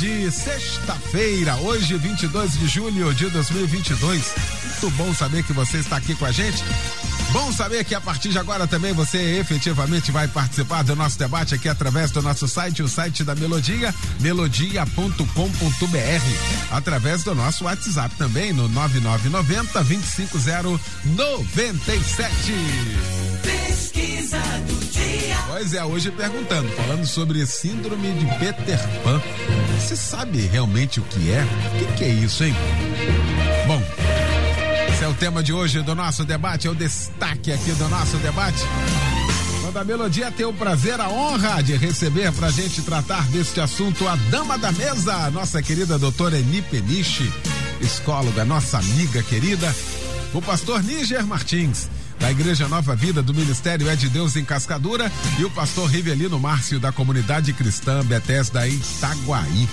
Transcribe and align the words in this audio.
de 0.00 0.30
sexta-feira, 0.30 1.56
hoje 1.56 1.94
22 1.98 2.58
de 2.58 2.66
julho 2.66 3.12
de 3.12 3.28
2022. 3.28 4.34
Muito 4.64 4.90
bom 4.96 5.12
saber 5.12 5.42
que 5.42 5.52
você 5.52 5.76
está 5.76 5.98
aqui 5.98 6.14
com 6.14 6.24
a 6.24 6.32
gente. 6.32 6.64
Bom 7.32 7.52
saber 7.52 7.84
que 7.84 7.94
a 7.94 8.00
partir 8.00 8.30
de 8.30 8.38
agora 8.38 8.66
também 8.66 8.94
você 8.94 9.18
efetivamente 9.38 10.10
vai 10.10 10.26
participar 10.26 10.84
do 10.84 10.96
nosso 10.96 11.18
debate 11.18 11.54
aqui 11.54 11.68
através 11.68 12.10
do 12.10 12.22
nosso 12.22 12.48
site, 12.48 12.82
o 12.82 12.88
site 12.88 13.22
da 13.22 13.34
Melodia, 13.34 13.94
melodia.com.br, 14.20 15.18
através 16.70 17.22
do 17.22 17.34
nosso 17.34 17.64
WhatsApp 17.64 18.14
também 18.16 18.54
no 18.54 18.68
9990 18.68 19.84
25097. 19.84 22.54
Pesquisa 23.42 24.38
do 24.66 24.76
dia. 24.76 24.79
Pois 25.48 25.74
é, 25.74 25.84
hoje 25.84 26.10
perguntando, 26.10 26.68
falando 26.70 27.06
sobre 27.06 27.44
síndrome 27.46 28.12
de 28.12 28.26
Peter 28.38 28.78
Pan. 29.02 29.20
Você 29.78 29.94
sabe 29.94 30.40
realmente 30.46 31.00
o 31.00 31.02
que 31.02 31.30
é? 31.30 31.42
O 31.42 31.78
que, 31.78 31.92
que 31.96 32.04
é 32.04 32.08
isso, 32.08 32.44
hein? 32.44 32.54
Bom, 33.66 33.82
esse 34.92 35.04
é 35.04 35.08
o 35.08 35.14
tema 35.14 35.42
de 35.42 35.52
hoje 35.52 35.82
do 35.82 35.94
nosso 35.94 36.24
debate, 36.24 36.66
é 36.66 36.70
o 36.70 36.74
destaque 36.74 37.52
aqui 37.52 37.72
do 37.72 37.88
nosso 37.88 38.16
debate. 38.18 38.62
Quando 39.62 39.76
a 39.76 39.84
Melodia 39.84 40.30
tem 40.30 40.46
o 40.46 40.52
prazer, 40.52 41.00
a 41.00 41.08
honra 41.08 41.62
de 41.62 41.76
receber 41.76 42.32
pra 42.32 42.50
gente 42.50 42.82
tratar 42.82 43.26
deste 43.28 43.60
assunto 43.60 44.08
a 44.08 44.16
dama 44.16 44.58
da 44.58 44.72
mesa, 44.72 45.14
a 45.14 45.30
nossa 45.30 45.62
querida 45.62 45.98
doutora 45.98 46.38
Eni 46.38 46.60
Peniche, 46.62 47.30
psicóloga, 47.80 48.44
nossa 48.44 48.78
amiga 48.78 49.22
querida, 49.22 49.74
o 50.34 50.42
pastor 50.42 50.82
Níger 50.82 51.26
Martins, 51.26 51.88
da 52.20 52.30
Igreja 52.30 52.68
Nova 52.68 52.94
Vida 52.94 53.22
do 53.22 53.32
Ministério 53.32 53.88
É 53.88 53.96
de 53.96 54.08
Deus 54.08 54.36
em 54.36 54.44
Cascadura 54.44 55.10
e 55.38 55.44
o 55.44 55.50
pastor 55.50 55.88
Rivelino 55.90 56.38
Márcio 56.38 56.78
da 56.78 56.92
Comunidade 56.92 57.52
Cristã 57.54 58.04
Bethesda 58.04 58.68
Itaguaí. 58.68 59.68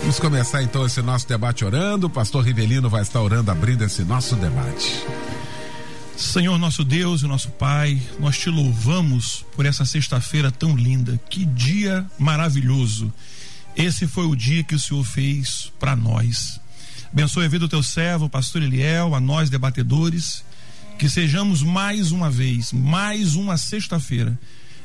Vamos 0.00 0.20
começar 0.20 0.62
então 0.62 0.86
esse 0.86 1.02
nosso 1.02 1.26
debate 1.28 1.64
orando. 1.64 2.06
O 2.06 2.10
pastor 2.10 2.44
Rivelino 2.44 2.88
vai 2.88 3.02
estar 3.02 3.20
orando, 3.20 3.50
abrindo 3.50 3.84
esse 3.84 4.04
nosso 4.04 4.36
debate. 4.36 5.04
Senhor 6.16 6.58
nosso 6.58 6.84
Deus 6.84 7.22
e 7.22 7.26
nosso 7.26 7.50
Pai, 7.50 8.00
nós 8.20 8.38
te 8.38 8.48
louvamos 8.50 9.44
por 9.56 9.66
essa 9.66 9.84
sexta-feira 9.84 10.50
tão 10.50 10.76
linda. 10.76 11.20
Que 11.28 11.44
dia 11.44 12.06
maravilhoso. 12.18 13.12
Esse 13.76 14.06
foi 14.06 14.26
o 14.26 14.36
dia 14.36 14.62
que 14.62 14.74
o 14.74 14.78
Senhor 14.78 15.04
fez 15.04 15.72
para 15.78 15.96
nós. 15.96 16.60
Abençoe 17.12 17.46
a 17.46 17.48
vida 17.48 17.66
do 17.66 17.68
teu 17.68 17.82
servo, 17.82 18.28
pastor 18.28 18.62
Eliel, 18.62 19.14
a 19.14 19.20
nós 19.20 19.50
debatedores, 19.50 20.44
que 21.00 21.08
sejamos 21.08 21.62
mais 21.62 22.12
uma 22.12 22.28
vez, 22.28 22.74
mais 22.74 23.34
uma 23.34 23.56
sexta-feira, 23.56 24.38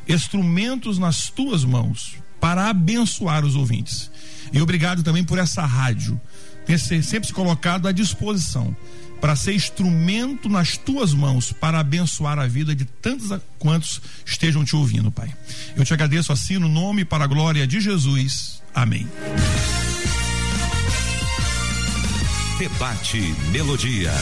instrumentos 0.07 0.97
nas 0.97 1.29
tuas 1.29 1.65
mãos 1.65 2.15
para 2.39 2.69
abençoar 2.69 3.43
os 3.43 3.53
ouvintes. 3.53 4.09
E 4.53 4.61
obrigado 4.61 5.03
também 5.03 5.25
por 5.25 5.37
essa 5.37 5.65
rádio 5.65 6.19
ter 6.65 6.79
sempre 6.79 7.27
se 7.27 7.33
colocado 7.33 7.85
à 7.85 7.91
disposição 7.91 8.73
para 9.19 9.35
ser 9.35 9.55
instrumento 9.55 10.47
nas 10.47 10.77
tuas 10.77 11.13
mãos 11.13 11.51
para 11.51 11.81
abençoar 11.81 12.39
a 12.39 12.47
vida 12.47 12.73
de 12.73 12.85
tantos 12.85 13.37
quantos 13.59 14.01
estejam 14.25 14.63
te 14.63 14.73
ouvindo, 14.73 15.11
Pai. 15.11 15.35
Eu 15.75 15.83
te 15.83 15.93
agradeço 15.93 16.31
assim 16.31 16.57
no 16.57 16.69
nome 16.69 17.01
e 17.01 17.05
para 17.05 17.25
a 17.25 17.27
glória 17.27 17.67
de 17.67 17.81
Jesus. 17.81 18.61
Amém. 18.73 19.05
Debate 22.57 23.19
Melodia. 23.51 24.13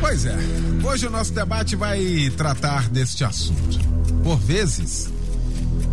Pois 0.00 0.24
é, 0.26 0.36
hoje 0.84 1.06
o 1.06 1.10
nosso 1.10 1.32
debate 1.32 1.74
vai 1.74 2.30
tratar 2.36 2.88
deste 2.88 3.24
assunto. 3.24 3.78
Por 4.22 4.38
vezes, 4.38 5.10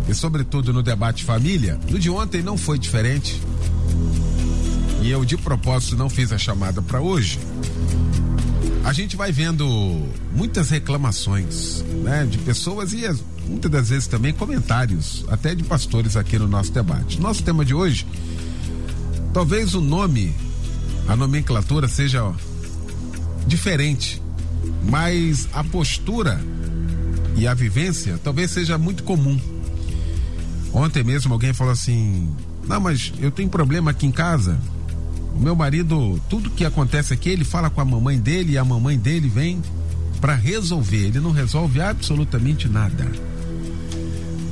e 0.08 0.14
sobretudo 0.14 0.72
no 0.72 0.82
debate 0.82 1.24
família, 1.24 1.78
no 1.90 1.98
de 1.98 2.10
ontem 2.10 2.42
não 2.42 2.56
foi 2.56 2.78
diferente. 2.78 3.40
E 5.00 5.10
eu 5.10 5.24
de 5.24 5.36
propósito 5.36 5.96
não 5.96 6.08
fiz 6.08 6.32
a 6.32 6.38
chamada 6.38 6.80
para 6.82 7.00
hoje. 7.00 7.38
A 8.84 8.92
gente 8.92 9.16
vai 9.16 9.32
vendo 9.32 9.66
muitas 10.32 10.68
reclamações, 10.68 11.82
né, 12.02 12.26
de 12.26 12.36
pessoas 12.38 12.92
e 12.92 13.02
muitas 13.48 13.70
das 13.70 13.88
vezes 13.88 14.06
também 14.06 14.32
comentários, 14.32 15.24
até 15.28 15.54
de 15.54 15.62
pastores 15.62 16.16
aqui 16.16 16.38
no 16.38 16.46
nosso 16.46 16.70
debate. 16.70 17.20
Nosso 17.20 17.42
tema 17.42 17.64
de 17.64 17.74
hoje, 17.74 18.06
talvez 19.32 19.74
o 19.74 19.80
nome, 19.80 20.34
a 21.08 21.16
nomenclatura 21.16 21.88
seja 21.88 22.30
diferente, 23.46 24.22
mas 24.88 25.48
a 25.52 25.62
postura 25.64 26.40
e 27.36 27.46
a 27.46 27.54
vivência 27.54 28.18
talvez 28.22 28.50
seja 28.50 28.78
muito 28.78 29.02
comum. 29.02 29.38
Ontem 30.72 31.04
mesmo 31.04 31.32
alguém 31.32 31.52
falou 31.52 31.72
assim: 31.72 32.28
Não, 32.66 32.80
mas 32.80 33.12
eu 33.20 33.30
tenho 33.30 33.48
problema 33.48 33.92
aqui 33.92 34.06
em 34.06 34.12
casa. 34.12 34.58
O 35.34 35.40
meu 35.40 35.54
marido, 35.56 36.20
tudo 36.28 36.50
que 36.50 36.64
acontece 36.64 37.12
aqui, 37.12 37.28
ele 37.28 37.44
fala 37.44 37.68
com 37.68 37.80
a 37.80 37.84
mamãe 37.84 38.18
dele 38.18 38.52
e 38.52 38.58
a 38.58 38.64
mamãe 38.64 38.98
dele 38.98 39.28
vem 39.28 39.60
para 40.20 40.34
resolver. 40.34 41.06
Ele 41.06 41.20
não 41.20 41.32
resolve 41.32 41.80
absolutamente 41.80 42.68
nada. 42.68 43.06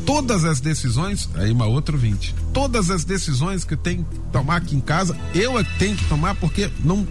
Todas 0.04 0.44
as 0.44 0.60
decisões, 0.60 1.28
aí 1.34 1.52
uma 1.52 1.66
outra 1.66 1.96
vinte. 1.96 2.34
Todas 2.52 2.90
as 2.90 3.04
decisões 3.04 3.64
que 3.64 3.74
eu 3.74 3.78
tenho 3.78 4.04
que 4.04 4.18
tomar 4.32 4.56
aqui 4.56 4.76
em 4.76 4.80
casa, 4.80 5.16
eu 5.34 5.58
é 5.58 5.64
tenho 5.78 5.96
que 5.96 6.04
tomar 6.06 6.34
porque 6.34 6.68
não. 6.84 7.06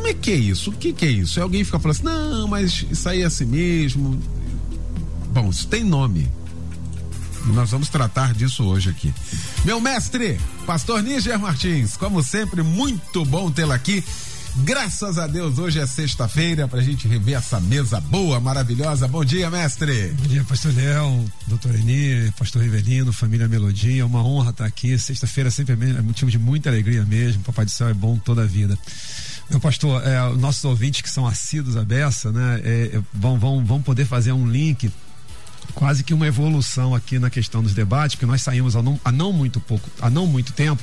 Como 0.00 0.08
é 0.08 0.14
que 0.14 0.30
é 0.30 0.34
isso? 0.34 0.70
O 0.70 0.72
que, 0.72 0.94
que 0.94 1.04
é 1.04 1.10
isso? 1.10 1.38
E 1.38 1.42
alguém 1.42 1.62
fica 1.62 1.78
falando 1.78 1.94
assim: 1.94 2.04
não, 2.04 2.48
mas 2.48 2.86
isso 2.90 3.06
aí 3.06 3.20
é 3.20 3.26
assim 3.26 3.44
mesmo. 3.44 4.18
Bom, 5.30 5.50
isso 5.50 5.68
tem 5.68 5.84
nome. 5.84 6.26
E 7.46 7.52
nós 7.52 7.70
vamos 7.70 7.90
tratar 7.90 8.32
disso 8.32 8.64
hoje 8.64 8.88
aqui. 8.88 9.12
Meu 9.62 9.78
mestre, 9.78 10.40
pastor 10.64 11.02
Níger 11.02 11.38
Martins, 11.38 11.98
como 11.98 12.22
sempre, 12.22 12.62
muito 12.62 13.26
bom 13.26 13.50
tê-lo 13.50 13.72
aqui. 13.72 14.02
Graças 14.56 15.18
a 15.18 15.26
Deus, 15.26 15.58
hoje 15.58 15.78
é 15.78 15.86
sexta-feira 15.86 16.66
pra 16.66 16.80
gente 16.80 17.06
rever 17.06 17.36
essa 17.36 17.60
mesa 17.60 18.00
boa, 18.00 18.40
maravilhosa. 18.40 19.06
Bom 19.06 19.22
dia, 19.22 19.50
mestre. 19.50 20.14
Bom 20.18 20.28
dia, 20.28 20.44
pastor 20.44 20.74
Léo, 20.74 21.26
doutor 21.46 21.74
Eni, 21.74 22.32
pastor 22.38 22.62
Rivelino, 22.62 23.12
família 23.12 23.46
Melodia. 23.46 24.00
É 24.00 24.04
uma 24.04 24.24
honra 24.24 24.50
estar 24.50 24.64
aqui. 24.64 24.98
Sexta-feira 24.98 25.50
sempre 25.50 25.74
é 25.74 26.00
motivo 26.00 26.30
de 26.30 26.38
muita 26.38 26.70
alegria 26.70 27.04
mesmo. 27.04 27.42
Papai 27.42 27.66
do 27.66 27.70
céu 27.70 27.88
é 27.88 27.94
bom 27.94 28.16
toda 28.16 28.42
a 28.42 28.46
vida. 28.46 28.78
Meu 29.50 29.58
pastor, 29.58 30.00
é, 30.06 30.32
nossos 30.36 30.64
ouvintes 30.64 31.00
que 31.00 31.10
são 31.10 31.26
assíduos 31.26 31.76
à 31.76 31.84
beça, 31.84 32.30
né, 32.30 32.60
é, 32.62 33.02
vão, 33.12 33.36
vão, 33.36 33.64
vão 33.64 33.82
poder 33.82 34.04
fazer 34.04 34.30
um 34.30 34.48
link 34.48 34.88
quase 35.74 36.04
que 36.04 36.14
uma 36.14 36.26
evolução 36.26 36.94
aqui 36.94 37.18
na 37.18 37.28
questão 37.28 37.60
dos 37.60 37.74
debates, 37.74 38.14
porque 38.14 38.26
nós 38.26 38.42
saímos 38.42 38.76
há 38.76 38.82
não, 38.82 38.98
há 39.04 39.10
não 39.10 39.32
muito 39.32 39.58
pouco, 39.58 39.90
há 40.00 40.08
não 40.08 40.24
muito 40.24 40.52
tempo, 40.52 40.80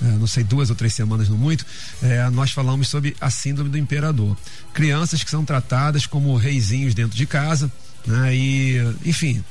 é, 0.00 0.04
não 0.12 0.28
sei, 0.28 0.44
duas 0.44 0.70
ou 0.70 0.76
três 0.76 0.94
semanas, 0.94 1.28
não 1.28 1.36
muito, 1.36 1.66
é, 2.00 2.30
nós 2.30 2.52
falamos 2.52 2.88
sobre 2.88 3.16
a 3.20 3.30
síndrome 3.30 3.68
do 3.68 3.76
imperador. 3.76 4.36
Crianças 4.72 5.24
que 5.24 5.30
são 5.30 5.44
tratadas 5.44 6.06
como 6.06 6.36
reizinhos 6.36 6.94
dentro 6.94 7.16
de 7.16 7.26
casa, 7.26 7.70
né, 8.06 8.32
e, 8.32 8.76
enfim, 9.04 9.42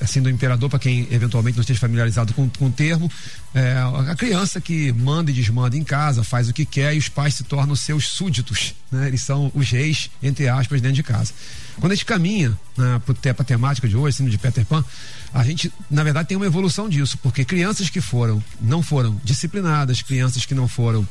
assim 0.00 0.22
do 0.22 0.30
imperador, 0.30 0.68
para 0.70 0.78
quem 0.78 1.08
eventualmente 1.10 1.56
não 1.56 1.62
esteja 1.62 1.80
familiarizado 1.80 2.32
com, 2.34 2.48
com 2.48 2.66
o 2.66 2.70
termo, 2.70 3.10
é, 3.54 3.76
a 4.08 4.14
criança 4.14 4.60
que 4.60 4.92
manda 4.92 5.30
e 5.30 5.34
desmanda 5.34 5.76
em 5.76 5.84
casa, 5.84 6.22
faz 6.22 6.48
o 6.48 6.52
que 6.52 6.64
quer 6.64 6.94
e 6.94 6.98
os 6.98 7.08
pais 7.08 7.34
se 7.34 7.44
tornam 7.44 7.74
seus 7.74 8.08
súditos, 8.08 8.74
né? 8.90 9.08
Eles 9.08 9.22
são 9.22 9.50
os 9.54 9.70
reis, 9.70 10.10
entre 10.22 10.48
aspas, 10.48 10.80
dentro 10.80 10.96
de 10.96 11.02
casa. 11.02 11.32
Quando 11.80 11.92
a 11.92 11.94
gente 11.94 12.04
caminha 12.04 12.50
né, 12.76 13.00
para 13.04 13.30
a 13.30 13.44
temática 13.44 13.88
de 13.88 13.96
hoje, 13.96 14.16
sino 14.16 14.30
de 14.30 14.38
Peter 14.38 14.64
Pan, 14.64 14.84
a 15.32 15.44
gente, 15.44 15.72
na 15.90 16.02
verdade, 16.02 16.28
tem 16.28 16.36
uma 16.36 16.46
evolução 16.46 16.88
disso, 16.88 17.18
porque 17.18 17.44
crianças 17.44 17.90
que 17.90 18.00
foram, 18.00 18.42
não 18.60 18.82
foram 18.82 19.20
disciplinadas, 19.24 20.02
crianças 20.02 20.44
que 20.44 20.54
não 20.54 20.66
foram 20.66 21.06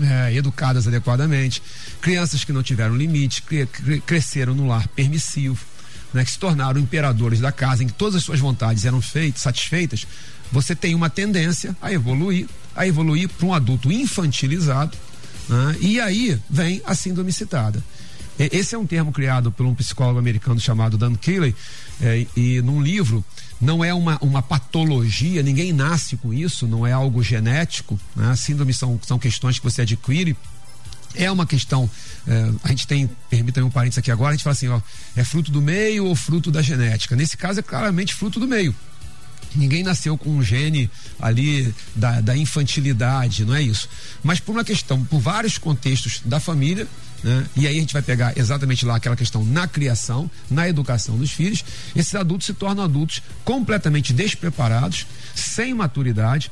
é, 0.00 0.34
educadas 0.34 0.86
adequadamente, 0.86 1.62
crianças 2.00 2.44
que 2.44 2.52
não 2.52 2.62
tiveram 2.62 2.96
limite, 2.96 3.42
cre 3.42 3.66
cresceram 4.06 4.54
no 4.54 4.66
lar 4.66 4.86
permissivo, 4.88 5.58
né, 6.12 6.24
que 6.24 6.30
se 6.30 6.38
tornaram 6.38 6.80
imperadores 6.80 7.40
da 7.40 7.52
casa, 7.52 7.84
em 7.84 7.86
que 7.86 7.92
todas 7.92 8.16
as 8.16 8.24
suas 8.24 8.40
vontades 8.40 8.84
eram 8.84 9.00
feitas, 9.00 9.42
satisfeitas, 9.42 10.06
você 10.50 10.74
tem 10.74 10.94
uma 10.94 11.10
tendência 11.10 11.76
a 11.80 11.92
evoluir, 11.92 12.46
a 12.74 12.86
evoluir 12.86 13.28
para 13.28 13.46
um 13.46 13.54
adulto 13.54 13.92
infantilizado, 13.92 14.96
né, 15.48 15.76
e 15.80 16.00
aí 16.00 16.38
vem 16.48 16.80
a 16.84 16.94
síndrome 16.94 17.32
citada. 17.32 17.82
Esse 18.38 18.76
é 18.76 18.78
um 18.78 18.86
termo 18.86 19.10
criado 19.10 19.50
por 19.50 19.66
um 19.66 19.74
psicólogo 19.74 20.18
americano 20.18 20.60
chamado 20.60 20.96
Dan 20.96 21.16
Keeley, 21.16 21.54
é, 22.00 22.24
e 22.36 22.62
num 22.62 22.80
livro 22.80 23.24
não 23.60 23.84
é 23.84 23.92
uma, 23.92 24.16
uma 24.20 24.40
patologia, 24.40 25.42
ninguém 25.42 25.72
nasce 25.72 26.16
com 26.16 26.32
isso, 26.32 26.66
não 26.66 26.86
é 26.86 26.92
algo 26.92 27.22
genético. 27.22 27.98
Né? 28.14 28.34
Síndrome 28.36 28.72
são, 28.72 28.98
são 29.02 29.18
questões 29.18 29.58
que 29.58 29.64
você 29.64 29.82
adquire. 29.82 30.36
É 31.14 31.30
uma 31.30 31.46
questão, 31.46 31.90
é, 32.26 32.50
a 32.62 32.68
gente 32.68 32.86
tem, 32.86 33.08
permita 33.30 33.64
um 33.64 33.70
parênteses 33.70 33.98
aqui 33.98 34.10
agora, 34.10 34.30
a 34.30 34.34
gente 34.34 34.44
fala 34.44 34.52
assim, 34.52 34.68
ó, 34.68 34.80
é 35.16 35.24
fruto 35.24 35.50
do 35.50 35.60
meio 35.60 36.06
ou 36.06 36.14
fruto 36.14 36.50
da 36.50 36.62
genética? 36.62 37.16
Nesse 37.16 37.36
caso 37.36 37.60
é 37.60 37.62
claramente 37.62 38.14
fruto 38.14 38.38
do 38.38 38.46
meio. 38.46 38.74
Ninguém 39.54 39.82
nasceu 39.82 40.16
com 40.18 40.30
um 40.30 40.42
gene 40.42 40.90
ali 41.18 41.74
da, 41.96 42.20
da 42.20 42.36
infantilidade, 42.36 43.44
não 43.44 43.54
é 43.54 43.62
isso. 43.62 43.88
Mas 44.22 44.38
por 44.38 44.52
uma 44.52 44.64
questão, 44.64 45.02
por 45.04 45.20
vários 45.20 45.56
contextos 45.56 46.20
da 46.24 46.38
família, 46.38 46.86
né? 47.22 47.46
E 47.56 47.66
aí 47.66 47.76
a 47.76 47.80
gente 47.80 47.92
vai 47.92 48.02
pegar 48.02 48.36
exatamente 48.36 48.84
lá 48.84 48.96
aquela 48.96 49.16
questão 49.16 49.44
na 49.44 49.66
criação, 49.66 50.30
na 50.50 50.68
educação 50.68 51.16
dos 51.16 51.30
filhos. 51.30 51.64
Esses 51.96 52.14
adultos 52.14 52.46
se 52.46 52.54
tornam 52.54 52.84
adultos 52.84 53.22
completamente 53.44 54.12
despreparados, 54.12 55.06
sem 55.34 55.74
maturidade 55.74 56.50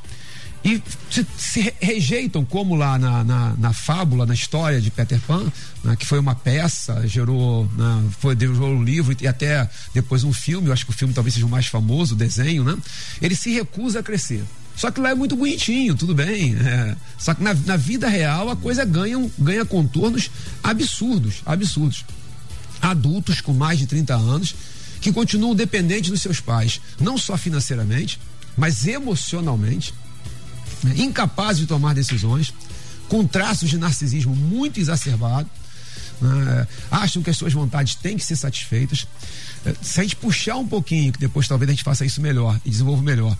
e 0.66 0.82
se, 1.08 1.24
se 1.38 1.74
rejeitam, 1.80 2.44
como 2.44 2.74
lá 2.74 2.98
na, 2.98 3.22
na, 3.22 3.54
na, 3.56 3.72
fábula, 3.72 4.26
na 4.26 4.34
história 4.34 4.80
de 4.80 4.90
Peter 4.90 5.20
Pan, 5.20 5.46
né, 5.84 5.94
que 5.94 6.04
foi 6.04 6.18
uma 6.18 6.34
peça, 6.34 7.06
gerou, 7.06 7.70
né, 7.76 8.04
foi, 8.18 8.36
gerou 8.36 8.70
um 8.70 8.82
livro 8.82 9.16
e 9.20 9.28
até 9.28 9.70
depois 9.94 10.24
um 10.24 10.32
filme, 10.32 10.66
eu 10.66 10.72
acho 10.72 10.84
que 10.84 10.90
o 10.90 10.94
filme 10.94 11.14
talvez 11.14 11.34
seja 11.34 11.46
o 11.46 11.48
mais 11.48 11.66
famoso, 11.66 12.14
o 12.14 12.18
desenho, 12.18 12.64
né? 12.64 12.76
Ele 13.22 13.36
se 13.36 13.52
recusa 13.52 14.00
a 14.00 14.02
crescer. 14.02 14.42
Só 14.74 14.90
que 14.90 15.00
lá 15.00 15.10
é 15.10 15.14
muito 15.14 15.36
bonitinho, 15.36 15.94
tudo 15.94 16.16
bem. 16.16 16.56
É. 16.56 16.96
Só 17.16 17.32
que 17.32 17.44
na, 17.44 17.54
na, 17.54 17.76
vida 17.76 18.08
real 18.08 18.50
a 18.50 18.56
coisa 18.56 18.84
ganha, 18.84 19.30
ganha 19.38 19.64
contornos 19.64 20.32
absurdos, 20.64 21.42
absurdos. 21.46 22.04
Adultos 22.82 23.40
com 23.40 23.52
mais 23.52 23.78
de 23.78 23.86
30 23.86 24.16
anos 24.16 24.54
que 25.00 25.12
continuam 25.12 25.54
dependentes 25.54 26.10
dos 26.10 26.20
seus 26.20 26.40
pais, 26.40 26.80
não 26.98 27.16
só 27.16 27.36
financeiramente, 27.36 28.18
mas 28.56 28.86
emocionalmente, 28.86 29.94
né, 30.82 30.94
incapazes 30.96 31.60
de 31.60 31.66
tomar 31.66 31.94
decisões, 31.94 32.52
com 33.08 33.26
traços 33.26 33.70
de 33.70 33.78
narcisismo 33.78 34.34
muito 34.34 34.80
exacerbado, 34.80 35.48
né, 36.20 36.66
acham 36.90 37.22
que 37.22 37.30
as 37.30 37.36
suas 37.36 37.52
vontades 37.52 37.94
têm 37.94 38.16
que 38.16 38.24
ser 38.24 38.36
satisfeitas. 38.36 39.06
É, 39.64 39.74
se 39.82 40.00
a 40.00 40.02
gente 40.02 40.16
puxar 40.16 40.56
um 40.56 40.66
pouquinho, 40.66 41.12
que 41.12 41.18
depois 41.18 41.46
talvez 41.46 41.68
a 41.68 41.72
gente 41.72 41.84
faça 41.84 42.04
isso 42.04 42.20
melhor 42.20 42.58
e 42.64 42.70
desenvolva 42.70 43.02
melhor, 43.02 43.36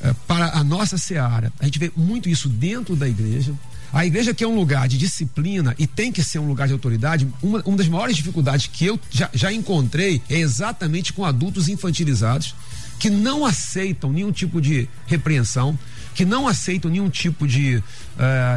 é, 0.00 0.12
para 0.26 0.50
a 0.56 0.62
nossa 0.62 0.96
seara. 0.96 1.52
A 1.58 1.64
gente 1.64 1.78
vê 1.78 1.90
muito 1.96 2.28
isso 2.28 2.48
dentro 2.48 2.94
da 2.94 3.08
igreja. 3.08 3.52
A 3.92 4.04
igreja 4.04 4.34
que 4.34 4.44
é 4.44 4.46
um 4.46 4.54
lugar 4.54 4.86
de 4.86 4.98
disciplina 4.98 5.74
e 5.78 5.86
tem 5.86 6.12
que 6.12 6.22
ser 6.22 6.38
um 6.38 6.46
lugar 6.46 6.66
de 6.66 6.74
autoridade, 6.74 7.26
uma, 7.42 7.62
uma 7.64 7.76
das 7.76 7.88
maiores 7.88 8.16
dificuldades 8.16 8.66
que 8.66 8.84
eu 8.84 9.00
já, 9.10 9.30
já 9.32 9.52
encontrei 9.52 10.22
é 10.28 10.36
exatamente 10.36 11.12
com 11.12 11.24
adultos 11.24 11.68
infantilizados 11.68 12.54
que 12.98 13.08
não 13.08 13.46
aceitam 13.46 14.12
nenhum 14.12 14.30
tipo 14.30 14.60
de 14.60 14.88
repreensão, 15.06 15.78
que 16.14 16.24
não 16.24 16.48
aceitam 16.48 16.90
nenhum 16.90 17.08
tipo 17.08 17.46
de 17.46 17.76
uh, 17.76 17.82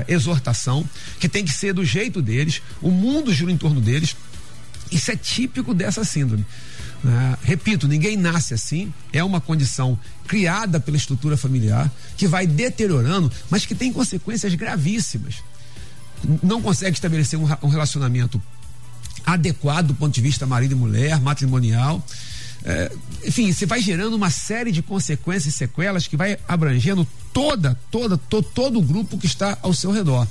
exortação, 0.08 0.88
que 1.20 1.30
tem 1.30 1.46
que 1.46 1.54
ser 1.54 1.74
do 1.74 1.86
jeito 1.86 2.22
deles, 2.22 2.62
o 2.82 2.90
mundo 2.90 3.34
gira 3.34 3.52
em 3.52 3.58
torno 3.58 3.82
deles. 3.82 4.16
Isso 4.92 5.12
é 5.12 5.16
típico 5.16 5.74
dessa 5.74 6.04
síndrome. 6.04 6.46
Uh, 7.04 7.38
repito, 7.44 7.88
ninguém 7.88 8.16
nasce 8.16 8.54
assim, 8.54 8.94
é 9.12 9.24
uma 9.24 9.42
condição 9.42 9.98
criada 10.28 10.80
pela 10.80 10.98
estrutura 10.98 11.36
familiar, 11.36 11.92
que 12.16 12.28
vai 12.28 12.46
deteriorando, 12.46 13.32
mas 13.50 13.66
que 13.66 13.74
tem 13.74 13.92
consequências 13.92 14.54
gravíssimas. 14.54 15.36
Não 16.44 16.62
consegue 16.62 16.96
estabelecer 16.96 17.40
um, 17.40 17.48
um 17.64 17.70
relacionamento 17.70 18.42
adequado 19.26 19.88
do 19.88 19.94
ponto 19.96 20.14
de 20.14 20.22
vista 20.22 20.46
marido 20.46 20.74
e 20.74 20.76
mulher, 20.76 21.20
matrimonial. 21.20 22.06
É, 22.64 22.92
enfim, 23.26 23.52
você 23.52 23.66
vai 23.66 23.82
gerando 23.82 24.16
uma 24.16 24.30
série 24.30 24.72
de 24.72 24.82
consequências 24.82 25.54
e 25.54 25.58
sequelas 25.58 26.08
que 26.08 26.16
vai 26.16 26.38
abrangendo 26.48 27.08
toda, 27.34 27.78
toda, 27.90 28.18
to, 28.18 28.42
todo 28.42 28.80
o 28.80 28.82
grupo 28.82 29.18
que 29.18 29.26
está 29.26 29.58
ao 29.62 29.74
seu 29.74 29.92
redor. 29.92 30.28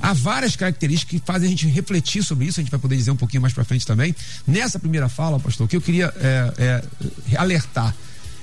Há 0.00 0.12
várias 0.12 0.56
características 0.56 1.20
que 1.20 1.24
fazem 1.24 1.46
a 1.46 1.50
gente 1.50 1.66
refletir 1.68 2.24
sobre 2.24 2.46
isso, 2.46 2.58
a 2.58 2.62
gente 2.62 2.70
vai 2.70 2.80
poder 2.80 2.96
dizer 2.96 3.10
um 3.12 3.16
pouquinho 3.16 3.40
mais 3.40 3.54
para 3.54 3.64
frente 3.64 3.86
também. 3.86 4.14
Nessa 4.46 4.78
primeira 4.78 5.08
fala, 5.08 5.38
pastor, 5.38 5.68
que 5.68 5.76
eu 5.76 5.80
queria 5.80 6.12
é, 6.16 6.54
é, 6.58 7.36
alertar 7.36 7.94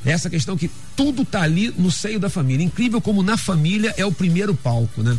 essa 0.05 0.29
questão 0.29 0.55
que 0.55 0.71
tudo 0.95 1.23
está 1.23 1.41
ali 1.41 1.73
no 1.77 1.91
seio 1.91 2.19
da 2.19 2.29
família. 2.29 2.63
Incrível 2.63 3.01
como 3.01 3.21
na 3.21 3.35
família 3.35 3.93
é 3.97 4.05
o 4.05 4.11
primeiro 4.11 4.55
palco, 4.55 5.03
né? 5.03 5.17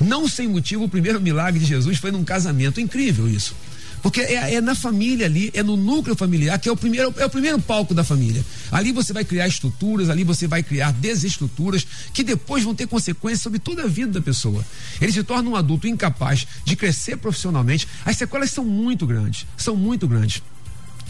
Não 0.00 0.28
sem 0.28 0.48
motivo, 0.48 0.84
o 0.84 0.88
primeiro 0.88 1.20
milagre 1.20 1.60
de 1.60 1.66
Jesus 1.66 1.98
foi 1.98 2.10
num 2.10 2.24
casamento. 2.24 2.80
Incrível 2.80 3.28
isso. 3.28 3.54
Porque 4.02 4.20
é, 4.20 4.54
é, 4.54 4.60
na 4.60 4.74
família 4.74 5.26
ali, 5.26 5.50
é 5.54 5.62
no 5.62 5.76
núcleo 5.76 6.16
familiar 6.16 6.58
que 6.58 6.68
é 6.68 6.72
o 6.72 6.76
primeiro 6.76 7.14
é 7.18 7.24
o 7.24 7.30
primeiro 7.30 7.60
palco 7.60 7.94
da 7.94 8.02
família. 8.02 8.44
Ali 8.70 8.92
você 8.92 9.12
vai 9.12 9.24
criar 9.24 9.46
estruturas, 9.46 10.08
ali 10.08 10.24
você 10.24 10.46
vai 10.46 10.62
criar 10.62 10.92
desestruturas 10.92 11.86
que 12.12 12.22
depois 12.22 12.64
vão 12.64 12.74
ter 12.74 12.86
consequências 12.86 13.42
sobre 13.42 13.58
toda 13.58 13.84
a 13.84 13.86
vida 13.86 14.12
da 14.12 14.22
pessoa. 14.22 14.64
Ele 15.00 15.12
se 15.12 15.22
torna 15.22 15.50
um 15.50 15.56
adulto 15.56 15.86
incapaz 15.86 16.46
de 16.64 16.76
crescer 16.76 17.16
profissionalmente. 17.16 17.86
As 18.04 18.16
sequelas 18.16 18.50
são 18.50 18.64
muito 18.64 19.06
grandes, 19.06 19.46
são 19.56 19.76
muito 19.76 20.08
grandes. 20.08 20.42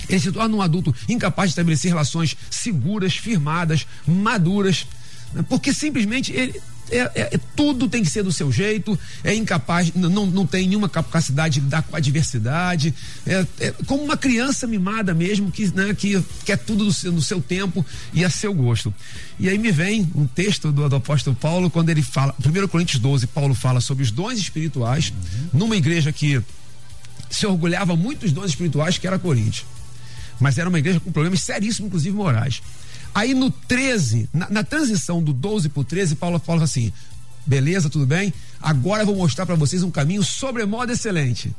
Ele 0.09 0.21
se 0.21 0.33
torna 0.33 0.57
um 0.57 0.63
adulto 0.63 0.95
incapaz 1.09 1.51
de 1.51 1.53
estabelecer 1.53 1.91
relações 1.91 2.37
seguras, 2.51 3.15
firmadas, 3.15 3.87
maduras, 4.07 4.87
né? 5.33 5.45
porque 5.49 5.73
simplesmente 5.73 6.33
ele, 6.33 6.61
é, 6.91 6.99
é, 6.99 7.11
é, 7.35 7.41
tudo 7.55 7.89
tem 7.89 8.03
que 8.03 8.11
ser 8.11 8.23
do 8.23 8.33
seu 8.33 8.51
jeito, 8.51 8.99
é 9.23 9.35
incapaz, 9.35 9.93
não, 9.95 10.27
não 10.27 10.47
tem 10.47 10.67
nenhuma 10.67 10.89
capacidade 10.89 11.55
de 11.55 11.61
lidar 11.61 11.83
com 11.83 11.97
a 11.97 12.01
diversidade, 12.01 12.95
é, 13.27 13.47
é, 13.61 13.75
como 13.87 14.03
uma 14.03 14.17
criança 14.17 14.67
mimada 14.67 15.15
mesmo, 15.15 15.51
que, 15.51 15.67
né, 15.75 15.95
que 15.95 16.23
quer 16.45 16.59
tudo 16.59 16.85
no 16.85 16.93
seu, 16.93 17.13
no 17.13 17.23
seu, 17.23 17.41
tempo 17.41 17.85
e 18.13 18.25
a 18.25 18.31
seu 18.31 18.53
gosto. 18.53 18.93
E 19.39 19.49
aí 19.49 19.57
me 19.57 19.71
vem 19.71 20.11
um 20.15 20.27
texto 20.27 20.73
do, 20.73 20.89
do 20.89 20.97
apóstolo 20.97 21.37
Paulo, 21.37 21.71
quando 21.71 21.91
ele 21.91 22.03
fala, 22.03 22.35
1 22.45 22.69
Coríntios 22.69 23.01
12, 23.01 23.27
Paulo 23.29 23.55
fala 23.55 23.81
sobre 23.81 24.03
os 24.03 24.11
dons 24.11 24.39
espirituais, 24.39 25.13
uhum. 25.13 25.61
numa 25.61 25.77
igreja 25.77 26.13
que 26.13 26.43
se 27.31 27.47
orgulhava 27.47 27.95
muito 27.95 28.21
dos 28.21 28.33
dons 28.33 28.51
espirituais, 28.51 28.99
que 28.99 29.07
era 29.07 29.19
Coríntios. 29.19 29.65
Mas 30.41 30.59
era 30.59 30.69
uma 30.69 30.79
igreja 30.79 30.99
com 30.99 31.13
problemas 31.13 31.43
seríssimos, 31.43 31.87
inclusive 31.89 32.17
morais. 32.17 32.63
Aí 33.15 33.35
no 33.35 33.51
13, 33.51 34.29
na, 34.33 34.51
na 34.51 34.65
transição 34.65 35.23
do 35.23 35.33
12 35.33 35.69
para 35.69 35.81
o 35.81 35.85
13, 35.85 36.17
Paulo 36.17 36.39
fala 36.39 36.65
assim: 36.65 36.93
beleza, 37.47 37.91
tudo 37.91 38.07
bem? 38.07 38.33
Agora 38.61 39.03
eu 39.03 39.07
vou 39.07 39.17
mostrar 39.17 39.47
para 39.47 39.55
vocês 39.55 39.83
um 39.83 39.91
caminho 39.91 40.23
sobremodo 40.23 40.93
excelente. 40.93 41.55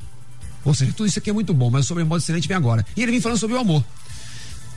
Ou 0.64 0.74
seja, 0.74 0.94
tudo 0.94 1.08
isso 1.08 1.20
aqui 1.20 1.30
é 1.30 1.34
muito 1.34 1.54
bom, 1.54 1.70
mas 1.70 1.86
o 1.86 1.88
sobremodo 1.88 2.22
excelente 2.22 2.48
vem 2.48 2.56
agora. 2.56 2.86
E 2.96 3.02
ele 3.02 3.12
vem 3.12 3.22
falando 3.22 3.40
sobre 3.40 3.56
o 3.56 3.60
amor. 3.60 3.84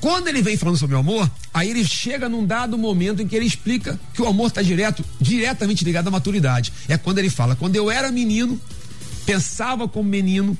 Quando 0.00 0.28
ele 0.28 0.42
vem 0.42 0.56
falando 0.56 0.76
sobre 0.76 0.96
o 0.96 0.98
amor, 0.98 1.30
aí 1.52 1.70
ele 1.70 1.84
chega 1.84 2.28
num 2.28 2.44
dado 2.44 2.76
momento 2.76 3.22
em 3.22 3.28
que 3.28 3.34
ele 3.34 3.46
explica 3.46 3.98
que 4.12 4.20
o 4.20 4.26
amor 4.26 4.48
está 4.48 4.60
direto, 4.60 5.04
diretamente 5.20 5.84
ligado 5.84 6.08
à 6.08 6.10
maturidade. 6.10 6.72
É 6.88 6.98
quando 6.98 7.18
ele 7.18 7.30
fala: 7.30 7.56
quando 7.56 7.76
eu 7.76 7.90
era 7.90 8.10
menino, 8.10 8.60
pensava 9.24 9.88
como 9.88 10.08
menino, 10.08 10.56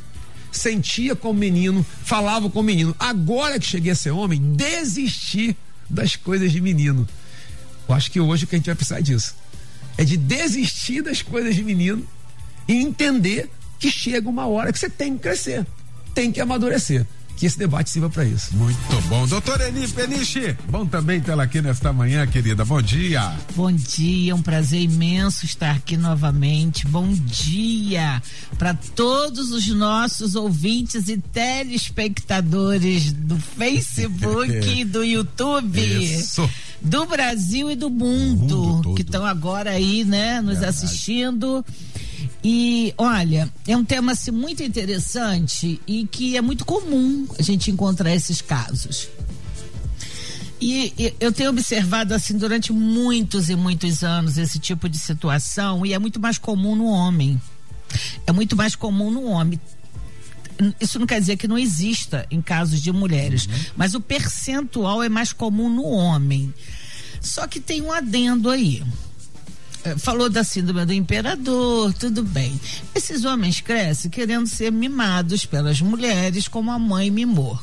sentia 0.51 1.15
como 1.15 1.39
menino, 1.39 1.85
falava 2.05 2.49
como 2.49 2.65
menino. 2.65 2.95
Agora 2.99 3.59
que 3.59 3.67
cheguei 3.67 3.93
a 3.93 3.95
ser 3.95 4.13
homem, 4.13 4.41
desisti 4.41 5.57
das 5.89 6.17
coisas 6.17 6.51
de 6.53 6.61
menino. 6.61 7.07
Eu 7.89 7.95
acho 7.95 8.11
que 8.11 8.21
hoje 8.21 8.45
o 8.45 8.47
que 8.47 8.55
a 8.55 8.59
gente 8.59 8.67
vai 8.67 8.75
precisar 8.75 9.01
disso 9.01 9.35
é 9.97 10.05
de 10.05 10.17
desistir 10.17 11.03
das 11.03 11.23
coisas 11.23 11.55
de 11.55 11.63
menino 11.63 12.07
e 12.67 12.75
entender 12.75 13.51
que 13.79 13.91
chega 13.91 14.29
uma 14.29 14.47
hora 14.47 14.73
que 14.73 14.79
você 14.79 14.89
tem 14.89 15.15
que 15.15 15.23
crescer, 15.23 15.67
tem 16.15 16.33
que 16.33 16.41
amadurecer 16.41 17.07
que 17.37 17.47
esse 17.47 17.59
debate 17.59 17.91
sirva 17.91 18.09
para 18.09 18.25
isso. 18.25 18.57
Muito 18.57 18.79
bom. 19.09 19.27
Doutora 19.27 19.69
Eni 19.69 19.87
Peniche, 19.89 20.57
bom 20.69 20.87
também 20.87 21.21
tê-la 21.21 21.45
aqui 21.45 21.61
nesta 21.61 21.93
manhã, 21.93 22.27
querida. 22.27 22.65
Bom 22.65 22.81
dia. 22.81 23.35
Bom 23.55 23.73
dia, 23.73 24.35
um 24.35 24.43
prazer 24.43 24.81
imenso 24.81 25.45
estar 25.45 25.73
aqui 25.73 25.97
novamente. 25.97 26.87
Bom 26.87 27.13
dia 27.13 28.23
para 28.59 28.75
todos 28.75 29.51
os 29.51 29.67
nossos 29.69 30.35
ouvintes 30.35 31.09
e 31.09 31.19
telespectadores 31.19 33.13
do 33.13 33.39
Facebook 33.39 34.51
e 34.69 34.85
do 34.85 35.05
YouTube. 35.05 35.81
Isso. 35.81 36.49
Do 36.81 37.07
Brasil 37.07 37.71
e 37.71 37.77
do 37.77 37.89
mundo, 37.89 38.59
mundo 38.59 38.95
que 38.95 39.03
estão 39.03 39.25
agora 39.25 39.71
aí, 39.71 40.05
né, 40.05 40.41
nos 40.41 40.59
Verdade. 40.59 40.85
assistindo. 40.85 41.65
E 42.45 42.93
olha, 42.99 43.51
é 43.67 43.75
um 43.75 43.83
tema 43.83 44.13
assim, 44.13 44.31
muito 44.31 44.63
interessante 44.63 45.81
e 45.87 46.07
que 46.07 46.37
é 46.37 46.43
muito 46.43 46.67
comum 46.67 47.27
a 47.39 47.43
gente 47.43 47.71
encontrar 47.71 48.15
esses 48.15 48.43
casos. 48.43 49.09
E, 50.61 50.93
e, 50.99 51.15
eu 51.19 51.33
tenho 51.33 51.49
observado 51.49 52.13
assim 52.13 52.37
durante 52.37 52.71
muitos 52.71 53.49
e 53.49 53.57
muitos 53.57 54.05
anos 54.05 54.37
esse 54.37 54.59
tipo 54.59 54.91
de 54.91 54.99
situação 54.99 55.87
e 55.87 55.95
é 55.95 55.99
muito 55.99 56.21
mais 56.21 56.37
comum 56.37 56.77
no 56.77 56.85
homem. 56.85 57.41
É 58.27 58.33
muito 58.33 58.55
mais 58.55 58.77
comum 58.77 59.11
no 59.11 59.25
homem. 59.25 59.59
Isso 60.79 60.99
não 60.99 61.07
quer 61.07 61.21
dizer 61.21 61.39
que 61.39 61.49
não 61.49 61.59
exista 61.59 62.27
em 62.31 62.43
casos 62.43 62.83
de 62.83 62.93
mulheres, 62.93 63.47
uhum. 63.47 63.53
mas 63.75 63.95
o 63.95 64.01
percentual 64.03 65.03
é 65.03 65.09
mais 65.09 65.33
comum 65.33 65.71
no 65.71 65.85
homem. 65.85 66.53
Só 67.23 67.47
que 67.47 67.59
tem 67.59 67.81
um 67.81 67.91
adendo 67.91 68.51
aí 68.51 68.83
falou 69.99 70.29
da 70.29 70.43
síndrome 70.43 70.85
do 70.85 70.93
imperador, 70.93 71.93
tudo 71.95 72.23
bem. 72.23 72.59
Esses 72.95 73.25
homens 73.25 73.61
crescem 73.61 74.11
querendo 74.11 74.47
ser 74.47 74.73
mimados 74.73 75.45
pelas 75.45 75.81
mulheres 75.81 76.49
como 76.49 76.71
a 76.71 76.79
mãe 76.79 77.11
mimou. 77.11 77.59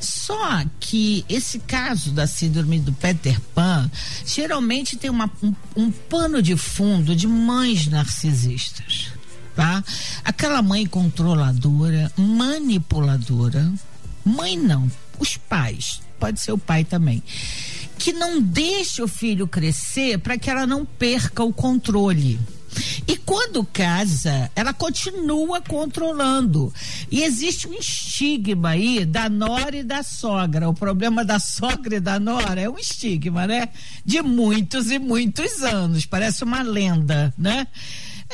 Só 0.00 0.64
que 0.80 1.24
esse 1.28 1.58
caso 1.60 2.12
da 2.12 2.26
síndrome 2.26 2.78
do 2.80 2.92
Peter 2.92 3.40
Pan 3.54 3.90
geralmente 4.24 4.96
tem 4.96 5.10
uma, 5.10 5.30
um, 5.42 5.54
um 5.76 5.90
pano 5.90 6.40
de 6.40 6.56
fundo 6.56 7.14
de 7.14 7.26
mães 7.26 7.86
narcisistas. 7.86 9.12
Tá? 9.54 9.84
Aquela 10.24 10.62
mãe 10.62 10.86
controladora, 10.86 12.10
manipuladora, 12.16 13.70
mãe 14.24 14.56
não, 14.56 14.90
os 15.18 15.36
pais, 15.36 16.00
pode 16.18 16.40
ser 16.40 16.52
o 16.52 16.58
pai 16.58 16.84
também, 16.84 17.22
que 18.02 18.12
não 18.12 18.40
deixa 18.40 19.04
o 19.04 19.06
filho 19.06 19.46
crescer 19.46 20.18
para 20.18 20.36
que 20.36 20.50
ela 20.50 20.66
não 20.66 20.84
perca 20.84 21.44
o 21.44 21.52
controle. 21.52 22.36
E 23.06 23.16
quando 23.16 23.64
casa, 23.64 24.50
ela 24.56 24.72
continua 24.72 25.60
controlando. 25.60 26.74
E 27.08 27.22
existe 27.22 27.68
um 27.68 27.74
estigma 27.74 28.70
aí 28.70 29.04
da 29.04 29.28
nora 29.28 29.76
e 29.76 29.84
da 29.84 30.02
sogra. 30.02 30.68
O 30.68 30.74
problema 30.74 31.24
da 31.24 31.38
sogra 31.38 31.94
e 31.94 32.00
da 32.00 32.18
nora 32.18 32.60
é 32.60 32.68
um 32.68 32.76
estigma, 32.76 33.46
né? 33.46 33.68
De 34.04 34.20
muitos 34.20 34.90
e 34.90 34.98
muitos 34.98 35.62
anos. 35.62 36.04
Parece 36.04 36.42
uma 36.42 36.60
lenda, 36.60 37.32
né? 37.38 37.68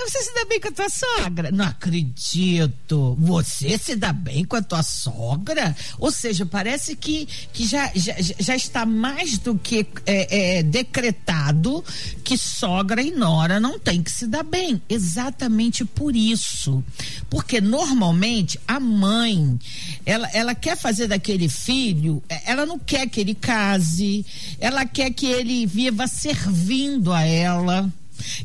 Você 0.07 0.23
se 0.23 0.35
dá 0.35 0.45
bem 0.45 0.61
com 0.61 0.69
a 0.69 0.73
tua 0.73 0.89
sogra? 0.89 1.51
Não 1.51 1.65
acredito. 1.65 3.17
Você 3.21 3.79
se 3.79 3.97
dá 3.97 4.13
bem 4.13 4.45
com 4.45 4.57
a 4.57 4.63
tua 4.63 4.83
sogra? 4.83 5.77
Ou 5.99 6.11
seja, 6.11 6.47
parece 6.47 6.97
que, 6.97 7.27
que 7.53 7.67
já, 7.67 7.91
já, 7.95 8.15
já 8.39 8.57
está 8.57 8.87
mais 8.87 9.39
do 9.39 9.57
que 9.57 9.87
é, 10.07 10.59
é, 10.59 10.63
decretado 10.63 11.85
que 12.25 12.37
sogra 12.37 13.03
e 13.03 13.11
nora 13.11 13.61
não 13.61 13.79
tem 13.79 14.03
que 14.03 14.11
se 14.11 14.27
dar 14.27 14.43
bem. 14.43 14.81
Exatamente 14.89 15.85
por 15.85 16.15
isso. 16.15 16.83
Porque 17.29 17.61
normalmente 17.61 18.59
a 18.67 18.81
mãe, 18.81 19.59
ela, 20.05 20.29
ela 20.33 20.55
quer 20.55 20.77
fazer 20.77 21.09
daquele 21.09 21.49
filho, 21.49 22.23
é, 22.29 22.51
ela 22.53 22.65
não 22.65 22.79
quer 22.79 23.09
que 23.09 23.21
ele 23.21 23.35
case, 23.35 24.25
ela 24.59 24.85
quer 24.85 25.11
que 25.11 25.27
ele 25.27 25.67
viva 25.67 26.07
servindo 26.07 27.13
a 27.13 27.23
ela. 27.23 27.91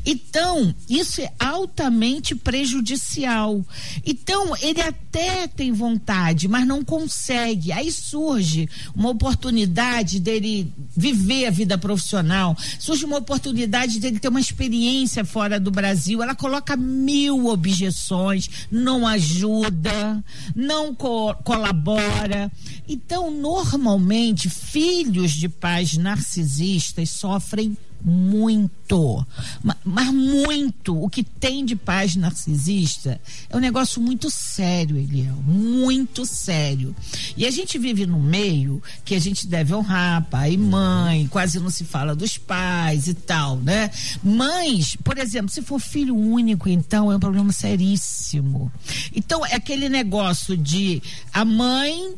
Então, 0.04 0.74
isso 0.88 1.20
é 1.20 1.32
altamente 1.38 2.34
prejudicial. 2.34 3.64
Então, 4.04 4.54
ele 4.60 4.80
até 4.80 5.46
tem 5.46 5.72
vontade, 5.72 6.48
mas 6.48 6.66
não 6.66 6.84
consegue. 6.84 7.72
Aí 7.72 7.90
surge 7.90 8.68
uma 8.94 9.10
oportunidade 9.10 10.20
dele 10.20 10.72
viver 10.96 11.46
a 11.46 11.50
vida 11.50 11.76
profissional, 11.78 12.56
surge 12.78 13.04
uma 13.04 13.18
oportunidade 13.18 13.98
dele 14.00 14.18
ter 14.18 14.28
uma 14.28 14.40
experiência 14.40 15.24
fora 15.24 15.58
do 15.58 15.70
Brasil. 15.70 16.22
Ela 16.22 16.34
coloca 16.34 16.76
mil 16.76 17.46
objeções, 17.46 18.48
não 18.70 19.06
ajuda, 19.06 20.22
não 20.54 20.94
co 20.94 21.34
colabora. 21.44 22.50
Então, 22.88 23.30
normalmente, 23.30 24.48
filhos 24.48 25.32
de 25.32 25.48
pais 25.48 25.96
narcisistas 25.96 27.10
sofrem 27.10 27.76
muito, 28.04 29.26
mas 29.82 30.12
muito. 30.12 31.02
O 31.02 31.08
que 31.08 31.22
tem 31.22 31.64
de 31.64 31.74
paz 31.74 32.14
narcisista 32.14 33.18
é 33.48 33.56
um 33.56 33.60
negócio 33.60 34.00
muito 34.00 34.30
sério, 34.30 34.98
Eliel, 34.98 35.36
muito 35.46 36.26
sério. 36.26 36.94
E 37.36 37.46
a 37.46 37.50
gente 37.50 37.78
vive 37.78 38.06
num 38.06 38.20
meio 38.20 38.82
que 39.04 39.14
a 39.14 39.20
gente 39.20 39.46
deve 39.46 39.74
honrar 39.74 40.26
pai 40.30 40.52
e 40.52 40.58
mãe, 40.58 41.26
quase 41.28 41.58
não 41.58 41.70
se 41.70 41.84
fala 41.84 42.14
dos 42.14 42.36
pais 42.36 43.08
e 43.08 43.14
tal, 43.14 43.56
né? 43.56 43.90
Mães, 44.22 44.96
por 44.96 45.16
exemplo, 45.16 45.50
se 45.50 45.62
for 45.62 45.80
filho 45.80 46.14
único, 46.14 46.68
então 46.68 47.10
é 47.10 47.16
um 47.16 47.20
problema 47.20 47.52
seríssimo. 47.52 48.70
Então 49.14 49.46
é 49.46 49.54
aquele 49.54 49.88
negócio 49.88 50.56
de 50.56 51.02
a 51.32 51.44
mãe 51.44 52.14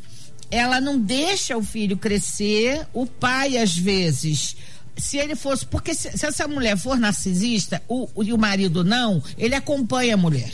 ela 0.51 0.81
não 0.81 0.99
deixa 0.99 1.57
o 1.57 1.63
filho 1.63 1.97
crescer, 1.97 2.87
o 2.93 3.05
pai 3.07 3.59
às 3.59 3.77
vezes 3.77 4.57
se 4.97 5.19
ele 5.19 5.37
fosse. 5.37 5.65
Porque 5.67 5.95
se, 5.95 6.17
se 6.17 6.27
essa 6.27 6.49
mulher 6.49 6.77
for 6.77 6.99
narcisista 6.99 7.83
o, 7.89 8.09
o, 8.15 8.23
e 8.23 8.33
o 8.33 8.39
marido 8.39 8.85
não, 8.85 9.23
ele 9.37 9.55
acompanha 9.55 10.15
a 10.15 10.17
mulher. 10.17 10.53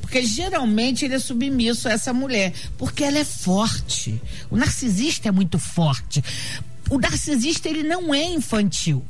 Porque 0.00 0.24
geralmente 0.24 1.04
ele 1.04 1.14
é 1.14 1.18
submisso 1.18 1.88
a 1.88 1.92
essa 1.92 2.12
mulher. 2.12 2.52
Porque 2.76 3.02
ela 3.02 3.18
é 3.18 3.24
forte. 3.24 4.20
O 4.50 4.56
narcisista 4.56 5.28
é 5.28 5.32
muito 5.32 5.58
forte. 5.58 6.22
O 6.90 6.98
narcisista, 6.98 7.68
ele 7.68 7.82
não 7.82 8.14
é 8.14 8.24
infantil. 8.24 9.02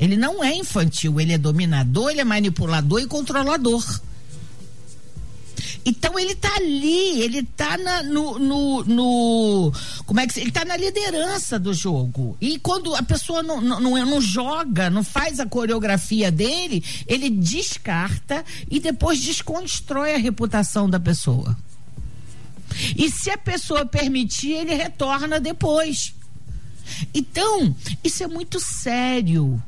Ele 0.00 0.16
não 0.16 0.42
é 0.42 0.54
infantil. 0.54 1.20
Ele 1.20 1.34
é 1.34 1.38
dominador, 1.38 2.10
ele 2.10 2.20
é 2.20 2.24
manipulador 2.24 3.00
e 3.00 3.06
controlador. 3.06 3.84
Então 5.84 6.18
ele 6.18 6.32
está 6.32 6.54
ali, 6.56 7.22
ele 7.22 7.38
está 7.40 7.76
no, 8.04 8.38
no, 8.38 8.84
no, 8.84 9.72
Como 10.06 10.20
é 10.20 10.26
que 10.26 10.40
Ele 10.40 10.48
está 10.48 10.64
na 10.64 10.76
liderança 10.76 11.58
do 11.58 11.74
jogo. 11.74 12.36
E 12.40 12.58
quando 12.58 12.94
a 12.94 13.02
pessoa 13.02 13.42
não, 13.42 13.60
não, 13.60 13.80
não 13.80 14.20
joga, 14.20 14.90
não 14.90 15.04
faz 15.04 15.40
a 15.40 15.46
coreografia 15.46 16.30
dele, 16.30 16.82
ele 17.06 17.30
descarta 17.30 18.44
e 18.70 18.80
depois 18.80 19.20
desconstrói 19.20 20.14
a 20.14 20.18
reputação 20.18 20.88
da 20.88 20.98
pessoa. 20.98 21.56
E 22.96 23.10
se 23.10 23.30
a 23.30 23.38
pessoa 23.38 23.86
permitir, 23.86 24.52
ele 24.52 24.74
retorna 24.74 25.38
depois. 25.38 26.14
Então, 27.14 27.74
isso 28.02 28.22
é 28.22 28.26
muito 28.26 28.60
sério. 28.60 29.62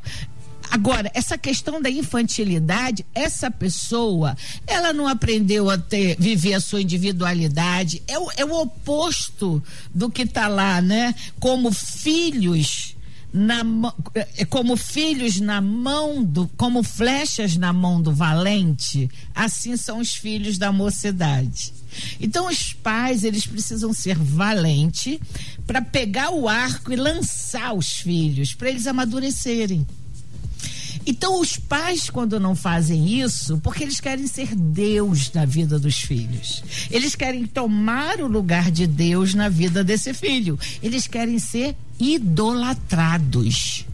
Agora, 0.76 1.10
essa 1.14 1.38
questão 1.38 1.80
da 1.80 1.88
infantilidade, 1.88 3.06
essa 3.14 3.50
pessoa, 3.50 4.36
ela 4.66 4.92
não 4.92 5.08
aprendeu 5.08 5.70
a 5.70 5.78
ter, 5.78 6.16
viver 6.18 6.52
a 6.52 6.60
sua 6.60 6.82
individualidade. 6.82 8.02
É 8.06 8.18
o, 8.18 8.30
é 8.36 8.44
o 8.44 8.60
oposto 8.60 9.62
do 9.94 10.10
que 10.10 10.24
está 10.24 10.48
lá, 10.48 10.82
né? 10.82 11.14
Como 11.40 11.72
filhos. 11.72 12.94
Na, 13.32 13.62
é, 14.14 14.44
como 14.44 14.76
filhos 14.76 15.40
na 15.40 15.60
mão 15.62 16.22
do, 16.22 16.46
como 16.56 16.82
flechas 16.82 17.56
na 17.56 17.70
mão 17.70 18.00
do 18.00 18.12
valente, 18.12 19.10
assim 19.34 19.76
são 19.76 19.98
os 19.98 20.12
filhos 20.14 20.56
da 20.56 20.72
mocidade. 20.72 21.72
Então 22.18 22.48
os 22.48 22.72
pais, 22.72 23.24
eles 23.24 23.46
precisam 23.46 23.92
ser 23.92 24.16
valentes 24.16 25.18
para 25.66 25.82
pegar 25.82 26.30
o 26.30 26.48
arco 26.48 26.92
e 26.92 26.96
lançar 26.96 27.74
os 27.74 27.98
filhos, 27.98 28.54
para 28.54 28.70
eles 28.70 28.86
amadurecerem. 28.86 29.86
Então, 31.04 31.40
os 31.40 31.56
pais, 31.56 32.08
quando 32.08 32.38
não 32.38 32.54
fazem 32.54 33.20
isso, 33.20 33.58
porque 33.58 33.84
eles 33.84 34.00
querem 34.00 34.26
ser 34.26 34.54
Deus 34.54 35.32
na 35.32 35.44
vida 35.44 35.78
dos 35.78 35.98
filhos. 35.98 36.62
Eles 36.90 37.14
querem 37.14 37.46
tomar 37.46 38.20
o 38.20 38.26
lugar 38.26 38.70
de 38.70 38.86
Deus 38.86 39.34
na 39.34 39.48
vida 39.48 39.82
desse 39.82 40.14
filho. 40.14 40.58
Eles 40.82 41.06
querem 41.06 41.38
ser 41.38 41.74
idolatrados. 41.98 43.84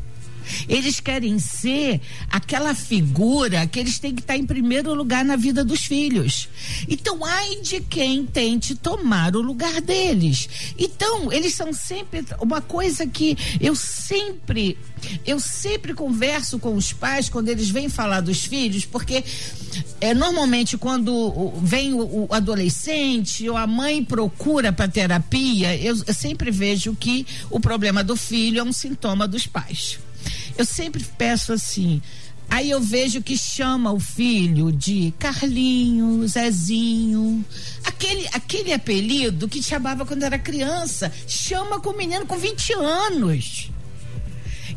Eles 0.68 1.00
querem 1.00 1.38
ser 1.38 2.00
aquela 2.30 2.75
figura 2.75 3.66
que 3.66 3.78
eles 3.78 3.99
têm 3.99 4.14
que 4.14 4.21
estar 4.21 4.37
em 4.37 4.47
primeiro 4.47 4.94
lugar 4.94 5.25
na 5.25 5.37
vida 5.37 5.64
dos 5.64 5.85
filhos. 5.85 6.49
Então, 6.88 7.25
ai 7.25 7.61
de 7.62 7.80
quem 7.80 8.25
tente 8.25 8.75
tomar 8.75 9.37
o 9.37 9.42
lugar 9.42 9.80
deles. 9.80 10.49
Então, 10.78 11.32
eles 11.32 11.54
são 11.54 11.73
sempre 11.73 12.25
uma 12.40 12.61
coisa 12.61 13.06
que 13.06 13.37
eu 13.61 13.75
sempre 13.75 14.76
eu 15.26 15.40
sempre 15.40 15.94
converso 15.94 16.59
com 16.59 16.75
os 16.75 16.92
pais 16.92 17.28
quando 17.28 17.49
eles 17.49 17.71
vêm 17.71 17.88
falar 17.88 18.21
dos 18.21 18.44
filhos, 18.44 18.85
porque 18.85 19.25
é, 20.00 20.14
normalmente 20.14 20.76
quando 20.76 21.52
vem 21.61 21.92
o, 21.92 22.26
o 22.26 22.28
adolescente 22.30 23.49
ou 23.49 23.56
a 23.56 23.66
mãe 23.66 24.04
procura 24.04 24.73
para 24.73 24.88
terapia, 24.88 25.76
eu, 25.76 25.97
eu 26.06 26.14
sempre 26.14 26.50
vejo 26.50 26.94
que 26.94 27.26
o 27.50 27.59
problema 27.59 28.04
do 28.04 28.16
filho 28.16 28.61
é 28.61 28.62
um 28.62 28.73
sintoma 28.73 29.26
dos 29.26 29.47
pais. 29.47 29.99
Eu 30.56 30.64
sempre 30.64 31.04
peço 31.16 31.52
assim. 31.52 32.00
Aí 32.50 32.70
eu 32.70 32.80
vejo 32.80 33.22
que 33.22 33.36
chama 33.36 33.92
o 33.92 33.98
filho 33.98 34.70
de 34.70 35.14
Carlinho, 35.18 36.26
Zezinho. 36.28 37.44
Aquele, 37.84 38.28
aquele 38.32 38.72
apelido 38.72 39.48
que 39.48 39.62
chamava 39.62 40.04
quando 40.04 40.22
era 40.22 40.38
criança. 40.38 41.10
Chama 41.26 41.80
com 41.80 41.90
o 41.90 41.96
menino 41.96 42.26
com 42.26 42.36
20 42.36 42.74
anos. 42.74 43.70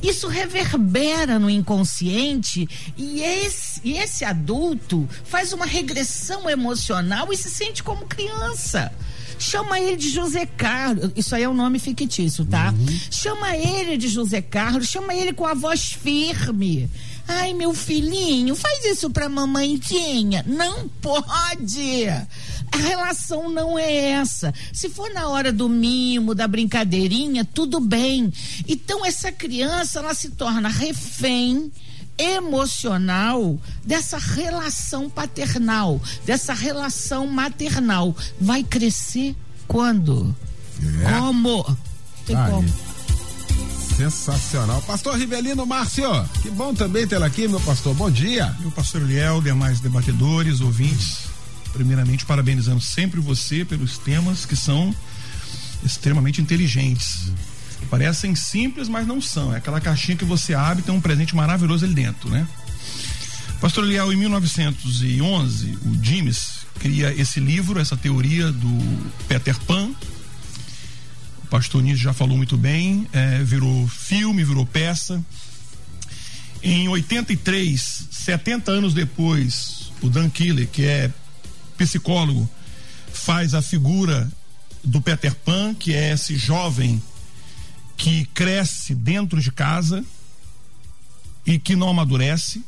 Isso 0.02 0.28
reverbera 0.28 1.40
no 1.40 1.50
inconsciente 1.50 2.68
e 2.98 3.22
esse, 3.22 3.82
e 3.84 3.98
esse 3.98 4.24
adulto 4.24 5.08
faz 5.26 5.52
uma 5.52 5.66
regressão 5.66 6.50
emocional 6.50 7.34
e 7.34 7.38
se 7.38 7.50
sente 7.50 7.84
como 7.84 8.06
criança. 8.06 8.92
Chama 9.38 9.80
ele 9.80 9.98
de 9.98 10.10
José 10.10 10.46
Carlos. 10.46 11.12
Isso 11.16 11.36
aí 11.36 11.44
é 11.44 11.50
um 11.50 11.54
nome 11.54 11.80
fictício, 11.80 12.46
tá? 12.46 12.72
Uhum. 12.72 13.00
Chama 13.12 13.56
ele 13.56 13.98
de 13.98 14.08
José 14.08 14.42
Carlos, 14.42 14.88
chama 14.88 15.14
ele 15.14 15.34
com 15.34 15.46
a 15.46 15.54
voz 15.54 15.92
firme. 15.92 16.90
Ai, 17.28 17.54
meu 17.54 17.74
filhinho, 17.74 18.56
faz 18.56 18.86
isso 18.86 19.10
pra 19.10 19.28
mamãezinha. 19.28 20.46
Não 20.48 20.88
pode. 21.02 22.08
A 22.72 22.78
relação 22.78 23.50
não 23.50 23.80
é 23.80 24.12
essa. 24.12 24.54
Se 24.72 24.90
for 24.90 25.12
na 25.12 25.28
hora 25.30 25.52
do 25.52 25.68
mimo, 25.68 26.36
da 26.36 26.48
brincadeirinha, 26.48 27.44
tudo 27.44 27.80
bem. 27.80 28.32
Então 28.68 29.06
essa 29.06 29.32
criança, 29.32 30.00
ela 30.00 30.14
se 30.14 30.32
torna 30.32 30.70
refém 30.70 31.72
emocional 32.18 33.60
dessa 33.84 34.18
relação 34.18 35.10
paternal, 35.10 36.02
dessa 36.26 36.54
relação 36.54 37.28
maternal. 37.28 38.16
Vai 38.40 38.64
crescer 38.64 39.36
quando? 39.68 40.36
É. 41.02 41.20
Como? 41.20 41.78
Tem 42.26 42.36
Aí. 42.36 42.52
como. 42.52 42.74
Sensacional. 43.96 44.82
Pastor 44.82 45.18
Rivelino 45.18 45.66
Márcio, 45.66 46.10
que 46.42 46.50
bom 46.50 46.74
também 46.74 47.08
tê-lo 47.08 47.24
aqui, 47.24 47.48
meu 47.48 47.62
pastor. 47.62 47.94
Bom 47.96 48.12
dia. 48.12 48.54
Meu 48.60 48.72
pastor 48.72 49.02
Eliel, 49.02 49.42
demais 49.42 49.80
debatedores, 49.80 50.60
ouvintes. 50.60 51.20
Primeiramente, 51.72 52.26
parabenizando 52.26 52.82
sempre 52.82 53.22
você 53.22 53.64
pelos 53.64 53.98
temas 53.98 54.46
que 54.46 54.56
são 54.56 54.94
extremamente 55.84 56.42
inteligentes. 56.42 57.32
Parecem 57.90 58.36
simples, 58.36 58.90
mas 58.90 59.08
não 59.08 59.22
são. 59.22 59.54
É 59.54 59.58
aquela 59.58 59.80
caixinha 59.80 60.18
que 60.18 60.26
você 60.26 60.54
abre 60.54 60.82
e 60.82 60.86
tem 60.86 60.94
um 60.94 61.02
presente 61.02 61.36
maravilhoso 61.36 61.86
ali 61.86 61.94
dentro, 61.94 62.30
né? 62.30 62.48
Pastor 63.62 63.86
Eliel, 63.86 64.12
em 64.12 64.18
1911, 64.18 65.78
o 65.86 66.04
James 66.04 66.66
cria 66.80 67.14
esse 67.14 67.40
livro, 67.40 67.80
essa 67.80 67.96
teoria 67.96 68.52
do 68.52 69.12
Peter 69.28 69.58
Pan, 69.62 69.92
o 71.46 71.48
pastor 71.48 71.84
Nísio 71.84 72.04
já 72.04 72.14
falou 72.14 72.36
muito 72.36 72.58
bem, 72.58 73.08
é, 73.14 73.44
virou 73.44 73.88
filme, 73.88 74.44
virou 74.44 74.66
peça. 74.66 75.24
Em 76.62 76.88
83, 76.88 78.08
70 78.10 78.72
anos 78.72 78.96
depois, 78.96 79.92
o 80.02 80.10
Dan 80.10 80.28
Killer, 80.30 80.68
que 80.68 80.84
é 80.84 81.12
psicólogo, 81.78 82.50
faz 83.14 83.54
a 83.54 83.62
figura 83.62 84.28
do 84.84 85.00
Peter 85.00 85.36
Pan, 85.36 85.76
que 85.76 85.94
é 85.94 86.14
esse 86.14 86.36
jovem 86.36 87.02
que 87.98 88.26
cresce 88.34 88.94
dentro 88.94 89.40
de 89.42 89.52
casa 89.52 90.04
e 91.46 91.60
que 91.60 91.76
não 91.76 91.90
amadurece. 91.90 92.64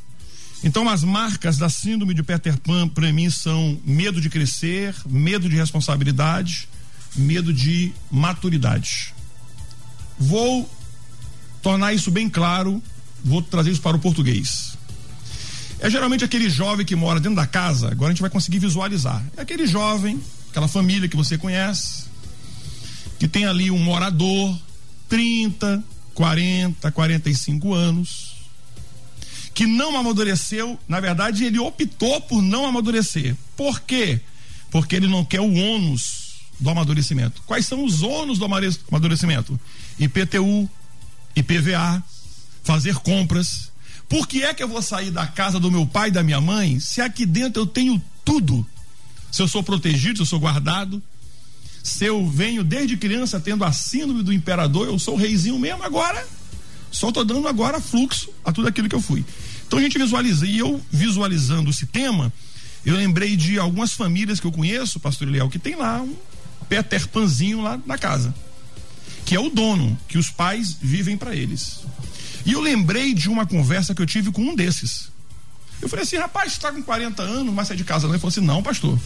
Então, 0.63 0.89
as 0.89 1.03
marcas 1.03 1.57
da 1.57 1.69
síndrome 1.69 2.13
de 2.13 2.24
Peter 2.24 2.57
Pan, 2.60 2.88
para 2.88 3.12
mim, 3.12 3.29
são 3.29 3.79
medo 3.86 4.19
de 4.19 4.29
crescer, 4.29 4.96
medo 5.05 5.48
de 5.48 5.55
responsabilidade, 5.55 6.67
medo 7.15 7.53
de 7.53 7.93
maturidade. 8.10 9.13
Vou 10.19 10.69
tornar 11.62 11.93
isso 11.93 12.10
bem 12.10 12.29
claro, 12.29 12.81
vou 13.24 13.41
trazer 13.41 13.72
isso 13.72 13.81
para 13.81 13.98
o 13.98 14.00
português. 14.00 14.77
É 15.79 15.89
geralmente 15.89 16.24
aquele 16.24 16.50
jovem 16.50 16.86
que 16.86 16.96
mora 16.96 17.19
dentro 17.19 17.36
da 17.36 17.46
casa, 17.46 17.91
agora 17.91 18.10
a 18.10 18.13
gente 18.13 18.22
vai 18.22 18.29
conseguir 18.29 18.57
visualizar. 18.57 19.24
É 19.36 19.41
aquele 19.41 19.67
jovem, 19.67 20.19
aquela 20.50 20.67
família 20.67 21.07
que 21.07 21.15
você 21.15 21.38
conhece, 21.38 22.05
que 23.19 23.27
tem 23.27 23.46
ali 23.46 23.69
um 23.69 23.77
morador, 23.77 24.57
30, 25.10 25.84
40, 26.14 26.92
45 26.92 27.74
anos, 27.74 28.36
que 29.54 29.66
não 29.66 29.98
amadureceu, 29.98 30.80
na 30.88 31.00
verdade 31.00 31.46
ele 31.46 31.60
optou 31.60 32.22
por 32.22 32.42
não 32.42 32.66
amadurecer. 32.66 33.36
Por 33.56 33.80
quê? 33.82 34.20
Porque 34.70 34.96
ele 34.96 35.08
não 35.08 35.26
quer 35.26 35.42
o 35.42 35.54
ônus 35.54 36.42
do 36.60 36.70
amadurecimento. 36.70 37.42
Quais 37.46 37.66
são 37.66 37.84
os 37.84 38.02
ônus 38.02 38.38
do 38.38 38.46
amadurecimento? 38.46 39.60
IPTU, 40.00 40.70
IPVA, 41.36 42.04
fazer 42.64 42.96
compras. 42.96 43.72
Por 44.10 44.28
que 44.28 44.44
é 44.44 44.54
que 44.54 44.64
eu 44.64 44.68
vou 44.68 44.82
sair 44.82 45.12
da 45.12 45.28
casa 45.28 45.60
do 45.60 45.72
meu 45.72 45.86
pai 45.86 46.10
e 46.10 46.12
da 46.12 46.24
minha 46.24 46.42
mãe 46.42 46.80
se 46.80 47.02
aqui 47.02 47.26
dentro 47.26 47.62
eu 47.62 47.68
tenho 47.68 48.02
tudo? 48.24 48.66
Se 49.32 49.42
eu 49.42 49.48
sou 49.48 49.62
protegido, 49.62 50.18
se 50.18 50.22
eu 50.24 50.26
sou 50.26 50.40
guardado, 50.40 51.02
se 51.88 52.03
eu 52.03 52.27
venho 52.27 52.65
desde 52.65 52.98
criança 52.98 53.39
tendo 53.39 53.63
a 53.63 53.72
síndrome 53.72 54.22
do 54.22 54.34
imperador, 54.34 54.88
eu 54.88 55.00
sou 55.00 55.13
o 55.13 55.17
reizinho 55.17 55.58
mesmo 55.58 55.82
agora, 55.84 56.27
só 56.91 57.08
estou 57.08 57.24
dando 57.24 57.48
agora 57.48 57.79
fluxo 57.79 58.29
a 58.44 58.51
tudo 58.51 58.67
aquilo 58.67 58.89
que 58.89 58.96
eu 58.96 59.01
fui. 59.01 59.24
Então 59.65 59.79
a 59.79 59.82
gente 59.82 59.98
visualiza, 59.98 60.46
e 60.46 60.58
eu 60.58 60.82
visualizando 60.91 61.70
esse 61.70 61.86
tema, 61.86 62.32
eu 62.86 62.94
lembrei 62.94 63.38
de 63.38 63.58
algumas 63.58 63.94
famílias 63.94 64.38
que 64.38 64.46
eu 64.46 64.51
conheço, 64.51 65.00
pastor 65.00 65.29
Eliel, 65.29 65.50
que 65.50 65.58
tem 65.58 65.77
lá 65.77 66.01
um 66.01 66.13
Peter 66.67 67.08
Panzinho 67.08 67.62
lá 67.62 67.79
na 67.86 67.98
casa, 67.98 68.36
que 69.24 69.34
é 69.34 69.39
o 69.39 69.50
dono, 69.50 69.98
que 70.10 70.17
os 70.17 70.29
pais 70.29 70.75
vivem 70.82 71.15
para 71.15 71.34
eles. 71.34 71.86
E 72.46 72.51
eu 72.51 72.60
lembrei 72.60 73.13
de 73.13 73.29
uma 73.29 73.46
conversa 73.46 73.96
que 73.96 74.01
eu 74.01 74.06
tive 74.06 74.29
com 74.29 74.41
um 74.41 74.56
desses. 74.56 75.10
Eu 75.82 75.88
falei 75.88 76.03
assim, 76.03 76.17
rapaz, 76.17 76.51
você 76.51 76.59
tá 76.59 76.70
com 76.70 76.83
40 76.83 77.24
anos, 77.24 77.53
mas 77.53 77.70
sai 77.70 77.77
de 77.77 77.85
casa? 77.85 78.07
Ele 78.07 78.20
falou 78.20 78.29
assim, 78.29 78.42
não, 78.42 78.62
pastor. 78.62 79.00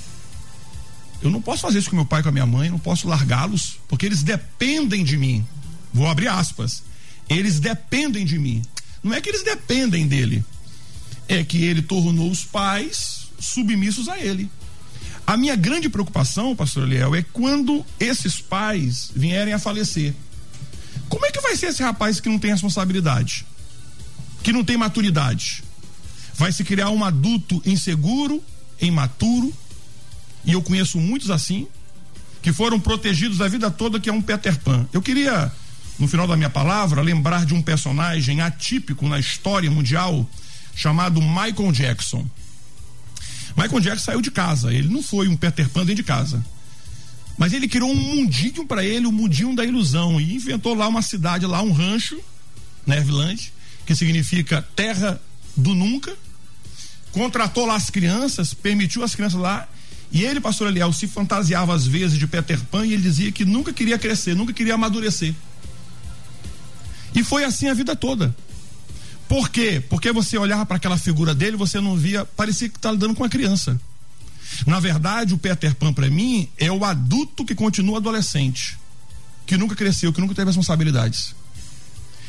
Eu 1.22 1.30
não 1.30 1.42
posso 1.42 1.62
fazer 1.62 1.80
isso 1.80 1.90
com 1.90 1.96
meu 1.96 2.06
pai 2.06 2.22
e 2.22 2.24
com 2.24 2.30
a 2.30 2.32
minha 2.32 2.46
mãe, 2.46 2.70
não 2.70 2.80
posso 2.80 3.08
largá-los, 3.08 3.80
porque 3.88 4.06
eles 4.06 4.24
dependem 4.24 5.04
de 5.04 5.18
mim. 5.18 5.46
Vou 5.94 6.08
abrir 6.08 6.28
aspas. 6.28 6.84
Eles 7.30 7.60
dependem 7.60 8.26
de 8.26 8.40
mim. 8.40 8.62
Não 9.04 9.14
é 9.14 9.22
que 9.22 9.30
eles 9.30 9.44
dependem 9.44 10.08
dele, 10.08 10.44
é 11.28 11.44
que 11.44 11.64
ele 11.64 11.82
tornou 11.82 12.30
os 12.30 12.44
pais 12.44 13.28
submissos 13.40 14.08
a 14.08 14.20
ele. 14.20 14.50
A 15.26 15.38
minha 15.38 15.56
grande 15.56 15.90
preocupação, 15.90 16.56
pastor 16.56 16.84
Eliel, 16.84 17.16
é 17.16 17.22
quando 17.22 17.86
esses 18.00 18.42
pais 18.42 19.12
vierem 19.16 19.54
a 19.54 19.60
falecer. 19.60 20.14
Como 21.08 21.26
é 21.26 21.32
que 21.32 21.42
vai 21.42 21.56
ser 21.56 21.68
esse 21.68 21.84
rapaz 21.84 22.20
que 22.20 22.30
não 22.30 22.40
tem 22.40 22.52
responsabilidade? 22.52 23.46
Que 24.44 24.52
não 24.52 24.64
tem 24.64 24.78
maturidade? 24.78 25.64
Vai 26.36 26.52
se 26.52 26.64
criar 26.64 26.90
um 26.90 27.04
adulto 27.04 27.62
inseguro, 27.66 28.44
imaturo, 28.80 29.54
e 30.46 30.54
eu 30.54 30.62
conheço 30.62 31.00
muitos 31.00 31.30
assim, 31.30 31.68
que 32.42 32.52
foram 32.52 32.80
protegidos 32.80 33.42
a 33.42 33.48
vida 33.48 33.70
toda, 33.70 34.00
que 34.00 34.10
é 34.10 34.14
um 34.14 34.22
Peter 34.22 34.58
Pan. 34.60 34.88
Eu 34.92 35.02
queria, 35.02 35.52
no 36.00 36.08
final 36.08 36.28
da 36.28 36.36
minha 36.36 36.50
palavra, 36.50 37.02
lembrar 37.02 37.46
de 37.46 37.54
um 37.54 37.62
personagem 37.62 38.42
atípico 38.42 39.08
na 39.08 39.20
história 39.20 39.70
mundial 39.70 40.28
chamado 40.76 41.22
Michael 41.22 41.72
Jackson. 41.72 42.26
Michael 43.56 43.82
Jackson 43.82 44.06
saiu 44.06 44.22
de 44.22 44.32
casa, 44.32 44.74
ele 44.74 44.88
não 44.88 45.04
foi 45.04 45.28
um 45.28 45.36
Peter 45.36 45.70
Pan 45.70 45.82
dentro 45.82 45.96
de 45.96 46.04
casa. 46.04 46.44
Mas 47.38 47.54
ele 47.54 47.68
criou 47.68 47.92
um 47.92 47.96
mundinho 47.96 48.66
para 48.66 48.84
ele, 48.84 49.06
o 49.06 49.12
mundinho 49.12 49.56
da 49.56 49.66
ilusão, 49.66 50.20
e 50.20 50.36
inventou 50.36 50.74
lá 50.74 50.88
uma 50.88 51.02
cidade, 51.02 51.46
lá 51.46 51.62
um 51.62 51.72
rancho, 51.72 52.20
Neverland, 52.86 53.54
que 53.86 53.96
significa 53.96 54.62
terra 54.76 55.22
do 55.56 55.74
nunca. 55.74 56.16
Contratou 57.12 57.66
lá 57.66 57.76
as 57.76 57.90
crianças, 57.90 58.54
permitiu 58.54 59.04
as 59.04 59.16
crianças 59.16 59.40
lá, 59.40 59.68
e 60.12 60.26
ele, 60.26 60.42
pastor 60.42 60.68
Eliel, 60.68 60.92
se 60.92 61.08
fantasiava 61.08 61.74
às 61.74 61.88
vezes 61.88 62.20
de 62.20 62.28
Peter 62.28 62.60
Pan 62.66 62.86
e 62.86 62.94
ele 62.94 63.02
dizia 63.02 63.32
que 63.32 63.46
nunca 63.46 63.72
queria 63.72 63.98
crescer, 63.98 64.36
nunca 64.36 64.52
queria 64.52 64.74
amadurecer. 64.74 65.34
E 67.16 67.24
foi 67.24 67.46
assim 67.46 67.70
a 67.70 67.74
vida 67.74 67.96
toda. 67.96 68.36
Por 69.28 69.50
quê? 69.50 69.82
Porque 69.90 70.12
você 70.12 70.38
olhava 70.38 70.66
para 70.66 70.76
aquela 70.76 70.98
figura 70.98 71.34
dele, 71.34 71.56
você 71.56 71.80
não 71.80 71.96
via, 71.96 72.26
parecia 72.26 72.68
que 72.68 72.76
estava 72.76 72.94
lidando 72.94 73.16
com 73.16 73.24
uma 73.24 73.30
criança. 73.30 73.80
Na 74.68 74.82
verdade, 74.82 75.34
o 75.34 75.38
Peter 75.38 75.74
Pan 75.76 75.94
para 75.94 76.10
mim 76.10 76.50
é 76.58 76.70
o 76.70 76.84
adulto 76.84 77.46
que 77.46 77.56
continua 77.56 77.98
adolescente, 77.98 78.78
que 79.46 79.56
nunca 79.56 79.76
cresceu, 79.76 80.12
que 80.12 80.20
nunca 80.20 80.36
teve 80.36 80.48
responsabilidades. 80.48 81.34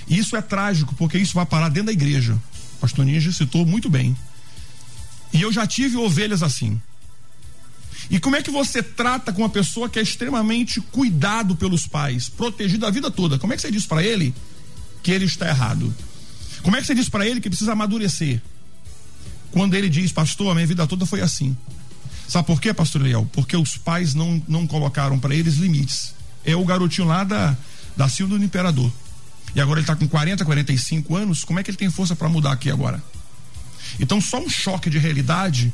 E 0.07 0.18
isso 0.18 0.37
é 0.37 0.42
trágico, 0.42 0.95
porque 0.95 1.18
isso 1.18 1.35
vai 1.35 1.45
parar 1.47 1.68
dentro 1.68 1.87
da 1.87 1.92
igreja. 1.92 2.35
O 2.77 2.81
pastor 2.81 3.05
Ninja 3.05 3.33
citou 3.33 3.66
muito 3.66 3.90
bem. 3.90 4.16
E 5.33 5.42
eu 5.42 5.53
já 5.53 5.66
tive 5.66 5.97
ovelhas 5.97 6.42
assim. 6.45 6.81
E 8.12 8.20
como 8.20 8.37
é 8.37 8.42
que 8.42 8.51
você 8.51 8.83
trata 8.83 9.33
com 9.33 9.40
uma 9.40 9.48
pessoa 9.48 9.88
que 9.88 9.98
é 9.98 10.03
extremamente 10.03 10.83
cuidado 10.83 11.57
pelos 11.57 11.87
pais, 11.87 12.29
protegido 12.29 12.87
a 12.87 12.90
vida 12.90 13.11
toda? 13.11 13.38
Como 13.38 13.55
é 13.55 13.57
que 13.57 13.62
você 13.62 13.70
diz 13.70 13.87
para 13.87 14.03
ele 14.03 14.35
que 15.03 15.11
ele 15.11 15.25
está 15.25 15.48
errado? 15.48 15.92
Como 16.62 16.77
é 16.77 16.81
que 16.83 16.87
você 16.87 16.94
diz 16.94 17.09
para 17.09 17.27
ele 17.27 17.40
que 17.40 17.48
precisa 17.48 17.72
amadurecer? 17.72 18.42
Quando 19.51 19.72
ele 19.72 19.88
diz, 19.88 20.12
pastor, 20.12 20.51
a 20.51 20.55
minha 20.55 20.66
vida 20.66 20.87
toda 20.87 21.07
foi 21.07 21.22
assim. 21.22 21.57
Sabe 22.29 22.46
por 22.46 22.61
quê, 22.61 22.75
pastor 22.75 23.01
Leal? 23.01 23.25
Porque 23.33 23.57
os 23.57 23.79
pais 23.79 24.12
não, 24.12 24.42
não 24.46 24.66
colocaram 24.66 25.18
para 25.18 25.35
eles 25.35 25.55
limites. 25.55 26.14
É 26.44 26.55
o 26.55 26.66
garotinho 26.66 27.09
lá 27.09 27.25
da, 27.25 27.57
da 27.96 28.11
Silva 28.11 28.37
do 28.37 28.44
Imperador. 28.44 28.92
E 29.55 29.61
agora 29.61 29.81
ele 29.81 29.85
está 29.85 29.96
com 29.96 30.07
40, 30.07 30.44
45 30.44 31.16
anos. 31.16 31.44
Como 31.44 31.59
é 31.59 31.62
que 31.62 31.70
ele 31.70 31.79
tem 31.79 31.90
força 31.90 32.14
para 32.14 32.29
mudar 32.29 32.53
aqui 32.53 32.70
agora? 32.70 33.03
Então, 33.98 34.20
só 34.20 34.38
um 34.38 34.51
choque 34.51 34.90
de 34.90 34.98
realidade, 34.98 35.72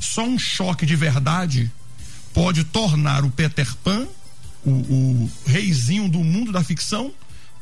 só 0.00 0.24
um 0.24 0.38
choque 0.38 0.84
de 0.86 0.96
verdade, 0.96 1.70
pode 2.32 2.64
tornar 2.64 3.24
o 3.24 3.30
Peter 3.30 3.66
Pan, 3.82 4.06
o, 4.64 4.70
o 4.70 5.30
reizinho 5.46 6.08
do 6.08 6.18
mundo 6.18 6.52
da 6.52 6.62
ficção, 6.62 7.12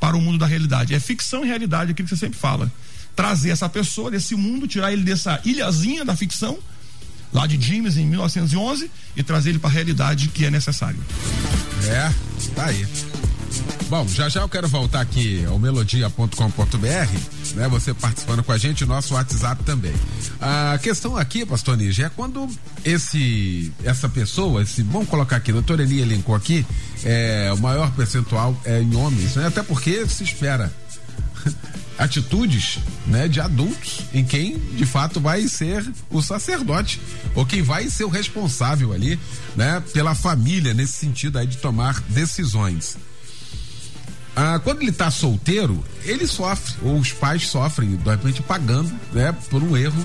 para 0.01 0.17
o 0.17 0.21
mundo 0.21 0.39
da 0.39 0.47
realidade. 0.47 0.95
É 0.95 1.01
ficção 1.01 1.45
e 1.45 1.49
realidade, 1.49 1.93
aquilo 1.93 2.09
que 2.09 2.15
você 2.15 2.21
sempre 2.27 2.39
fala. 2.39 2.71
Trazer 3.17 3.51
essa 3.51 3.69
pessoa 3.69 4.11
desse 4.11 4.35
mundo, 4.35 4.67
tirar 4.67 4.93
ele 4.93 5.03
dessa 5.03 5.41
ilhazinha 5.45 6.05
da 6.05 6.17
ficção, 6.17 6.59
lá 7.33 7.47
de 7.47 7.61
James 7.61 7.97
em 7.97 8.07
1911, 8.07 8.91
e 9.17 9.23
trazer 9.23 9.51
ele 9.51 9.59
para 9.59 9.71
a 9.71 9.73
realidade 9.73 10.29
que 10.29 10.45
é 10.45 10.51
necessário. 10.51 10.99
É, 11.87 12.13
tá 12.55 12.67
aí. 12.67 12.87
Bom, 13.89 14.09
já 14.09 14.29
já 14.29 14.41
eu 14.41 14.49
quero 14.49 14.67
voltar 14.67 15.01
aqui 15.01 15.45
ao 15.45 15.59
melodia.com.br, 15.59 17.55
né? 17.55 17.69
Você 17.69 17.93
participando 17.93 18.43
com 18.43 18.53
a 18.53 18.59
gente, 18.59 18.85
nosso 18.85 19.15
WhatsApp 19.15 19.63
também. 19.63 19.93
A 20.41 20.79
questão 20.83 21.17
aqui, 21.17 21.45
pastor 21.45 21.77
Níger, 21.77 22.07
é 22.07 22.09
quando 22.09 22.49
esse, 22.85 23.73
essa 23.85 24.09
pessoa, 24.09 24.63
esse, 24.63 24.83
vamos 24.83 25.09
colocar 25.09 25.37
aqui, 25.37 25.53
doutor 25.53 25.81
Eli 25.81 26.01
elencou 26.01 26.35
aqui, 26.35 26.67
é, 27.05 27.53
o 27.55 27.59
maior 27.59 27.91
percentual 27.93 28.59
é 28.65 28.81
em 28.81 28.95
homens, 28.97 29.37
né? 29.37 29.47
Até 29.47 29.63
porque 29.63 30.07
se 30.09 30.25
espera 30.25 30.73
atitudes, 31.99 32.79
né, 33.07 33.29
de 33.29 33.41
adultos 33.41 34.01
em 34.13 34.25
quem 34.25 34.59
de 34.59 34.85
fato 34.85 35.21
vai 35.21 35.47
ser 35.47 35.87
o 36.11 36.21
sacerdote 36.21 37.01
ou 37.35 37.47
quem 37.47 37.63
vai 37.63 37.89
ser 37.89 38.05
o 38.05 38.09
responsável 38.09 38.93
ali, 38.93 39.19
né, 39.55 39.83
pela 39.93 40.15
família 40.15 40.75
nesse 40.75 40.95
sentido 40.95 41.39
aí 41.39 41.47
de 41.47 41.59
tomar 41.59 42.01
decisões. 42.09 42.97
Ah, 44.37 44.59
quando 44.63 44.83
ele 44.83 44.91
está 44.91 45.11
solteiro, 45.11 45.83
ele 46.05 46.27
sofre, 46.27 46.75
ou 46.83 46.99
os 46.99 47.13
pais 47.13 47.47
sofrem, 47.47 47.97
de 47.97 48.11
repente 48.11 48.43
pagando, 48.43 48.93
né, 49.13 49.35
por 49.49 49.63
um 49.63 49.77
erro 49.77 50.05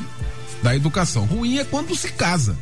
da 0.62 0.76
educação. 0.76 1.26
Ruim 1.26 1.58
é 1.58 1.64
quando 1.64 1.96
se 1.96 2.10
casa. 2.12 2.56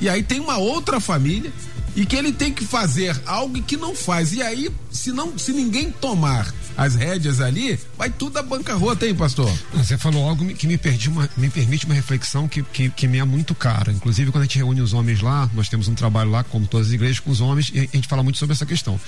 E 0.00 0.08
aí 0.08 0.22
tem 0.22 0.40
uma 0.40 0.58
outra 0.58 1.00
família 1.00 1.52
e 1.94 2.06
que 2.06 2.16
ele 2.16 2.32
tem 2.32 2.52
que 2.52 2.64
fazer 2.64 3.20
algo 3.26 3.62
que 3.62 3.76
não 3.76 3.94
faz. 3.94 4.32
E 4.32 4.42
aí, 4.42 4.70
se 4.90 5.12
não, 5.12 5.38
se 5.38 5.52
ninguém 5.52 5.90
tomar 5.90 6.52
as 6.76 6.94
rédeas 6.94 7.40
ali, 7.40 7.78
vai 7.98 8.08
tudo 8.08 8.38
a 8.38 8.42
bancarrota, 8.42 9.06
hein, 9.06 9.14
pastor? 9.14 9.50
Você 9.74 9.98
falou 9.98 10.28
algo 10.28 10.46
que 10.54 10.66
me, 10.66 10.78
perdi 10.78 11.08
uma, 11.08 11.28
me 11.36 11.50
permite 11.50 11.84
uma 11.84 11.94
reflexão 11.94 12.48
que, 12.48 12.62
que, 12.62 12.88
que 12.88 13.06
me 13.06 13.18
é 13.18 13.24
muito 13.24 13.54
cara. 13.54 13.92
Inclusive, 13.92 14.30
quando 14.30 14.42
a 14.42 14.46
gente 14.46 14.56
reúne 14.56 14.80
os 14.80 14.94
homens 14.94 15.20
lá, 15.20 15.50
nós 15.52 15.68
temos 15.68 15.86
um 15.88 15.94
trabalho 15.94 16.30
lá, 16.30 16.42
como 16.42 16.66
todas 16.66 16.88
as 16.88 16.92
igrejas, 16.92 17.20
com 17.20 17.30
os 17.30 17.40
homens, 17.40 17.70
e 17.74 17.80
a 17.80 17.96
gente 17.96 18.08
fala 18.08 18.22
muito 18.22 18.38
sobre 18.38 18.54
essa 18.54 18.64
questão. 18.64 18.98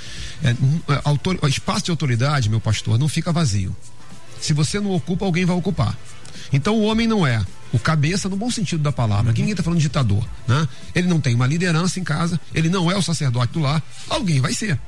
É, 0.42 0.50
é 0.50 1.00
autor, 1.04 1.38
espaço 1.48 1.86
de 1.86 1.90
autoridade, 1.90 2.50
meu 2.50 2.60
pastor, 2.60 2.98
não 2.98 3.08
fica 3.08 3.32
vazio. 3.32 3.74
Se 4.40 4.52
você 4.52 4.78
não 4.78 4.92
ocupa, 4.92 5.24
alguém 5.24 5.46
vai 5.46 5.56
ocupar. 5.56 5.96
Então 6.52 6.76
o 6.76 6.82
homem 6.82 7.06
não 7.06 7.26
é 7.26 7.42
o 7.74 7.78
cabeça 7.78 8.28
no 8.28 8.36
bom 8.36 8.48
sentido 8.48 8.84
da 8.84 8.92
palavra. 8.92 9.32
Aqui 9.32 9.40
ninguém 9.40 9.52
está 9.52 9.62
falando 9.64 9.80
ditador, 9.80 10.24
né? 10.46 10.68
Ele 10.94 11.08
não 11.08 11.20
tem 11.20 11.34
uma 11.34 11.44
liderança 11.44 11.98
em 11.98 12.04
casa, 12.04 12.40
ele 12.54 12.68
não 12.68 12.88
é 12.88 12.96
o 12.96 13.02
sacerdote 13.02 13.52
do 13.52 13.58
lar, 13.58 13.82
alguém 14.08 14.40
vai 14.40 14.54
ser. 14.54 14.78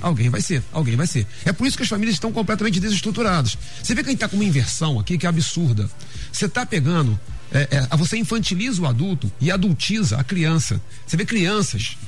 Alguém 0.00 0.30
vai 0.30 0.40
ser, 0.40 0.62
alguém 0.72 0.96
vai 0.96 1.06
ser. 1.06 1.26
É 1.44 1.52
por 1.52 1.66
isso 1.66 1.76
que 1.76 1.82
as 1.82 1.88
famílias 1.90 2.14
estão 2.14 2.32
completamente 2.32 2.80
desestruturadas. 2.80 3.58
Você 3.82 3.94
vê 3.94 4.02
que 4.02 4.08
a 4.08 4.12
gente 4.12 4.16
está 4.16 4.28
com 4.28 4.36
uma 4.36 4.44
inversão 4.46 4.98
aqui 4.98 5.18
que 5.18 5.26
é 5.26 5.28
absurda. 5.28 5.90
Você 6.32 6.46
está 6.46 6.64
pegando, 6.64 7.20
é, 7.52 7.68
é, 7.70 7.96
você 7.98 8.16
infantiliza 8.16 8.80
o 8.80 8.86
adulto 8.86 9.30
e 9.38 9.50
adultiza 9.50 10.16
a 10.16 10.24
criança. 10.24 10.80
Você 11.06 11.18
vê 11.18 11.26
crianças 11.26 11.98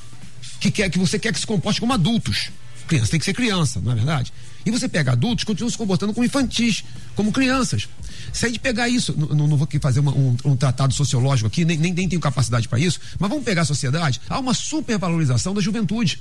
que, 0.59 0.71
quer, 0.71 0.89
que 0.89 0.97
você 0.97 1.19
quer 1.19 1.31
que 1.31 1.39
se 1.39 1.45
comporte 1.45 1.79
como 1.79 1.93
adultos. 1.93 2.49
Criança 2.87 3.11
tem 3.11 3.19
que 3.19 3.25
ser 3.25 3.33
criança, 3.33 3.79
não 3.79 3.91
é 3.91 3.95
verdade? 3.95 4.33
E 4.65 4.71
você 4.71 4.89
pega 4.89 5.11
adultos 5.11 5.43
que 5.43 5.51
continuam 5.51 5.69
se 5.69 5.77
comportando 5.77 6.13
como 6.13 6.25
infantis, 6.25 6.83
como 7.15 7.31
crianças. 7.31 7.87
Se 8.33 8.45
a 8.45 8.49
gente 8.49 8.59
pegar 8.59 8.89
isso, 8.89 9.13
não, 9.15 9.47
não 9.47 9.55
vou 9.55 9.67
fazer 9.79 9.99
uma, 9.99 10.11
um, 10.11 10.35
um, 10.43 10.55
tratado 10.55 10.93
sociológico 10.93 11.47
aqui, 11.47 11.63
nem, 11.63 11.77
nem, 11.77 11.93
nem 11.93 12.09
tenho 12.09 12.19
capacidade 12.19 12.67
para 12.67 12.79
isso, 12.79 12.99
mas 13.19 13.29
vamos 13.29 13.45
pegar 13.45 13.61
a 13.61 13.65
sociedade, 13.65 14.19
há 14.27 14.39
uma 14.39 14.53
supervalorização 14.53 15.53
da 15.53 15.61
juventude 15.61 16.19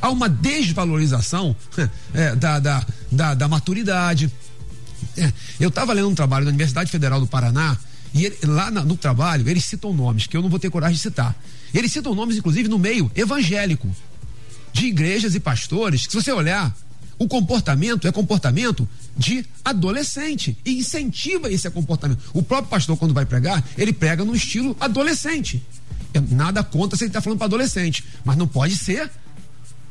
há 0.00 0.10
uma 0.10 0.28
desvalorização 0.28 1.56
é, 2.14 2.34
da, 2.36 2.58
da, 2.58 2.86
da, 3.10 3.34
da, 3.34 3.48
maturidade. 3.48 4.30
É, 5.16 5.32
eu 5.58 5.68
estava 5.68 5.92
lendo 5.92 6.08
um 6.08 6.14
trabalho 6.14 6.44
da 6.44 6.50
Universidade 6.50 6.90
Federal 6.90 7.20
do 7.20 7.26
Paraná 7.26 7.76
e 8.14 8.26
ele, 8.26 8.38
lá 8.44 8.70
na, 8.70 8.84
no 8.84 8.96
trabalho 8.96 9.48
eles 9.48 9.64
citam 9.64 9.92
nomes 9.92 10.26
que 10.26 10.36
eu 10.36 10.42
não 10.42 10.48
vou 10.48 10.58
ter 10.58 10.70
coragem 10.70 10.96
de 10.96 11.02
citar. 11.02 11.34
Eles 11.72 11.92
citam 11.92 12.14
nomes, 12.14 12.36
inclusive, 12.36 12.68
no 12.68 12.78
meio 12.78 13.10
evangélico, 13.14 13.88
de 14.72 14.86
igrejas 14.86 15.34
e 15.34 15.40
pastores, 15.40 16.06
que 16.06 16.12
se 16.12 16.22
você 16.22 16.32
olhar, 16.32 16.74
o 17.18 17.26
comportamento 17.26 18.06
é 18.06 18.12
comportamento 18.12 18.88
de 19.16 19.44
adolescente 19.64 20.56
e 20.64 20.78
incentiva 20.78 21.50
esse 21.50 21.68
comportamento. 21.70 22.20
O 22.32 22.42
próprio 22.42 22.70
pastor, 22.70 22.96
quando 22.96 23.12
vai 23.12 23.26
pregar, 23.26 23.64
ele 23.76 23.92
prega 23.92 24.24
no 24.24 24.34
estilo 24.34 24.76
adolescente. 24.78 25.62
Nada 26.30 26.62
contra 26.62 26.96
se 26.96 27.04
ele 27.04 27.10
está 27.10 27.20
falando 27.20 27.38
para 27.38 27.46
adolescente, 27.46 28.04
mas 28.24 28.36
não 28.36 28.46
pode 28.46 28.76
ser 28.76 29.10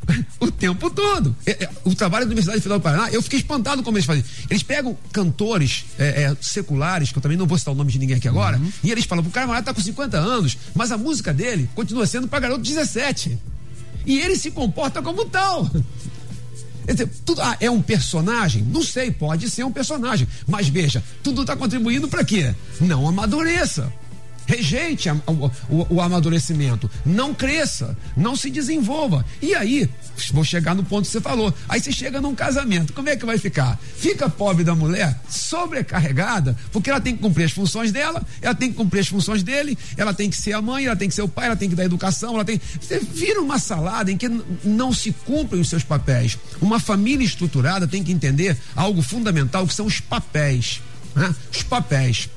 o 0.39 0.49
tempo 0.49 0.89
todo. 0.89 1.35
É, 1.45 1.65
é, 1.65 1.69
o 1.83 1.93
trabalho 1.93 2.25
da 2.25 2.29
Universidade 2.29 2.61
Federal 2.61 2.79
do 2.79 2.83
Paraná, 2.83 3.09
eu 3.11 3.21
fiquei 3.21 3.39
espantado 3.39 3.83
como 3.83 3.97
eles 3.97 4.05
fazem. 4.05 4.23
Eles 4.49 4.63
pegam 4.63 4.97
cantores 5.11 5.85
é, 5.99 6.23
é, 6.23 6.37
seculares, 6.41 7.11
que 7.11 7.17
eu 7.17 7.21
também 7.21 7.37
não 7.37 7.45
vou 7.45 7.57
citar 7.57 7.73
o 7.73 7.77
nome 7.77 7.91
de 7.91 7.99
ninguém 7.99 8.17
aqui 8.17 8.27
agora, 8.27 8.57
uhum. 8.57 8.71
e 8.83 8.91
eles 8.91 9.05
falam: 9.05 9.23
o 9.25 9.29
camarada 9.29 9.65
tá 9.65 9.73
com 9.73 9.81
50 9.81 10.17
anos, 10.17 10.57
mas 10.73 10.91
a 10.91 10.97
música 10.97 11.33
dele 11.33 11.69
continua 11.75 12.07
sendo 12.07 12.27
para 12.27 12.39
garoto 12.39 12.61
de 12.61 12.73
17. 12.73 13.37
E 14.05 14.19
ele 14.19 14.37
se 14.37 14.51
comporta 14.51 15.01
como 15.01 15.25
tal. 15.25 15.69
Tudo, 17.25 17.41
ah, 17.41 17.57
é 17.59 17.69
um 17.69 17.81
personagem? 17.81 18.63
Não 18.63 18.83
sei, 18.83 19.11
pode 19.11 19.49
ser 19.49 19.63
um 19.63 19.71
personagem. 19.71 20.27
Mas 20.47 20.67
veja, 20.67 21.03
tudo 21.23 21.41
está 21.41 21.55
contribuindo 21.55 22.07
para 22.07 22.23
quê? 22.23 22.53
Não 22.79 23.07
amadureça 23.07 23.91
rejeite 24.47 25.09
a, 25.09 25.13
o, 25.69 25.95
o, 25.95 26.01
amadurecimento, 26.01 26.89
não 27.05 27.33
cresça, 27.33 27.95
não 28.15 28.35
se 28.35 28.49
desenvolva. 28.49 29.23
E 29.41 29.53
aí, 29.53 29.89
vou 30.31 30.43
chegar 30.43 30.73
no 30.73 30.83
ponto 30.83 31.05
que 31.05 31.11
você 31.11 31.21
falou. 31.21 31.53
Aí 31.67 31.81
você 31.81 31.91
chega 31.91 32.21
num 32.21 32.33
casamento, 32.33 32.93
como 32.93 33.09
é 33.09 33.15
que 33.17 33.25
vai 33.25 33.37
ficar? 33.37 33.77
Fica 33.97 34.29
pobre 34.29 34.63
da 34.63 34.73
mulher, 34.73 35.19
sobrecarregada, 35.29 36.57
porque 36.71 36.89
ela 36.89 37.01
tem 37.01 37.15
que 37.15 37.21
cumprir 37.21 37.43
as 37.43 37.51
funções 37.51 37.91
dela, 37.91 38.25
ela 38.41 38.55
tem 38.55 38.71
que 38.71 38.77
cumprir 38.77 39.01
as 39.01 39.07
funções 39.07 39.43
dele, 39.43 39.77
ela 39.97 40.13
tem 40.13 40.29
que 40.29 40.37
ser 40.37 40.53
a 40.53 40.61
mãe, 40.61 40.85
ela 40.85 40.95
tem 40.95 41.09
que 41.09 41.15
ser 41.15 41.23
o 41.23 41.27
pai, 41.27 41.47
ela 41.47 41.55
tem 41.57 41.69
que 41.69 41.75
dar 41.75 41.83
educação, 41.83 42.35
ela 42.35 42.45
tem. 42.45 42.59
Você 42.79 42.99
vira 42.99 43.41
uma 43.41 43.59
salada 43.59 44.09
em 44.09 44.17
que 44.17 44.29
não 44.63 44.93
se 44.93 45.11
cumprem 45.11 45.59
os 45.59 45.69
seus 45.69 45.83
papéis. 45.83 46.37
Uma 46.61 46.79
família 46.79 47.25
estruturada 47.25 47.85
tem 47.85 48.01
que 48.01 48.13
entender 48.13 48.57
algo 48.75 49.01
fundamental 49.01 49.67
que 49.67 49.73
são 49.73 49.85
os 49.85 49.99
papéis. 49.99 50.81
Né? 51.13 51.35
Os 51.51 51.63
papéis 51.63 52.29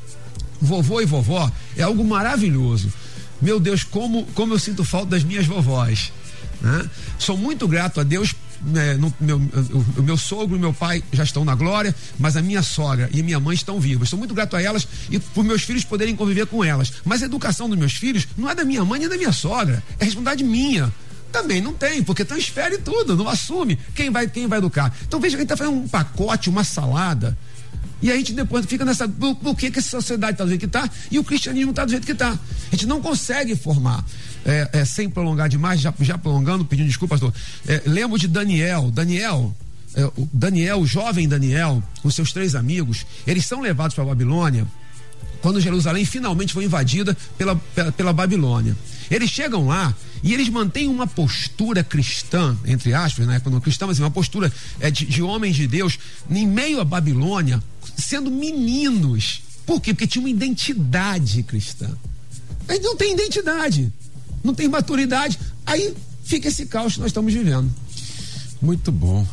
vovô 0.60 1.00
e 1.00 1.06
vovó 1.06 1.50
é 1.76 1.82
algo 1.82 2.04
maravilhoso. 2.04 2.92
Meu 3.40 3.58
Deus, 3.58 3.82
como, 3.82 4.26
como 4.34 4.54
eu 4.54 4.58
sinto 4.58 4.84
falta 4.84 5.10
das 5.10 5.24
minhas 5.24 5.46
vovós. 5.46 6.12
Né? 6.60 6.90
Sou 7.18 7.36
muito 7.36 7.66
grato 7.66 8.00
a 8.00 8.02
Deus. 8.02 8.34
Né, 8.62 8.92
no, 8.92 9.10
meu, 9.18 9.38
o, 9.38 10.00
o, 10.00 10.02
meu 10.02 10.18
sogro 10.18 10.54
e 10.54 10.58
meu 10.58 10.74
pai 10.74 11.02
já 11.14 11.24
estão 11.24 11.46
na 11.46 11.54
glória, 11.54 11.94
mas 12.18 12.36
a 12.36 12.42
minha 12.42 12.62
sogra 12.62 13.08
e 13.10 13.20
a 13.20 13.22
minha 13.22 13.40
mãe 13.40 13.54
estão 13.54 13.80
vivas. 13.80 14.10
Sou 14.10 14.18
muito 14.18 14.34
grato 14.34 14.54
a 14.54 14.60
elas 14.60 14.86
e 15.08 15.18
por 15.18 15.42
meus 15.42 15.62
filhos 15.62 15.82
poderem 15.82 16.14
conviver 16.14 16.46
com 16.46 16.62
elas. 16.62 16.92
Mas 17.02 17.22
a 17.22 17.24
educação 17.24 17.70
dos 17.70 17.78
meus 17.78 17.94
filhos 17.94 18.28
não 18.36 18.50
é 18.50 18.54
da 18.54 18.62
minha 18.62 18.84
mãe 18.84 19.00
nem 19.00 19.08
da 19.08 19.16
minha 19.16 19.32
sogra, 19.32 19.82
é 19.98 20.04
responsabilidade 20.04 20.44
minha. 20.44 20.92
Também 21.32 21.62
não 21.62 21.72
tem, 21.72 22.02
porque 22.02 22.22
transfere 22.22 22.76
tudo, 22.76 23.16
não 23.16 23.30
assume 23.30 23.78
quem 23.94 24.10
vai, 24.10 24.28
quem 24.28 24.46
vai 24.46 24.58
educar. 24.58 24.94
Então 25.08 25.18
veja 25.18 25.36
que 25.36 25.42
a 25.42 25.44
gente 25.44 25.52
está 25.52 25.56
fazendo 25.56 25.82
um 25.82 25.88
pacote, 25.88 26.50
uma 26.50 26.62
salada 26.62 27.38
e 28.02 28.10
a 28.10 28.16
gente 28.16 28.32
depois 28.32 28.64
fica 28.66 28.84
nessa. 28.84 29.08
Por, 29.08 29.34
por 29.36 29.56
que, 29.56 29.70
que 29.70 29.78
essa 29.78 29.90
sociedade 29.90 30.32
está 30.32 30.44
do 30.44 30.48
jeito 30.48 30.60
que 30.60 30.66
está 30.66 30.88
e 31.10 31.18
o 31.18 31.24
cristianismo 31.24 31.70
está 31.70 31.84
do 31.84 31.90
jeito 31.90 32.06
que 32.06 32.12
está? 32.12 32.30
A 32.30 32.70
gente 32.70 32.86
não 32.86 33.00
consegue 33.00 33.54
formar. 33.54 34.04
É, 34.44 34.70
é, 34.72 34.84
sem 34.86 35.08
prolongar 35.08 35.48
demais, 35.50 35.80
já, 35.80 35.92
já 36.00 36.16
prolongando, 36.16 36.64
pedindo 36.64 36.86
desculpa, 36.86 37.14
pastor. 37.14 37.34
É, 37.66 37.82
lembro 37.84 38.18
de 38.18 38.26
Daniel. 38.26 38.90
Daniel, 38.90 39.54
é, 39.94 40.04
o 40.04 40.28
Daniel, 40.32 40.80
o 40.80 40.86
jovem 40.86 41.28
Daniel, 41.28 41.82
com 42.02 42.10
seus 42.10 42.32
três 42.32 42.54
amigos, 42.54 43.04
eles 43.26 43.44
são 43.44 43.60
levados 43.60 43.94
para 43.94 44.04
a 44.04 44.06
Babilônia 44.06 44.66
quando 45.40 45.60
Jerusalém 45.60 46.04
finalmente 46.04 46.52
foi 46.52 46.64
invadida 46.64 47.16
pela, 47.36 47.56
pela, 47.56 47.92
pela 47.92 48.12
Babilônia. 48.12 48.76
Eles 49.10 49.30
chegam 49.30 49.66
lá 49.66 49.94
e 50.22 50.32
eles 50.32 50.48
mantêm 50.48 50.88
uma 50.88 51.06
postura 51.06 51.82
cristã, 51.82 52.56
entre 52.66 52.94
aspas, 52.94 53.26
na 53.26 53.34
época 53.34 53.50
não 53.50 53.60
cristã, 53.60 53.86
mas 53.86 53.98
uma 53.98 54.10
postura 54.10 54.52
é, 54.78 54.90
de, 54.90 55.06
de 55.06 55.22
homens 55.22 55.56
de 55.56 55.66
Deus, 55.66 55.98
em 56.30 56.46
meio 56.46 56.80
à 56.80 56.84
Babilônia, 56.84 57.62
sendo 58.00 58.30
meninos. 58.30 59.42
Por 59.66 59.80
quê? 59.80 59.92
Porque 59.92 60.06
tinha 60.06 60.22
uma 60.22 60.30
identidade 60.30 61.42
cristã. 61.42 61.90
Aí 62.68 62.78
não 62.80 62.96
tem 62.96 63.14
identidade, 63.14 63.92
não 64.42 64.54
tem 64.54 64.68
maturidade. 64.68 65.38
Aí 65.66 65.94
fica 66.24 66.48
esse 66.48 66.66
caos 66.66 66.94
que 66.94 67.00
nós 67.00 67.08
estamos 67.08 67.32
vivendo. 67.32 67.70
Muito 68.60 68.90
bom. 68.90 69.26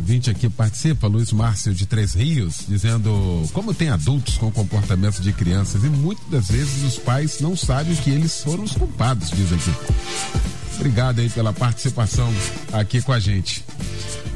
Vinte 0.00 0.30
aqui 0.30 0.48
participa, 0.48 1.06
Luiz 1.06 1.30
Márcio 1.30 1.74
de 1.74 1.86
Três 1.86 2.14
Rios, 2.14 2.64
dizendo 2.66 3.48
como 3.52 3.72
tem 3.72 3.90
adultos 3.90 4.38
com 4.38 4.50
comportamento 4.50 5.20
de 5.20 5.32
crianças 5.32 5.84
e 5.84 5.88
muitas 5.88 6.26
das 6.28 6.48
vezes 6.48 6.82
os 6.82 6.98
pais 6.98 7.40
não 7.40 7.54
sabem 7.54 7.94
que 7.96 8.10
eles 8.10 8.42
foram 8.42 8.64
os 8.64 8.72
culpados, 8.72 9.30
diz 9.30 9.52
aqui. 9.52 9.72
Obrigado 10.76 11.20
aí 11.20 11.28
pela 11.28 11.52
participação 11.52 12.32
aqui 12.72 13.02
com 13.02 13.12
a 13.12 13.20
gente. 13.20 13.62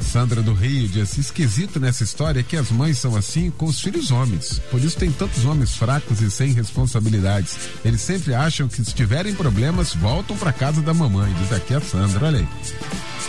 Sandra 0.05 0.41
do 0.41 0.53
Rio 0.53 0.87
diz: 0.87 1.17
esquisito 1.17 1.79
nessa 1.79 2.03
história 2.03 2.39
é 2.39 2.43
que 2.43 2.55
as 2.55 2.71
mães 2.71 2.97
são 2.97 3.15
assim 3.15 3.51
com 3.51 3.65
os 3.65 3.81
filhos 3.81 4.11
homens. 4.11 4.61
Por 4.71 4.79
isso 4.79 4.97
tem 4.97 5.11
tantos 5.11 5.45
homens 5.45 5.75
fracos 5.75 6.21
e 6.21 6.31
sem 6.31 6.53
responsabilidades. 6.53 7.57
Eles 7.83 8.01
sempre 8.01 8.33
acham 8.33 8.67
que 8.67 8.83
se 8.83 8.93
tiverem 8.93 9.33
problemas, 9.33 9.93
voltam 9.93 10.37
para 10.37 10.53
casa 10.53 10.81
da 10.81 10.93
mamãe. 10.93 11.33
Diz 11.41 11.51
aqui 11.51 11.73
a 11.73 11.81
Sandra, 11.81 12.27
olha 12.27 12.39
aí. 12.39 12.47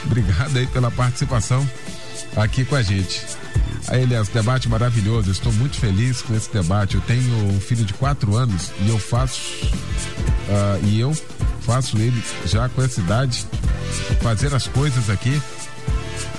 Obrigado 0.05 0.57
aí 0.57 0.67
pela 0.69 0.91
participação 0.91 1.69
aqui 2.37 2.65
com 2.65 2.77
a 2.77 2.83
gente. 2.83 3.23
Aí, 3.89 4.03
Elias, 4.03 4.29
debate 4.29 4.69
maravilhoso. 4.69 5.31
Estou 5.31 5.53
muito 5.53 5.77
feliz 5.79 6.23
com 6.23 6.35
esse 6.35 6.53
debate. 6.53 6.97
Eu 6.97 7.01
tenho 7.03 7.49
um 7.49 7.61
filho 7.61 7.85
de 7.85 7.95
quatro 7.95 8.37
anos 8.37 8.71
e 8.81 8.89
eu 8.89 8.99
faço. 8.99 9.41
Uh, 10.49 10.87
e 10.87 11.01
eu 11.01 11.17
faço 11.63 11.99
ele 11.99 12.23
já 12.45 12.69
com 12.69 12.83
essa 12.83 13.01
idade 13.01 13.45
fazer 14.21 14.55
as 14.55 14.67
coisas 14.69 15.11
aqui 15.11 15.41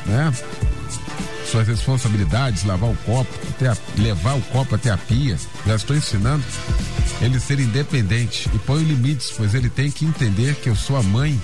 né? 0.08 0.34
suas 1.48 1.67
responsabilidades, 1.67 2.63
lavar 2.63 2.89
o 2.89 2.96
copo, 2.98 3.32
até 3.50 3.70
a, 3.70 3.78
levar 3.98 4.36
o 4.36 4.41
copo 4.41 4.76
até 4.76 4.91
a 4.91 4.98
pia. 4.98 5.38
Já 5.65 5.76
estou 5.76 5.96
ensinando 5.96 6.43
ele 7.22 7.39
ser 7.39 7.60
independente 7.60 8.50
e 8.54 8.60
põe 8.60 8.84
limites, 8.84 9.32
pois 9.36 9.56
ele 9.56 9.70
tem 9.70 9.89
que 9.89 10.06
entender 10.06 10.56
que 10.56 10.70
eu 10.70 10.76
sou 10.76 10.98
a 10.98 11.04
mãe 11.04 11.39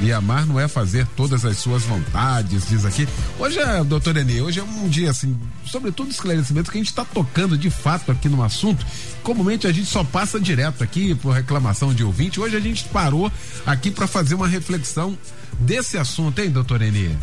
e 0.00 0.12
amar 0.12 0.44
não 0.44 0.60
é 0.60 0.68
fazer 0.68 1.06
todas 1.16 1.44
as 1.44 1.56
suas 1.56 1.84
vontades, 1.84 2.68
diz 2.68 2.84
aqui. 2.84 3.08
Hoje 3.38 3.58
é, 3.58 3.82
doutor 3.82 4.16
Enê, 4.16 4.40
hoje 4.40 4.60
é 4.60 4.62
um 4.62 4.88
dia 4.88 5.10
assim, 5.10 5.38
sobretudo 5.64 6.10
esclarecimento 6.10 6.70
que 6.70 6.76
a 6.76 6.80
gente 6.80 6.90
está 6.90 7.04
tocando 7.04 7.56
de 7.56 7.70
fato 7.70 8.12
aqui 8.12 8.28
no 8.28 8.42
assunto. 8.42 8.84
Comumente 9.22 9.66
a 9.66 9.72
gente 9.72 9.86
só 9.86 10.04
passa 10.04 10.38
direto 10.38 10.82
aqui 10.82 11.14
por 11.14 11.30
reclamação 11.30 11.94
de 11.94 12.04
ouvinte. 12.04 12.40
Hoje 12.40 12.56
a 12.56 12.60
gente 12.60 12.84
parou 12.84 13.32
aqui 13.64 13.90
para 13.90 14.06
fazer 14.06 14.34
uma 14.34 14.48
reflexão 14.48 15.16
desse 15.60 15.96
assunto, 15.96 16.40
hein, 16.40 16.50
doutor 16.50 16.82
Enê? 16.82 17.16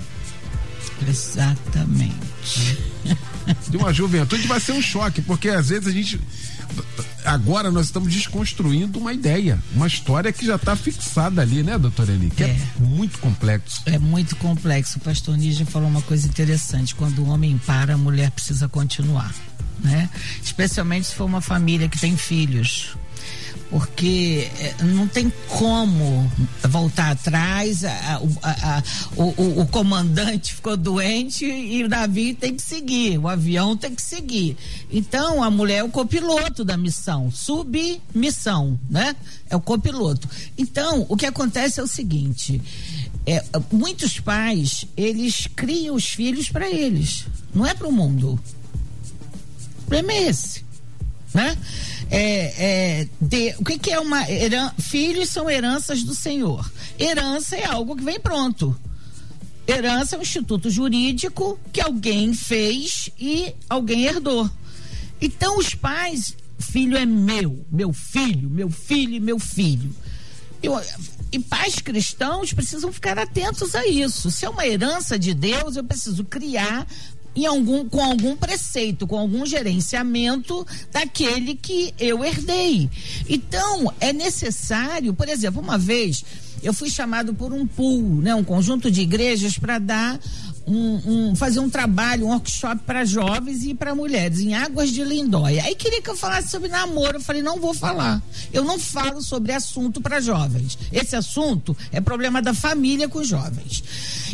Exatamente. 1.09 2.13
De 3.69 3.75
uma 3.75 3.93
juventude 3.93 4.47
vai 4.47 4.59
ser 4.59 4.71
um 4.71 4.81
choque, 4.81 5.21
porque 5.21 5.49
às 5.49 5.67
vezes 5.69 5.87
a 5.87 5.91
gente 5.91 6.19
agora 7.25 7.71
nós 7.71 7.87
estamos 7.87 8.11
desconstruindo 8.11 8.99
uma 8.99 9.13
ideia, 9.13 9.59
uma 9.75 9.87
história 9.87 10.31
que 10.31 10.45
já 10.45 10.55
está 10.55 10.75
fixada 10.75 11.41
ali, 11.41 11.63
né, 11.63 11.77
doutora 11.77 12.11
Eli? 12.11 12.29
Que 12.29 12.43
é. 12.43 12.47
é. 12.47 12.59
muito 12.79 13.19
complexo. 13.19 13.81
É 13.85 13.99
muito 13.99 14.35
complexo. 14.37 14.97
O 14.97 15.01
pastor 15.01 15.37
Nígia 15.37 15.65
falou 15.65 15.89
uma 15.89 16.01
coisa 16.01 16.27
interessante: 16.27 16.95
quando 16.95 17.19
o 17.19 17.29
homem 17.29 17.57
para, 17.65 17.95
a 17.95 17.97
mulher 17.97 18.31
precisa 18.31 18.67
continuar. 18.67 19.33
Né? 19.79 20.09
Especialmente 20.41 21.07
se 21.07 21.15
for 21.15 21.25
uma 21.25 21.41
família 21.41 21.89
que 21.89 21.99
tem 21.99 22.15
filhos 22.15 22.95
porque 23.73 24.51
eh, 24.59 24.75
não 24.83 25.07
tem 25.07 25.33
como 25.47 26.31
voltar 26.69 27.09
atrás. 27.09 27.83
A, 27.83 28.21
a, 28.43 28.77
a, 28.77 28.83
o, 29.17 29.61
o, 29.61 29.65
comandante 29.65 30.53
ficou 30.53 30.77
doente 30.77 31.43
e 31.43 31.83
o 31.83 31.89
navio 31.89 32.35
tem 32.35 32.55
que 32.55 32.61
seguir, 32.61 33.17
o 33.17 33.27
avião 33.27 33.75
tem 33.75 33.95
que 33.95 34.01
seguir. 34.03 34.55
Então 34.91 35.41
a 35.41 35.49
mulher 35.49 35.77
é 35.77 35.83
o 35.83 35.89
copiloto 35.89 36.63
da 36.63 36.77
missão, 36.77 37.31
submissão, 37.31 38.79
né? 38.87 39.15
É 39.49 39.55
o 39.55 39.61
copiloto. 39.61 40.29
Então 40.55 41.07
o 41.09 41.17
que 41.17 41.25
acontece 41.25 41.79
é 41.79 41.83
o 41.83 41.87
seguinte: 41.87 42.61
é, 43.25 43.43
muitos 43.71 44.19
pais 44.19 44.85
eles 44.95 45.47
criam 45.47 45.95
os 45.95 46.05
filhos 46.05 46.47
para 46.47 46.69
eles, 46.69 47.25
não 47.51 47.65
é 47.65 47.73
para 47.73 47.87
o 47.87 47.91
mundo. 47.91 48.39
O 49.79 49.85
problema 49.87 50.13
é 50.13 50.29
esse 50.29 50.63
né? 51.33 51.57
É, 52.15 52.99
é, 53.01 53.07
de, 53.19 53.55
o 53.57 53.65
que, 53.65 53.79
que 53.79 53.91
é 53.91 53.99
uma 53.99 54.29
heran, 54.29 54.71
filhos 54.77 55.29
são 55.29 55.49
heranças 55.49 56.03
do 56.03 56.13
Senhor. 56.13 56.71
Herança 56.99 57.55
é 57.55 57.65
algo 57.65 57.95
que 57.95 58.03
vem 58.03 58.19
pronto. 58.19 58.79
Herança 59.67 60.15
é 60.15 60.19
um 60.19 60.21
instituto 60.21 60.69
jurídico 60.69 61.59
que 61.71 61.81
alguém 61.81 62.35
fez 62.35 63.09
e 63.19 63.55
alguém 63.67 64.05
herdou. 64.05 64.47
Então 65.19 65.57
os 65.57 65.73
pais, 65.73 66.35
filho 66.59 66.95
é 66.95 67.03
meu, 67.03 67.65
meu 67.71 67.91
filho, 67.91 68.47
meu 68.47 68.69
filho 68.69 69.19
meu 69.19 69.39
filho. 69.39 69.89
Eu, 70.61 70.79
e 71.31 71.39
pais 71.39 71.79
cristãos 71.79 72.53
precisam 72.53 72.93
ficar 72.93 73.17
atentos 73.17 73.73
a 73.73 73.87
isso. 73.87 74.29
Se 74.29 74.45
é 74.45 74.49
uma 74.49 74.67
herança 74.67 75.17
de 75.17 75.33
Deus, 75.33 75.75
eu 75.75 75.83
preciso 75.83 76.23
criar 76.23 76.85
em 77.35 77.45
algum, 77.45 77.87
com 77.87 78.01
algum 78.01 78.35
preceito, 78.35 79.07
com 79.07 79.17
algum 79.17 79.45
gerenciamento 79.45 80.65
daquele 80.91 81.55
que 81.55 81.93
eu 81.99 82.23
herdei. 82.23 82.89
Então, 83.27 83.91
é 83.99 84.13
necessário, 84.13 85.13
por 85.13 85.27
exemplo, 85.27 85.61
uma 85.61 85.77
vez 85.77 86.23
eu 86.63 86.73
fui 86.73 86.89
chamado 86.89 87.33
por 87.33 87.51
um 87.51 87.67
pool, 87.67 88.21
né, 88.21 88.33
um 88.33 88.43
conjunto 88.43 88.89
de 88.89 89.01
igrejas 89.01 89.57
para 89.57 89.79
dar 89.79 90.17
um, 90.65 91.29
um, 91.29 91.35
fazer 91.35 91.59
um 91.59 91.69
trabalho, 91.69 92.25
um 92.25 92.29
workshop 92.29 92.81
para 92.85 93.05
jovens 93.05 93.63
e 93.63 93.73
para 93.73 93.93
mulheres 93.93 94.39
em 94.39 94.53
Águas 94.53 94.89
de 94.91 95.03
Lindóia. 95.03 95.63
Aí 95.63 95.75
queria 95.75 96.01
que 96.01 96.09
eu 96.09 96.15
falasse 96.15 96.49
sobre 96.49 96.69
namoro. 96.69 97.17
Eu 97.17 97.21
falei, 97.21 97.41
não 97.41 97.59
vou 97.59 97.73
falar. 97.73 98.21
Eu 98.51 98.63
não 98.63 98.79
falo 98.79 99.21
sobre 99.21 99.51
assunto 99.51 100.01
para 100.01 100.19
jovens. 100.19 100.77
Esse 100.91 101.15
assunto 101.15 101.75
é 101.91 101.99
problema 101.99 102.41
da 102.41 102.53
família 102.53 103.07
com 103.07 103.23
jovens. 103.23 103.83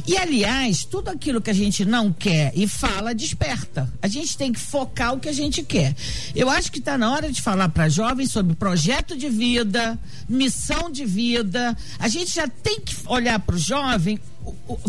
E 0.08 0.18
aliás, 0.18 0.86
tudo 0.86 1.10
aquilo 1.10 1.42
que 1.42 1.50
a 1.50 1.54
gente 1.54 1.84
não 1.86 2.12
quer 2.12 2.52
e 2.56 2.68
fala 2.68 3.14
desperta. 3.14 3.92
A 4.02 4.08
gente 4.08 4.38
tem 4.38 4.52
que 4.54 4.60
focar 4.60 5.14
o 5.14 5.20
que 5.20 5.30
a 5.30 5.34
gente 5.34 5.64
quer. 5.64 5.96
Eu 6.36 6.50
acho 6.50 6.72
que 6.72 6.80
está 6.80 6.98
na 6.98 7.12
hora 7.12 7.32
de 7.32 7.42
falar 7.42 7.70
para 7.70 7.90
jovens 7.90 8.32
sobre 8.32 8.56
projeto 8.56 9.18
de 9.18 9.30
vida, 9.30 9.98
missão 10.28 10.90
de 10.90 11.06
vida. 11.06 11.76
A 11.98 12.08
gente 12.08 12.34
já 12.34 12.48
tem 12.48 12.80
que 12.80 12.96
olhar 13.08 13.40
para 13.40 13.56
o 13.56 13.60
jovem 13.60 14.20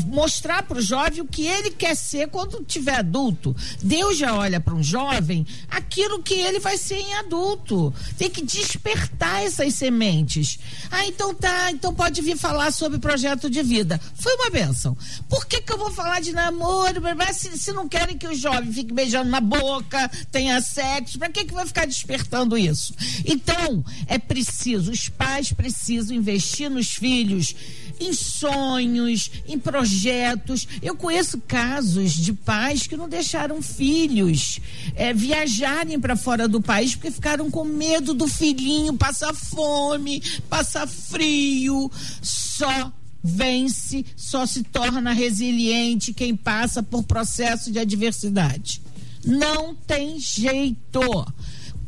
mostrar 0.06 0.62
para 0.62 0.78
o 0.78 0.82
jovem 0.82 1.20
o 1.20 1.26
que 1.26 1.46
ele 1.46 1.70
quer 1.70 1.94
ser 1.94 2.28
quando 2.28 2.64
tiver 2.64 2.96
adulto. 2.96 3.54
Deus 3.82 4.18
já 4.18 4.34
olha 4.34 4.60
para 4.60 4.74
um 4.74 4.82
jovem 4.82 5.46
aquilo 5.68 6.22
que 6.22 6.34
ele 6.34 6.58
vai 6.58 6.76
ser 6.76 6.96
em 6.96 7.14
adulto. 7.14 7.92
Tem 8.16 8.30
que 8.30 8.44
despertar 8.44 9.42
essas 9.44 9.74
sementes. 9.74 10.58
Ah, 10.90 11.06
então 11.06 11.34
tá, 11.34 11.70
então 11.70 11.94
pode 11.94 12.20
vir 12.20 12.36
falar 12.36 12.72
sobre 12.72 12.98
projeto 12.98 13.48
de 13.48 13.62
vida. 13.62 14.00
Foi 14.14 14.34
uma 14.34 14.50
benção. 14.50 14.96
Por 15.28 15.46
que, 15.46 15.60
que 15.60 15.72
eu 15.72 15.78
vou 15.78 15.90
falar 15.90 16.20
de 16.20 16.32
namoro? 16.32 17.00
Se, 17.32 17.56
se 17.58 17.72
não 17.72 17.88
querem 17.88 18.18
que 18.18 18.26
o 18.26 18.34
jovem 18.34 18.72
fique 18.72 18.92
beijando 18.92 19.30
na 19.30 19.40
boca, 19.40 20.10
tenha 20.30 20.60
sexo, 20.60 21.18
para 21.18 21.30
que, 21.30 21.44
que 21.44 21.54
vai 21.54 21.66
ficar 21.66 21.86
despertando 21.86 22.56
isso? 22.56 22.94
Então, 23.24 23.84
é 24.06 24.18
preciso, 24.18 24.90
os 24.90 25.08
pais 25.08 25.52
precisam 25.52 26.16
investir 26.16 26.70
nos 26.70 26.88
filhos 26.94 27.54
em 28.00 28.12
sonhos, 28.14 29.30
em 29.52 29.58
projetos. 29.58 30.66
Eu 30.82 30.96
conheço 30.96 31.40
casos 31.46 32.12
de 32.12 32.32
pais 32.32 32.86
que 32.86 32.96
não 32.96 33.08
deixaram 33.08 33.60
filhos 33.62 34.60
é, 34.94 35.12
viajarem 35.12 35.98
para 35.98 36.16
fora 36.16 36.48
do 36.48 36.60
país 36.60 36.94
porque 36.94 37.10
ficaram 37.10 37.50
com 37.50 37.64
medo 37.64 38.14
do 38.14 38.26
filhinho 38.26 38.94
passar 38.94 39.34
fome, 39.34 40.22
passar 40.48 40.86
frio. 40.86 41.90
Só 42.22 42.92
vence, 43.22 44.04
só 44.16 44.46
se 44.46 44.62
torna 44.62 45.12
resiliente 45.12 46.12
quem 46.12 46.34
passa 46.34 46.82
por 46.82 47.02
processo 47.02 47.70
de 47.70 47.78
adversidade. 47.78 48.80
Não 49.24 49.74
tem 49.74 50.18
jeito 50.18 51.00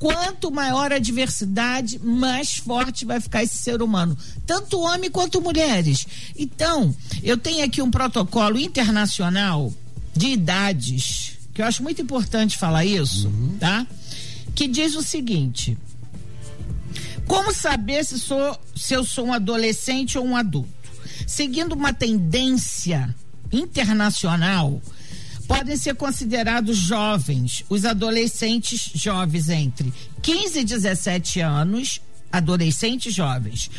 quanto 0.03 0.51
maior 0.51 0.93
a 0.93 0.99
diversidade, 0.99 1.97
mais 2.01 2.57
forte 2.57 3.05
vai 3.05 3.21
ficar 3.21 3.45
esse 3.45 3.57
ser 3.57 3.81
humano, 3.81 4.19
tanto 4.45 4.81
homem 4.81 5.09
quanto 5.09 5.41
mulheres. 5.41 6.05
Então, 6.37 6.93
eu 7.23 7.37
tenho 7.37 7.65
aqui 7.65 7.81
um 7.81 7.88
protocolo 7.88 8.59
internacional 8.59 9.73
de 10.12 10.27
idades, 10.27 11.38
que 11.55 11.62
eu 11.62 11.67
acho 11.67 11.85
muito 11.85 12.03
importante 12.03 12.59
falar 12.59 12.85
isso, 12.85 13.29
uhum. 13.29 13.57
tá? 13.61 13.87
Que 14.57 14.67
diz 14.67 14.97
o 14.97 15.05
seguinte: 15.05 15.79
Como 17.25 17.55
saber 17.55 18.05
se 18.05 18.19
sou 18.19 18.59
se 18.75 18.95
eu 18.95 19.05
sou 19.05 19.27
um 19.27 19.33
adolescente 19.33 20.19
ou 20.19 20.25
um 20.27 20.35
adulto? 20.35 20.69
Seguindo 21.29 21.75
uma 21.75 21.93
tendência 21.93 23.15
internacional, 23.53 24.83
podem 25.53 25.77
ser 25.77 25.95
considerados 25.95 26.79
jovens, 26.79 27.62
os 27.69 27.85
adolescentes 27.85 28.91
jovens 28.95 29.51
entre 29.51 29.93
15 30.23 30.61
e 30.61 30.65
17 30.65 31.41
anos, 31.41 32.01
adolescentes 32.33 33.12
jovens. 33.15 33.71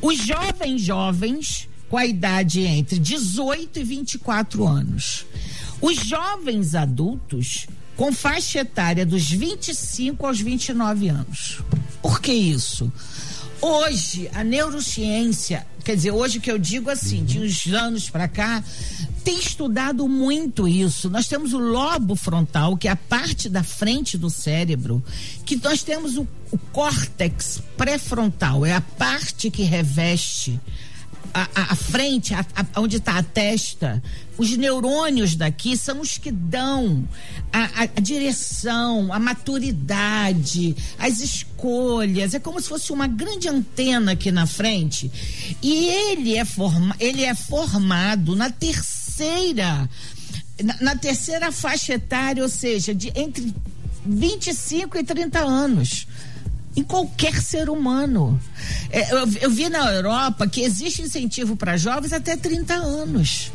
Os 0.00 0.18
jovens 0.18 0.82
jovens 0.82 1.68
com 1.90 1.96
a 1.96 2.06
idade 2.06 2.60
entre 2.60 3.00
18 3.00 3.80
e 3.80 3.84
24 3.84 4.66
anos. 4.68 5.26
Os 5.80 5.96
jovens 5.96 6.76
adultos 6.76 7.66
com 7.96 8.12
faixa 8.12 8.60
etária 8.60 9.04
dos 9.04 9.28
25 9.28 10.24
aos 10.24 10.40
29 10.40 11.08
anos. 11.08 11.60
Por 12.00 12.20
que 12.20 12.32
isso? 12.32 12.92
Hoje, 13.60 14.30
a 14.34 14.44
neurociência, 14.44 15.66
quer 15.82 15.96
dizer, 15.96 16.10
hoje 16.10 16.38
que 16.38 16.52
eu 16.52 16.58
digo 16.58 16.90
assim, 16.90 17.24
de 17.24 17.40
uns 17.40 17.66
anos 17.66 18.08
para 18.08 18.28
cá, 18.28 18.62
tem 19.26 19.40
estudado 19.40 20.06
muito 20.06 20.68
isso. 20.68 21.10
Nós 21.10 21.26
temos 21.26 21.52
o 21.52 21.58
lobo 21.58 22.14
frontal, 22.14 22.76
que 22.76 22.86
é 22.86 22.92
a 22.92 22.96
parte 22.96 23.48
da 23.48 23.64
frente 23.64 24.16
do 24.16 24.30
cérebro, 24.30 25.02
que 25.44 25.56
nós 25.56 25.82
temos 25.82 26.16
o, 26.16 26.28
o 26.52 26.58
córtex 26.72 27.60
pré-frontal, 27.76 28.64
é 28.64 28.72
a 28.72 28.80
parte 28.80 29.50
que 29.50 29.64
reveste 29.64 30.60
a, 31.34 31.42
a, 31.56 31.72
a 31.72 31.74
frente, 31.74 32.34
a, 32.34 32.46
onde 32.76 32.98
está 32.98 33.18
a 33.18 33.22
testa, 33.24 34.00
os 34.38 34.56
neurônios 34.56 35.34
daqui 35.34 35.76
são 35.76 36.02
os 36.02 36.18
que 36.18 36.30
dão 36.30 37.04
a, 37.52 38.00
direção, 38.00 39.12
a 39.12 39.18
maturidade, 39.18 40.76
as 40.96 41.18
escolhas. 41.18 42.32
É 42.32 42.38
como 42.38 42.60
se 42.60 42.68
fosse 42.68 42.92
uma 42.92 43.08
grande 43.08 43.48
antena 43.48 44.12
aqui 44.12 44.30
na 44.30 44.46
frente. 44.46 45.10
E 45.60 45.88
ele 45.88 46.36
é, 46.36 46.44
forma, 46.44 46.94
ele 47.00 47.24
é 47.24 47.34
formado 47.34 48.36
na 48.36 48.50
terceira. 48.50 49.05
Na, 50.62 50.76
na 50.80 50.96
terceira 50.96 51.52
faixa 51.52 51.94
etária, 51.94 52.42
ou 52.42 52.48
seja, 52.48 52.94
de 52.94 53.12
entre 53.14 53.54
25 54.04 54.98
e 54.98 55.04
30 55.04 55.38
anos 55.40 56.06
em 56.76 56.82
qualquer 56.82 57.40
ser 57.40 57.70
humano. 57.70 58.38
É, 58.90 59.12
eu, 59.12 59.26
eu, 59.40 59.50
vi 59.50 59.68
na 59.68 59.90
Europa 59.92 60.46
que 60.46 60.60
existe 60.60 61.00
incentivo 61.00 61.56
para 61.56 61.76
jovens 61.76 62.12
até 62.12 62.36
30 62.36 62.74
anos. 62.74 63.50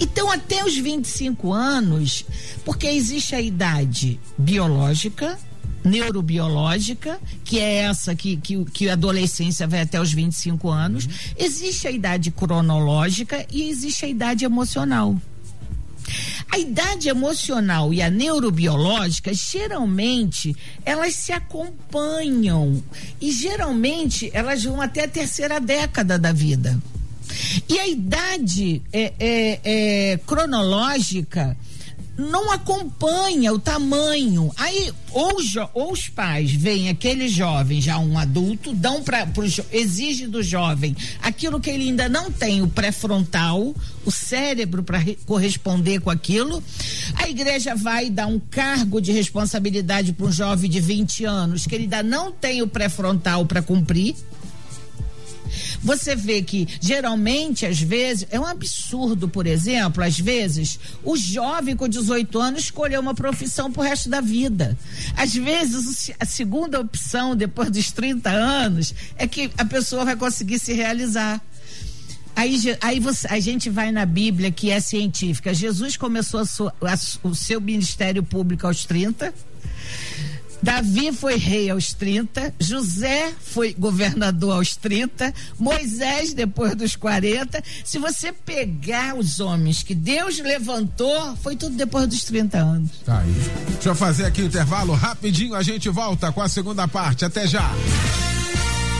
Então, 0.00 0.30
até 0.30 0.64
os 0.64 0.76
25 0.76 1.52
anos, 1.52 2.24
porque 2.64 2.86
existe 2.86 3.34
a 3.34 3.40
idade 3.40 4.18
biológica, 4.38 5.38
neurobiológica, 5.84 7.18
que 7.44 7.58
é 7.58 7.76
essa 7.78 8.14
que, 8.14 8.36
que, 8.36 8.64
que 8.66 8.88
a 8.88 8.92
adolescência 8.92 9.66
vai 9.66 9.80
até 9.80 10.00
os 10.00 10.12
25 10.12 10.68
anos, 10.68 11.06
uhum. 11.06 11.12
existe 11.38 11.86
a 11.86 11.90
idade 11.90 12.30
cronológica 12.30 13.46
e 13.50 13.68
existe 13.68 14.04
a 14.04 14.08
idade 14.08 14.44
emocional. 14.44 15.16
A 16.50 16.58
idade 16.58 17.08
emocional 17.08 17.92
e 17.92 18.00
a 18.00 18.08
neurobiológica, 18.08 19.32
geralmente, 19.34 20.56
elas 20.84 21.14
se 21.14 21.32
acompanham. 21.32 22.82
E 23.20 23.30
geralmente 23.30 24.30
elas 24.32 24.64
vão 24.64 24.80
até 24.80 25.04
a 25.04 25.08
terceira 25.08 25.60
década 25.60 26.18
da 26.18 26.32
vida. 26.32 26.80
E 27.68 27.78
a 27.78 27.86
idade 27.86 28.82
é, 28.92 29.12
é, 29.18 29.60
é, 29.64 30.20
cronológica 30.26 31.56
não 32.18 32.50
acompanha 32.50 33.52
o 33.52 33.58
tamanho. 33.60 34.52
Aí, 34.56 34.92
ou, 35.12 35.36
ou 35.72 35.92
os 35.92 36.08
pais 36.08 36.50
veem 36.50 36.88
aquele 36.88 37.28
jovem, 37.28 37.80
já 37.80 37.98
um 37.98 38.18
adulto, 38.18 38.74
dão 38.74 39.02
para 39.02 39.28
exige 39.70 40.26
do 40.26 40.42
jovem 40.42 40.96
aquilo 41.22 41.60
que 41.60 41.70
ele 41.70 41.84
ainda 41.84 42.08
não 42.08 42.30
tem, 42.30 42.60
o 42.60 42.68
pré-frontal, 42.68 43.74
o 44.04 44.10
cérebro 44.10 44.82
para 44.82 45.04
corresponder 45.24 46.00
com 46.00 46.10
aquilo. 46.10 46.62
A 47.14 47.28
igreja 47.28 47.76
vai 47.76 48.10
dar 48.10 48.26
um 48.26 48.40
cargo 48.40 49.00
de 49.00 49.12
responsabilidade 49.12 50.12
para 50.12 50.26
um 50.26 50.32
jovem 50.32 50.68
de 50.68 50.80
20 50.80 51.24
anos, 51.24 51.66
que 51.66 51.74
ele 51.74 51.84
ainda 51.84 52.02
não 52.02 52.32
tem 52.32 52.62
o 52.62 52.66
pré-frontal 52.66 53.46
para 53.46 53.62
cumprir. 53.62 54.16
Você 55.82 56.16
vê 56.16 56.42
que 56.42 56.66
geralmente, 56.80 57.64
às 57.64 57.80
vezes, 57.80 58.26
é 58.30 58.38
um 58.38 58.46
absurdo, 58.46 59.28
por 59.28 59.46
exemplo, 59.46 60.02
às 60.02 60.18
vezes, 60.18 60.78
o 61.04 61.16
jovem 61.16 61.76
com 61.76 61.88
18 61.88 62.38
anos 62.38 62.64
escolher 62.64 62.98
uma 62.98 63.14
profissão 63.14 63.70
pro 63.70 63.82
resto 63.82 64.08
da 64.08 64.20
vida. 64.20 64.76
Às 65.16 65.34
vezes, 65.34 66.10
a 66.18 66.24
segunda 66.24 66.80
opção, 66.80 67.36
depois 67.36 67.70
dos 67.70 67.92
30 67.92 68.30
anos, 68.30 68.94
é 69.16 69.26
que 69.26 69.50
a 69.56 69.64
pessoa 69.64 70.04
vai 70.04 70.16
conseguir 70.16 70.58
se 70.58 70.72
realizar. 70.72 71.40
Aí, 72.34 72.56
aí 72.80 73.00
você, 73.00 73.26
a 73.28 73.40
gente 73.40 73.68
vai 73.68 73.90
na 73.90 74.06
Bíblia, 74.06 74.52
que 74.52 74.70
é 74.70 74.78
científica. 74.78 75.52
Jesus 75.52 75.96
começou 75.96 76.40
a 76.40 76.44
sua, 76.44 76.72
a, 76.80 77.26
o 77.26 77.34
seu 77.34 77.60
ministério 77.60 78.22
público 78.22 78.64
aos 78.66 78.84
30. 78.84 79.34
Davi 80.62 81.12
foi 81.12 81.36
rei 81.36 81.70
aos 81.70 81.92
30, 81.92 82.54
José 82.58 83.32
foi 83.40 83.74
governador 83.74 84.56
aos 84.56 84.76
30, 84.76 85.32
Moisés 85.58 86.32
depois 86.32 86.74
dos 86.74 86.96
40. 86.96 87.62
Se 87.84 87.98
você 87.98 88.32
pegar 88.32 89.16
os 89.16 89.40
homens 89.40 89.82
que 89.82 89.94
Deus 89.94 90.38
levantou, 90.38 91.36
foi 91.36 91.56
tudo 91.56 91.76
depois 91.76 92.06
dos 92.06 92.24
30 92.24 92.58
anos. 92.58 92.90
Tá 93.04 93.20
aí. 93.20 93.34
Deixa 93.72 93.88
eu 93.90 93.94
fazer 93.94 94.24
aqui 94.26 94.42
o 94.42 94.46
intervalo 94.46 94.94
rapidinho, 94.94 95.54
a 95.54 95.62
gente 95.62 95.88
volta 95.88 96.32
com 96.32 96.42
a 96.42 96.48
segunda 96.48 96.88
parte. 96.88 97.24
Até 97.24 97.46
já. 97.46 97.70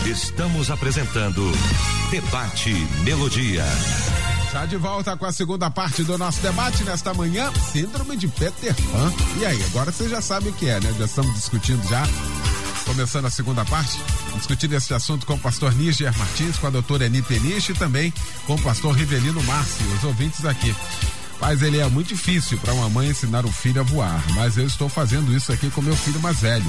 Estamos 0.07 0.71
apresentando 0.71 1.53
Debate 2.11 2.73
Melodia. 3.05 3.65
Já 4.53 4.65
de 4.65 4.77
volta 4.77 5.17
com 5.17 5.27
a 5.27 5.33
segunda 5.33 5.71
parte 5.71 6.03
do 6.03 6.17
nosso 6.17 6.41
debate 6.41 6.83
nesta 6.83 7.13
manhã, 7.13 7.53
Síndrome 7.71 8.17
de 8.17 8.27
Peter 8.29 8.75
Pan. 8.75 9.13
E 9.39 9.45
aí, 9.45 9.63
agora 9.65 9.93
você 9.93 10.09
já 10.09 10.23
sabe 10.23 10.49
o 10.49 10.53
que 10.53 10.69
é, 10.69 10.81
né? 10.81 10.95
Já 10.99 11.05
estamos 11.05 11.35
discutindo 11.35 11.87
já, 11.87 12.03
começando 12.87 13.27
a 13.27 13.31
segunda 13.31 13.63
parte, 13.67 14.01
discutindo 14.37 14.73
esse 14.75 14.95
assunto 14.95 15.27
com 15.27 15.35
o 15.35 15.39
pastor 15.39 15.75
Níger 15.75 16.17
Martins, 16.17 16.57
com 16.57 16.67
a 16.67 16.71
doutora 16.71 17.05
Eni 17.07 17.21
Peniche 17.21 17.73
e 17.73 17.75
também 17.75 18.13
com 18.47 18.55
o 18.55 18.63
pastor 18.63 18.97
Rivelino 18.97 19.43
Márcio, 19.43 19.87
os 19.95 20.05
ouvintes 20.05 20.45
aqui. 20.47 20.75
Mas 21.41 21.63
ele 21.63 21.79
é 21.79 21.87
muito 21.87 22.09
difícil 22.09 22.59
para 22.59 22.73
uma 22.73 22.89
mãe 22.89 23.11
ensinar 23.11 23.45
o 23.45 23.53
filho 23.53 23.83
a 23.83 23.85
voar, 23.85 24.25
mas 24.35 24.57
eu 24.57 24.67
estou 24.67 24.89
fazendo 24.89 25.37
isso 25.37 25.53
aqui 25.53 25.71
com 25.71 25.83
meu 25.83 25.95
filho 25.95 26.21
mais 26.21 26.41
velho. 26.41 26.65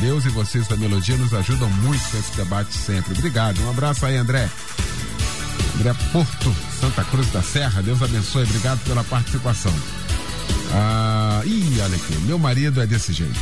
Deus 0.00 0.24
e 0.24 0.28
vocês 0.28 0.66
da 0.66 0.76
Melodia 0.76 1.16
nos 1.16 1.32
ajudam 1.32 1.70
muito 1.70 2.02
com 2.10 2.18
esse 2.18 2.32
debate 2.36 2.74
sempre. 2.74 3.12
Obrigado. 3.16 3.62
Um 3.62 3.70
abraço 3.70 4.04
aí, 4.04 4.16
André. 4.16 4.50
André 5.74 5.94
Porto, 6.12 6.54
Santa 6.80 7.04
Cruz 7.04 7.30
da 7.32 7.42
Serra. 7.42 7.82
Deus 7.82 8.02
abençoe, 8.02 8.44
obrigado 8.44 8.80
pela 8.84 9.02
participação. 9.04 9.74
Ah, 10.74 11.42
ih, 11.44 11.80
olha 11.80 11.96
aqui, 11.96 12.14
meu 12.24 12.38
marido 12.38 12.80
é 12.80 12.86
desse 12.86 13.12
jeito. 13.12 13.38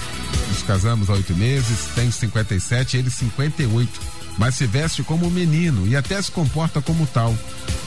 Nos 0.48 0.62
casamos 0.62 1.08
há 1.08 1.14
oito 1.14 1.34
meses, 1.34 1.86
tem 1.94 2.10
57, 2.10 2.96
ele 2.96 3.10
58, 3.10 4.00
mas 4.36 4.56
se 4.56 4.66
veste 4.66 5.02
como 5.02 5.30
menino 5.30 5.86
e 5.86 5.96
até 5.96 6.20
se 6.20 6.30
comporta 6.30 6.80
como 6.80 7.06
tal. 7.06 7.36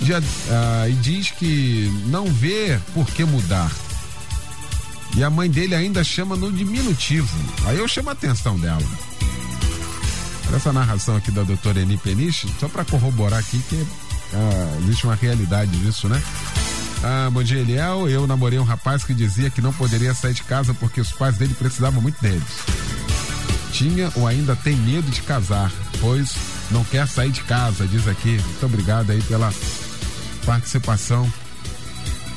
Já, 0.02 0.22
ah, 0.50 0.88
e 0.88 0.94
diz 0.94 1.32
que 1.32 1.92
não 2.08 2.26
vê 2.26 2.80
por 2.94 3.06
que 3.08 3.24
mudar. 3.26 3.72
E 5.16 5.24
a 5.24 5.30
mãe 5.30 5.50
dele 5.50 5.76
ainda 5.76 6.04
chama 6.04 6.36
no 6.36 6.52
diminutivo. 6.52 7.30
Aí 7.68 7.78
eu 7.78 7.88
chamo 7.88 8.10
a 8.10 8.14
atenção 8.14 8.58
dela. 8.58 8.82
Essa 10.56 10.72
narração 10.72 11.16
aqui 11.16 11.32
da 11.32 11.42
doutora 11.42 11.82
Eni 11.82 11.98
Peniche, 11.98 12.48
só 12.60 12.68
para 12.68 12.86
corroborar 12.86 13.40
aqui 13.40 13.60
que 13.68 13.88
ah, 14.34 14.78
existe 14.80 15.06
uma 15.06 15.16
realidade 15.16 15.72
disso, 15.72 16.08
né? 16.10 16.22
Ah, 17.04 17.30
bom 17.32 17.44
dia, 17.44 17.60
Eliel. 17.60 18.08
Eu 18.10 18.26
namorei 18.26 18.58
um 18.60 18.64
rapaz 18.64 19.04
que 19.04 19.14
dizia 19.14 19.50
que 19.50 19.62
não 19.62 19.74
poderia 19.74 20.14
sair 20.14 20.34
de 20.34 20.44
casa 20.44 20.74
porque 20.74 21.02
os 21.02 21.12
pais 21.12 21.38
dele 21.38 21.54
precisavam 21.54 22.02
muito 22.02 22.22
deles. 22.22 22.44
Tinha 23.72 24.12
ou 24.16 24.28
ainda 24.28 24.56
tem 24.56 24.76
medo 24.76 25.10
de 25.10 25.22
casar, 25.22 25.72
pois 26.00 26.36
não 26.72 26.84
quer 26.84 27.08
sair 27.08 27.32
de 27.32 27.42
casa, 27.42 27.88
diz 27.88 28.08
aqui. 28.08 28.40
Muito 28.42 28.66
obrigado 28.66 29.12
aí 29.12 29.22
pela 29.24 29.54
participação 30.46 31.32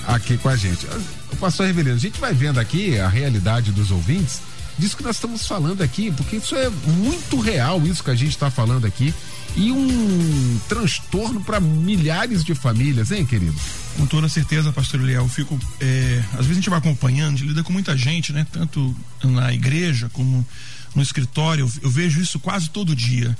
aqui 0.06 0.36
com 0.36 0.48
a 0.48 0.56
gente. 0.56 0.86
O 1.32 1.36
pastor 1.36 1.66
Revelino, 1.66 1.94
a 1.94 1.98
gente 1.98 2.20
vai 2.20 2.32
vendo 2.32 2.58
aqui 2.58 2.98
a 2.98 3.08
realidade 3.08 3.70
dos 3.70 3.90
ouvintes 3.90 4.40
disso 4.78 4.96
que 4.96 5.02
nós 5.02 5.16
estamos 5.16 5.46
falando 5.46 5.82
aqui, 5.82 6.10
porque 6.12 6.36
isso 6.36 6.54
é 6.54 6.68
muito 6.68 7.40
real, 7.40 7.80
isso 7.82 8.04
que 8.04 8.10
a 8.10 8.14
gente 8.14 8.30
está 8.30 8.50
falando 8.50 8.86
aqui 8.86 9.14
e 9.56 9.72
um 9.72 10.60
transtorno 10.68 11.42
para 11.42 11.58
milhares 11.58 12.44
de 12.44 12.54
famílias, 12.54 13.10
hein, 13.10 13.24
querido? 13.24 13.56
Com 13.96 14.06
toda 14.06 14.28
certeza, 14.28 14.70
pastor 14.70 15.00
Eliel, 15.00 15.26
fico, 15.28 15.58
é, 15.80 16.22
às 16.32 16.40
vezes 16.40 16.50
a 16.52 16.54
gente 16.54 16.70
vai 16.70 16.78
acompanhando, 16.78 17.38
lida 17.38 17.64
com 17.64 17.72
muita 17.72 17.96
gente, 17.96 18.32
né? 18.34 18.46
Tanto 18.52 18.94
na 19.24 19.52
igreja 19.54 20.10
como 20.10 20.46
no 20.94 21.02
escritório, 21.02 21.70
eu, 21.82 21.90
vejo 21.90 22.20
isso 22.20 22.38
quase 22.38 22.68
todo 22.68 22.94
dia. 22.94 23.36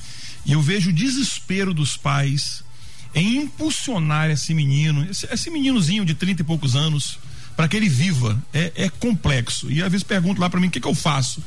E 0.47 0.53
eu 0.53 0.63
vejo 0.63 0.89
o 0.89 0.93
desespero 0.93 1.75
dos 1.75 1.97
pais 1.99 2.65
em 3.15 3.43
impulsionar 3.43 4.31
esse 4.31 4.55
menino, 4.55 5.07
esse, 5.11 5.27
esse 5.31 5.51
meninozinho 5.51 6.05
de 6.05 6.15
30 6.15 6.41
e 6.41 6.45
poucos 6.45 6.75
anos, 6.75 7.19
para 7.55 7.69
que 7.69 7.77
ele 7.77 7.89
viva. 7.89 8.43
É, 8.55 8.73
é, 8.75 8.89
complexo. 8.89 9.71
E 9.71 9.83
às 9.83 9.91
vezes 9.91 10.03
pergunto 10.03 10.41
lá 10.41 10.49
para 10.49 10.61
mim: 10.61 10.69
o 10.69 10.71
que, 10.71 10.81
que 10.81 10.89
eu 10.89 10.95
faço? 10.95 11.43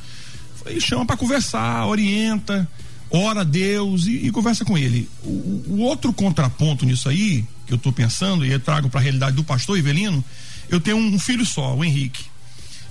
Ele 0.66 0.80
chama 0.80 1.06
para 1.06 1.16
conversar, 1.16 1.86
orienta 1.86 2.68
ora 3.10 3.40
a 3.40 3.44
Deus 3.44 4.06
e, 4.06 4.26
e 4.26 4.30
conversa 4.30 4.64
com 4.64 4.78
ele. 4.78 5.08
O, 5.22 5.64
o, 5.68 5.78
outro 5.80 6.12
contraponto 6.12 6.86
nisso 6.86 7.08
aí, 7.08 7.44
que 7.66 7.72
eu 7.72 7.76
estou 7.76 7.92
pensando, 7.92 8.44
e 8.44 8.52
eu 8.52 8.60
trago 8.60 8.88
para 8.88 9.00
a 9.00 9.02
realidade 9.02 9.36
do 9.36 9.44
pastor 9.44 9.78
Ivelino, 9.78 10.24
eu 10.68 10.80
tenho 10.80 10.96
um, 10.96 11.18
filho 11.18 11.44
só, 11.44 11.74
o 11.74 11.84
Henrique. 11.84 12.24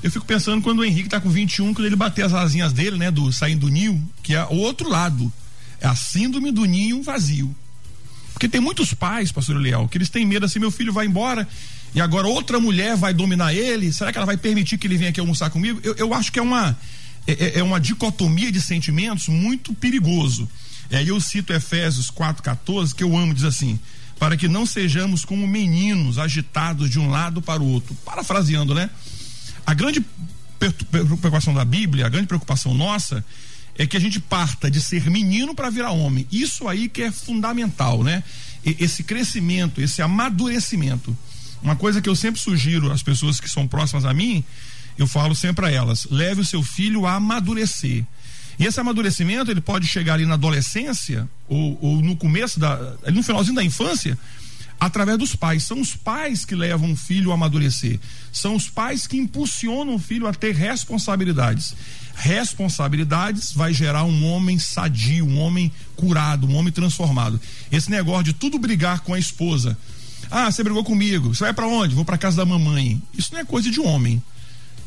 Eu 0.04 0.12
fico 0.12 0.26
pensando 0.26 0.62
quando 0.62 0.80
o 0.80 0.86
Henrique 0.86 1.08
está 1.08 1.20
com 1.20 1.30
21, 1.30 1.74
quando 1.74 1.86
ele 1.86 1.96
bater 1.96 2.26
as 2.26 2.34
asinhas 2.34 2.74
dele, 2.74 2.98
né, 2.98 3.10
do 3.12 3.32
saindo 3.32 3.68
do 3.68 3.70
ninho, 3.72 4.06
que 4.22 4.34
é 4.36 4.44
o 4.46 4.56
outro 4.56 4.90
lado, 4.90 5.32
é 5.80 5.88
a 5.88 5.96
síndrome 5.96 6.52
do 6.52 6.66
ninho 6.66 7.02
vazio. 7.02 7.56
Porque 8.34 8.48
tem 8.48 8.62
muitos 8.62 8.94
pais, 8.94 9.32
pastor 9.32 9.58
Leal, 9.58 9.88
que 9.88 9.98
eles 9.98 10.10
têm 10.10 10.26
medo 10.26 10.46
assim, 10.46 10.60
meu 10.60 10.72
filho 10.72 10.94
vai 10.94 11.06
embora 11.06 11.48
e 11.94 12.00
agora 12.00 12.28
outra 12.28 12.60
mulher 12.60 12.96
vai 12.96 13.14
dominar 13.14 13.54
ele, 13.54 13.92
será 13.92 14.12
que 14.12 14.18
ela 14.18 14.26
vai 14.26 14.38
permitir 14.38 14.78
que 14.78 14.88
ele 14.88 14.98
venha 14.98 15.10
aqui 15.10 15.20
almoçar 15.20 15.50
comigo? 15.50 15.80
Eu, 15.84 15.96
eu 15.96 16.14
acho 16.14 16.32
que 16.32 16.40
é 16.40 16.42
uma 16.42 16.78
é, 17.32 17.46
é, 17.46 17.60
é 17.60 17.63
uma 17.63 17.80
dicotomia 17.80 18.52
de 18.52 18.62
sentimentos 18.62 19.28
muito 19.28 19.74
perigoso. 19.74 20.50
Aí 20.92 21.08
eu 21.08 21.20
cito 21.22 21.54
Efésios 21.54 22.10
4,14, 22.10 22.94
que 22.94 23.04
eu 23.04 23.15
amo, 23.15 23.34
diz 23.34 23.44
assim: 23.44 23.80
para 24.18 24.36
que 24.36 24.48
não 24.48 24.65
sejamos 24.65 25.24
como 25.24 25.48
meninos 25.48 26.18
agitados 26.18 26.89
de 26.89 27.00
um 27.00 27.10
lado 27.10 27.42
para 27.42 27.62
o 27.62 27.68
outro. 27.68 27.96
Parafraseando, 28.04 28.74
né? 28.74 28.89
A 29.65 29.74
grande 29.74 30.04
preocupação 30.92 31.54
da 31.54 31.63
Bíblia, 31.63 32.06
a 32.06 32.10
grande 32.10 32.28
preocupação 32.28 32.74
nossa, 32.74 33.24
é 33.76 33.88
que 33.88 33.96
a 33.96 34.00
gente 34.00 34.20
parta 34.20 34.70
de 34.70 34.82
ser 34.82 35.10
menino 35.10 35.56
para 35.56 35.70
virar 35.70 35.92
homem. 35.92 36.28
Isso 36.32 36.68
aí 36.68 36.89
que 36.89 37.04
é 37.04 37.12
fundamental, 37.12 38.04
né? 38.04 38.24
Esse 38.65 39.04
crescimento, 39.04 39.80
esse 39.80 40.02
amadurecimento. 40.02 41.18
Uma 41.63 41.76
coisa 41.76 42.02
que 42.02 42.10
eu 42.10 42.15
sempre 42.15 42.42
sugiro 42.42 42.92
às 42.92 43.02
pessoas 43.02 43.39
que 43.39 43.50
são 43.50 43.68
próximas 43.68 44.04
a 44.04 44.13
mim 44.13 44.44
eu 45.02 45.08
falo 45.08 45.36
sempre 45.36 45.66
a 45.66 45.72
elas: 45.72 46.08
leve 46.10 46.42
o 46.42 46.46
seu 46.46 46.62
filho 46.64 47.06
a 47.06 47.16
amadurecer. 47.16 48.04
E 48.58 48.66
esse 48.66 48.80
amadurecimento 48.80 49.50
ele 49.50 49.62
pode 49.62 49.88
chegar 49.88 50.16
ali 50.16 50.26
na 50.26 50.34
adolescência 50.34 51.28
ou, 51.48 51.78
ou 51.82 52.02
no 52.02 52.16
começo 52.18 52.60
da, 52.60 52.96
no 53.14 53.24
finalzinho 53.24 53.56
da 53.56 53.64
infância, 53.64 54.20
através 54.78 55.18
dos 55.18 55.34
pais. 55.34 55.63
São 55.63 55.80
os 55.80 55.96
pais 55.96 56.44
que 56.44 56.56
levam 56.56 56.92
o 56.92 56.96
filho 56.98 57.32
a 57.32 57.36
amadurecer. 57.36 58.00
São 58.34 58.56
os 58.56 58.67
pais 58.69 59.08
que 59.08 59.15
impulsionam 59.17 59.96
o 59.96 60.00
filho 60.00 60.28
a 60.28 60.34
ter 60.34 60.54
responsabilidades. 60.54 61.73
Responsabilidades 62.15 63.54
vai 63.54 63.73
gerar 63.73 64.04
um 64.04 64.26
homem 64.26 64.60
sadio, 64.60 65.26
um 65.26 65.40
homem 65.40 65.71
curado, 65.96 66.46
um 66.46 66.56
homem 66.56 66.73
transformado. 66.73 67.40
Esse 67.71 67.90
negócio 67.90 68.26
de 68.26 68.34
tudo 68.34 68.60
brigar 68.60 69.00
com 69.00 69.13
a 69.13 69.19
esposa, 69.19 69.78
Ah, 70.30 70.52
você 70.52 70.63
brigou 70.63 70.84
comigo. 70.84 71.34
Você 71.34 71.44
vai 71.46 71.54
para 71.54 71.65
onde? 71.65 71.96
Vou 71.96 72.06
para 72.06 72.17
casa 72.17 72.38
da 72.38 72.46
mamãe. 72.46 73.02
Isso 73.17 73.34
não 73.34 73.40
é 73.40 73.46
coisa 73.46 73.71
de 73.71 73.80
homem. 73.80 74.21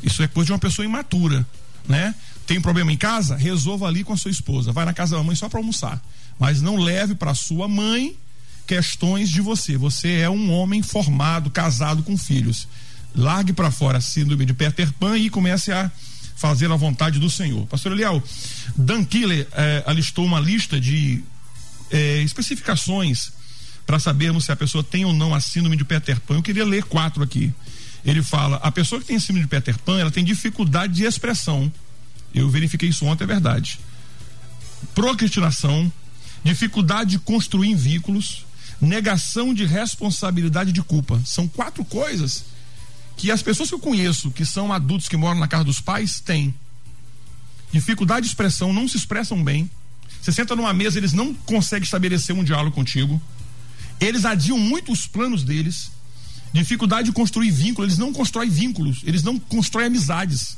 Isso 0.02 0.22
é 0.22 0.28
coisa 0.28 0.46
de 0.46 0.52
uma 0.52 0.58
pessoa 0.58 0.84
imatura, 0.84 1.46
né? 1.88 2.14
Tem 2.46 2.58
um 2.58 2.62
problema 2.62 2.92
em 2.92 2.96
casa? 2.96 3.36
Resolva 3.36 3.86
ali 3.86 4.02
com 4.04 4.12
a 4.12 4.16
sua 4.16 4.30
esposa. 4.30 4.72
Vai 4.72 4.84
na 4.84 4.92
casa 4.92 5.12
da 5.12 5.18
mamãe 5.18 5.36
só 5.36 5.48
para 5.48 5.60
almoçar. 5.60 6.02
Mas 6.38 6.60
não 6.60 6.76
leve 6.76 7.14
para 7.14 7.34
sua 7.34 7.68
mãe 7.68 8.16
questões 8.66 9.30
de 9.30 9.40
você. 9.40 9.76
Você 9.76 10.18
é 10.18 10.30
um 10.30 10.52
homem 10.52 10.82
formado, 10.82 11.50
casado 11.50 12.02
com 12.02 12.16
filhos. 12.16 12.66
Largue 13.14 13.52
para 13.52 13.70
fora 13.70 13.98
a 13.98 14.00
síndrome 14.00 14.44
de 14.44 14.54
Peter 14.54 14.92
Pan 14.94 15.16
e 15.18 15.30
comece 15.30 15.70
a 15.70 15.90
fazer 16.36 16.70
a 16.72 16.76
vontade 16.76 17.18
do 17.18 17.30
Senhor. 17.30 17.66
Pastor 17.66 17.92
Eliel, 17.92 18.22
Dan 18.76 19.04
Killer 19.04 19.46
eh, 19.52 19.84
alistou 19.86 20.24
uma 20.24 20.40
lista 20.40 20.80
de 20.80 21.22
eh, 21.90 22.22
especificações 22.22 23.32
para 23.86 23.98
sabermos 23.98 24.46
se 24.46 24.52
a 24.52 24.56
pessoa 24.56 24.82
tem 24.82 25.04
ou 25.04 25.12
não 25.12 25.34
a 25.34 25.40
síndrome 25.40 25.76
de 25.76 25.84
Peter 25.84 26.18
Pan. 26.20 26.36
Eu 26.36 26.42
queria 26.42 26.64
ler 26.64 26.84
quatro 26.84 27.22
aqui. 27.22 27.52
Ele 28.04 28.22
fala: 28.22 28.56
a 28.56 28.70
pessoa 28.70 29.00
que 29.00 29.06
tem 29.06 29.18
síndrome 29.18 29.42
de 29.42 29.48
Peter 29.48 29.78
Pan, 29.78 29.98
ela 29.98 30.10
tem 30.10 30.24
dificuldade 30.24 30.92
de 30.94 31.04
expressão. 31.04 31.72
Eu 32.34 32.48
verifiquei 32.48 32.88
isso 32.88 33.04
ontem, 33.04 33.24
é 33.24 33.26
verdade. 33.26 33.78
Procrastinação, 34.94 35.92
dificuldade 36.42 37.10
de 37.10 37.18
construir 37.18 37.74
vínculos, 37.74 38.44
negação 38.80 39.54
de 39.54 39.64
responsabilidade 39.64 40.72
de 40.72 40.82
culpa. 40.82 41.20
São 41.24 41.46
quatro 41.46 41.84
coisas 41.84 42.44
que 43.16 43.30
as 43.30 43.42
pessoas 43.42 43.68
que 43.68 43.74
eu 43.74 43.78
conheço, 43.78 44.30
que 44.30 44.44
são 44.44 44.72
adultos 44.72 45.08
que 45.08 45.16
moram 45.16 45.38
na 45.38 45.46
casa 45.46 45.64
dos 45.64 45.80
pais, 45.80 46.20
têm. 46.20 46.54
Dificuldade 47.70 48.26
de 48.26 48.32
expressão, 48.32 48.72
não 48.72 48.88
se 48.88 48.96
expressam 48.96 49.42
bem. 49.42 49.70
Você 50.20 50.32
senta 50.32 50.56
numa 50.56 50.72
mesa, 50.72 50.98
eles 50.98 51.12
não 51.12 51.34
conseguem 51.34 51.84
estabelecer 51.84 52.34
um 52.34 52.44
diálogo 52.44 52.74
contigo. 52.74 53.20
Eles 54.00 54.24
adiam 54.24 54.58
muito 54.58 54.90
os 54.92 55.06
planos 55.06 55.44
deles. 55.44 55.90
Dificuldade 56.52 57.06
de 57.06 57.12
construir 57.12 57.50
vínculos, 57.50 57.90
eles 57.90 57.98
não 57.98 58.12
constroem 58.12 58.50
vínculos, 58.50 59.00
eles 59.04 59.22
não 59.22 59.38
constroem 59.38 59.86
amizades. 59.86 60.56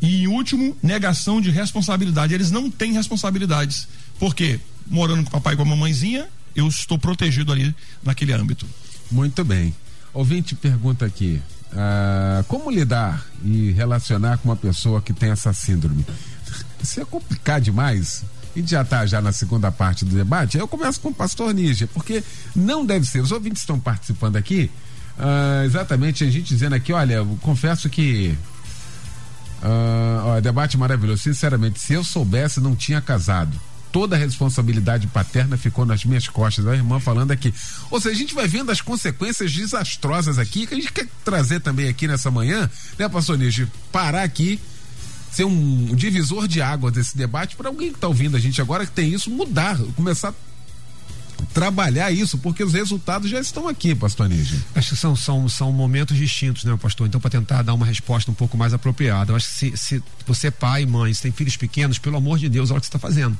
E 0.00 0.22
em 0.22 0.26
último, 0.26 0.76
negação 0.82 1.40
de 1.40 1.50
responsabilidade. 1.50 2.34
Eles 2.34 2.50
não 2.50 2.70
têm 2.70 2.92
responsabilidades. 2.92 3.88
Por 4.18 4.34
quê? 4.34 4.60
Morando 4.86 5.22
com 5.24 5.28
o 5.28 5.32
papai 5.32 5.54
e 5.54 5.56
com 5.56 5.62
a 5.62 5.66
mamãezinha, 5.66 6.28
eu 6.54 6.66
estou 6.68 6.98
protegido 6.98 7.52
ali 7.52 7.74
naquele 8.02 8.32
âmbito. 8.32 8.66
Muito 9.10 9.44
bem. 9.44 9.74
Ouvinte 10.12 10.54
pergunta 10.54 11.04
aqui: 11.04 11.40
ah, 11.72 12.44
como 12.48 12.70
lidar 12.70 13.26
e 13.44 13.72
relacionar 13.72 14.38
com 14.38 14.48
uma 14.48 14.56
pessoa 14.56 15.02
que 15.02 15.12
tem 15.12 15.30
essa 15.30 15.52
síndrome? 15.52 16.04
Isso 16.82 17.00
é 17.00 17.04
complicado 17.04 17.62
demais. 17.62 18.24
A 18.54 18.58
gente 18.58 18.70
já 18.70 18.82
está 18.82 19.04
já 19.04 19.20
na 19.20 19.32
segunda 19.32 19.72
parte 19.72 20.04
do 20.04 20.14
debate. 20.14 20.56
Eu 20.56 20.68
começo 20.68 21.00
com 21.00 21.08
o 21.08 21.14
pastor 21.14 21.52
Níger, 21.52 21.88
porque 21.88 22.22
não 22.54 22.86
deve 22.86 23.04
ser. 23.04 23.20
Os 23.20 23.32
ouvintes 23.32 23.62
estão 23.62 23.80
participando 23.80 24.36
aqui. 24.36 24.70
Ah, 25.18 25.62
exatamente, 25.64 26.24
a 26.24 26.30
gente 26.30 26.48
dizendo 26.48 26.74
aqui, 26.74 26.92
olha, 26.92 27.24
confesso 27.40 27.88
que. 27.88 28.36
Ah, 29.62 30.22
ó, 30.24 30.40
debate 30.40 30.76
maravilhoso. 30.76 31.22
Sinceramente, 31.22 31.80
se 31.80 31.94
eu 31.94 32.04
soubesse, 32.04 32.60
não 32.60 32.74
tinha 32.74 33.00
casado 33.00 33.58
toda 33.94 34.16
a 34.16 34.18
responsabilidade 34.18 35.06
paterna 35.06 35.56
ficou 35.56 35.86
nas 35.86 36.04
minhas 36.04 36.26
costas. 36.26 36.66
A 36.66 36.74
irmã 36.74 36.98
falando 36.98 37.30
aqui. 37.30 37.54
Ou 37.92 38.00
seja, 38.00 38.16
a 38.16 38.18
gente 38.18 38.34
vai 38.34 38.48
vendo 38.48 38.72
as 38.72 38.80
consequências 38.80 39.52
desastrosas 39.52 40.36
aqui, 40.36 40.66
que 40.66 40.74
a 40.74 40.76
gente 40.76 40.92
quer 40.92 41.06
trazer 41.24 41.60
também 41.60 41.88
aqui 41.88 42.08
nessa 42.08 42.28
manhã, 42.28 42.68
né, 42.98 43.08
pastor 43.08 43.38
Nígio? 43.38 43.70
Parar 43.92 44.24
aqui, 44.24 44.58
ser 45.30 45.44
um 45.44 45.94
divisor 45.94 46.48
de 46.48 46.60
água 46.60 46.90
desse 46.90 47.16
debate 47.16 47.54
para 47.54 47.68
alguém 47.68 47.90
que 47.90 47.94
está 47.94 48.08
ouvindo 48.08 48.36
a 48.36 48.40
gente 48.40 48.60
agora 48.60 48.84
que 48.84 48.90
tem 48.90 49.14
isso, 49.14 49.30
mudar, 49.30 49.78
começar 49.94 50.30
a 50.30 50.34
trabalhar 51.52 52.10
isso, 52.10 52.38
porque 52.38 52.62
os 52.62 52.72
resultados 52.72 53.30
já 53.30 53.40
estão 53.40 53.68
aqui, 53.68 53.94
pastor 53.94 54.28
Nígio. 54.28 54.62
Acho 54.74 54.90
que 54.90 54.96
são, 54.96 55.14
são, 55.14 55.48
são 55.48 55.72
momentos 55.72 56.16
distintos, 56.16 56.64
né, 56.64 56.76
pastor? 56.80 57.06
Então, 57.06 57.20
para 57.20 57.30
tentar 57.30 57.62
dar 57.62 57.74
uma 57.74 57.86
resposta 57.86 58.30
um 58.30 58.34
pouco 58.34 58.56
mais 58.56 58.74
apropriada, 58.74 59.32
eu 59.32 59.36
acho 59.36 59.46
que 59.48 59.54
se, 59.54 59.76
se 59.76 60.02
você 60.26 60.48
é 60.48 60.50
pai 60.50 60.84
mãe, 60.84 61.12
se 61.14 61.22
tem 61.22 61.32
filhos 61.32 61.56
pequenos, 61.56 61.98
pelo 61.98 62.16
amor 62.16 62.38
de 62.38 62.48
Deus, 62.48 62.70
olha 62.70 62.78
o 62.78 62.80
que 62.80 62.86
você 62.86 62.90
está 62.90 62.98
fazendo 62.98 63.38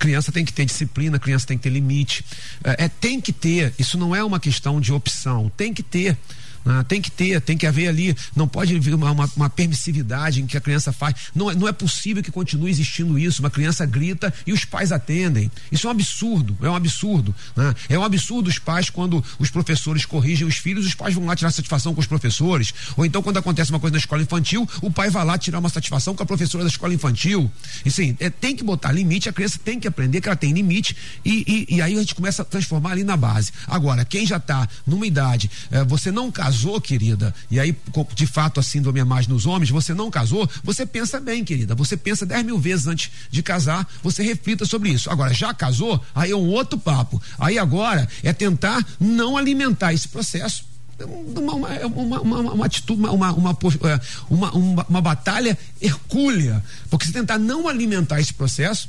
criança 0.00 0.32
tem 0.32 0.46
que 0.46 0.52
ter 0.52 0.64
disciplina, 0.64 1.18
criança 1.18 1.46
tem 1.46 1.58
que 1.58 1.62
ter 1.62 1.68
limite. 1.68 2.24
É, 2.64 2.86
é, 2.86 2.88
tem 2.88 3.20
que 3.20 3.34
ter, 3.34 3.74
isso 3.78 3.98
não 3.98 4.16
é 4.16 4.24
uma 4.24 4.40
questão 4.40 4.80
de 4.80 4.92
opção, 4.94 5.52
tem 5.54 5.74
que 5.74 5.82
ter. 5.82 6.16
Ah, 6.64 6.84
tem 6.84 7.00
que 7.00 7.10
ter, 7.10 7.40
tem 7.40 7.56
que 7.56 7.66
haver 7.66 7.88
ali, 7.88 8.14
não 8.36 8.46
pode 8.46 8.76
haver 8.76 8.94
uma, 8.94 9.10
uma, 9.10 9.30
uma, 9.34 9.50
permissividade 9.50 10.42
em 10.42 10.46
que 10.46 10.56
a 10.56 10.60
criança 10.60 10.92
faz. 10.92 11.14
Não, 11.34 11.50
é, 11.50 11.54
não 11.54 11.66
é 11.66 11.72
possível 11.72 12.22
que 12.22 12.30
continue 12.30 12.70
existindo 12.70 13.18
isso. 13.18 13.40
Uma 13.40 13.50
criança 13.50 13.86
grita 13.86 14.32
e 14.46 14.52
os 14.52 14.64
pais 14.64 14.92
atendem. 14.92 15.50
Isso 15.72 15.86
é 15.86 15.88
um 15.88 15.92
absurdo, 15.92 16.56
é 16.62 16.68
um 16.68 16.74
absurdo. 16.74 17.34
Né? 17.56 17.74
É 17.88 17.98
um 17.98 18.04
absurdo 18.04 18.48
os 18.48 18.58
pais, 18.58 18.90
quando 18.90 19.24
os 19.38 19.50
professores 19.50 20.04
corrigem 20.04 20.46
os 20.46 20.56
filhos, 20.56 20.86
os 20.86 20.94
pais 20.94 21.14
vão 21.14 21.24
lá 21.24 21.34
tirar 21.34 21.50
satisfação 21.50 21.94
com 21.94 22.00
os 22.00 22.06
professores. 22.06 22.74
Ou 22.96 23.06
então, 23.06 23.22
quando 23.22 23.38
acontece 23.38 23.70
uma 23.70 23.80
coisa 23.80 23.92
na 23.92 23.98
escola 23.98 24.22
infantil, 24.22 24.68
o 24.82 24.90
pai 24.90 25.08
vai 25.08 25.24
lá 25.24 25.38
tirar 25.38 25.58
uma 25.58 25.68
satisfação 25.68 26.14
com 26.14 26.22
a 26.22 26.26
professora 26.26 26.64
da 26.64 26.70
escola 26.70 26.92
infantil. 26.92 27.50
E 27.84 27.90
sim, 27.90 28.16
é, 28.20 28.28
tem 28.28 28.54
que 28.54 28.62
botar 28.62 28.92
limite, 28.92 29.28
a 29.28 29.32
criança 29.32 29.58
tem 29.64 29.80
que 29.80 29.88
aprender 29.88 30.20
que 30.20 30.28
ela 30.28 30.36
tem 30.36 30.52
limite 30.52 30.94
e, 31.24 31.66
e, 31.70 31.76
e 31.76 31.82
aí 31.82 31.94
a 31.94 32.00
gente 32.00 32.14
começa 32.14 32.42
a 32.42 32.44
transformar 32.44 32.92
ali 32.92 33.04
na 33.04 33.16
base. 33.16 33.50
Agora, 33.66 34.04
quem 34.04 34.26
já 34.26 34.36
está 34.36 34.68
numa 34.86 35.06
idade, 35.06 35.50
é, 35.70 35.82
você 35.84 36.10
não 36.10 36.30
casa 36.30 36.49
casou, 36.50 36.80
querida, 36.80 37.32
e 37.48 37.60
aí 37.60 37.76
de 38.14 38.26
fato 38.26 38.58
a 38.58 38.62
síndrome 38.62 38.98
é 38.98 39.04
mais 39.04 39.28
nos 39.28 39.46
homens, 39.46 39.70
você 39.70 39.94
não 39.94 40.10
casou, 40.10 40.48
você 40.64 40.84
pensa 40.84 41.20
bem, 41.20 41.44
querida. 41.44 41.76
Você 41.76 41.96
pensa 41.96 42.26
dez 42.26 42.44
mil 42.44 42.58
vezes 42.58 42.88
antes 42.88 43.10
de 43.30 43.42
casar, 43.42 43.88
você 44.02 44.22
reflita 44.22 44.64
sobre 44.64 44.90
isso. 44.90 45.08
Agora, 45.10 45.32
já 45.32 45.54
casou, 45.54 46.02
aí 46.12 46.32
é 46.32 46.36
um 46.36 46.48
outro 46.48 46.76
papo. 46.78 47.22
Aí 47.38 47.56
agora 47.56 48.08
é 48.22 48.32
tentar 48.32 48.84
não 48.98 49.36
alimentar 49.36 49.92
esse 49.92 50.08
processo 50.08 50.68
uma, 51.02 51.54
uma, 51.54 51.68
uma, 51.86 52.20
uma, 52.20 52.52
uma 52.52 52.66
atitude, 52.66 53.00
uma, 53.00 53.10
uma, 53.10 53.50
é, 53.50 54.00
uma, 54.28 54.50
uma, 54.52 54.86
uma 54.86 55.00
batalha 55.00 55.56
hercúlea. 55.80 56.62
Porque 56.90 57.06
se 57.06 57.12
tentar 57.12 57.38
não 57.38 57.66
alimentar 57.66 58.20
esse 58.20 58.34
processo, 58.34 58.86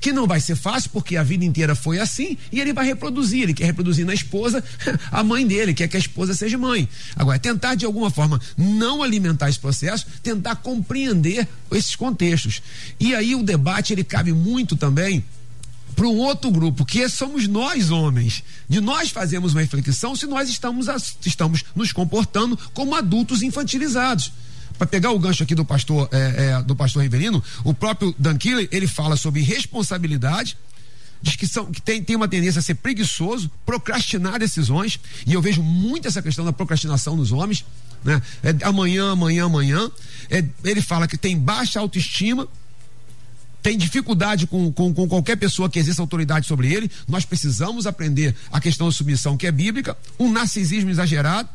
que 0.00 0.12
não 0.12 0.26
vai 0.26 0.40
ser 0.40 0.56
fácil, 0.56 0.90
porque 0.90 1.16
a 1.16 1.22
vida 1.22 1.44
inteira 1.44 1.74
foi 1.74 1.98
assim, 1.98 2.36
e 2.50 2.60
ele 2.60 2.72
vai 2.72 2.86
reproduzir. 2.86 3.42
Ele 3.42 3.54
quer 3.54 3.66
reproduzir 3.66 4.06
na 4.06 4.14
esposa 4.14 4.64
a 5.12 5.22
mãe 5.22 5.46
dele, 5.46 5.74
quer 5.74 5.88
que 5.88 5.96
a 5.96 6.00
esposa 6.00 6.34
seja 6.34 6.56
mãe. 6.56 6.88
Agora, 7.14 7.38
tentar 7.38 7.74
de 7.74 7.84
alguma 7.84 8.10
forma 8.10 8.40
não 8.56 9.02
alimentar 9.02 9.48
esse 9.48 9.58
processo, 9.58 10.06
tentar 10.22 10.56
compreender 10.56 11.46
esses 11.70 11.94
contextos. 11.94 12.62
E 12.98 13.14
aí 13.14 13.34
o 13.34 13.42
debate 13.42 13.92
ele 13.92 14.04
cabe 14.04 14.32
muito 14.32 14.76
também 14.76 15.22
para 15.94 16.06
um 16.06 16.16
outro 16.16 16.50
grupo, 16.50 16.86
que 16.86 17.06
somos 17.08 17.46
nós 17.46 17.90
homens. 17.90 18.42
De 18.68 18.80
nós 18.80 19.10
fazemos 19.10 19.52
uma 19.52 19.60
reflexão 19.60 20.16
se 20.16 20.26
nós 20.26 20.48
estamos, 20.48 20.86
estamos 21.24 21.64
nos 21.74 21.92
comportando 21.92 22.58
como 22.72 22.94
adultos 22.94 23.42
infantilizados 23.42 24.32
para 24.80 24.86
pegar 24.86 25.10
o 25.10 25.18
gancho 25.18 25.42
aqui 25.42 25.54
do 25.54 25.62
pastor 25.62 26.08
é, 26.10 26.16
é, 26.58 26.62
do 26.62 26.74
pastor 26.74 27.02
Riverino, 27.02 27.44
o 27.64 27.74
próprio 27.74 28.14
Dan 28.18 28.38
ele 28.70 28.86
fala 28.86 29.14
sobre 29.14 29.42
responsabilidade, 29.42 30.56
diz 31.20 31.36
que, 31.36 31.46
são, 31.46 31.66
que 31.66 31.82
tem, 31.82 32.02
tem 32.02 32.16
uma 32.16 32.26
tendência 32.26 32.60
a 32.60 32.62
ser 32.62 32.76
preguiçoso, 32.76 33.50
procrastinar 33.66 34.38
decisões, 34.38 34.98
e 35.26 35.34
eu 35.34 35.42
vejo 35.42 35.62
muito 35.62 36.08
essa 36.08 36.22
questão 36.22 36.46
da 36.46 36.52
procrastinação 36.52 37.14
nos 37.14 37.30
homens, 37.30 37.62
né? 38.02 38.22
É, 38.42 38.56
amanhã, 38.64 39.12
amanhã, 39.12 39.44
amanhã. 39.44 39.90
É, 40.30 40.42
ele 40.64 40.80
fala 40.80 41.06
que 41.06 41.18
tem 41.18 41.36
baixa 41.36 41.78
autoestima, 41.78 42.48
tem 43.62 43.76
dificuldade 43.76 44.46
com, 44.46 44.72
com, 44.72 44.94
com, 44.94 45.06
qualquer 45.06 45.36
pessoa 45.36 45.68
que 45.68 45.78
exerça 45.78 46.00
autoridade 46.00 46.46
sobre 46.46 46.72
ele. 46.72 46.90
Nós 47.06 47.26
precisamos 47.26 47.86
aprender 47.86 48.34
a 48.50 48.58
questão 48.58 48.86
da 48.86 48.94
submissão, 48.94 49.36
que 49.36 49.46
é 49.46 49.52
bíblica, 49.52 49.94
um 50.18 50.32
narcisismo 50.32 50.88
exagerado 50.88 51.50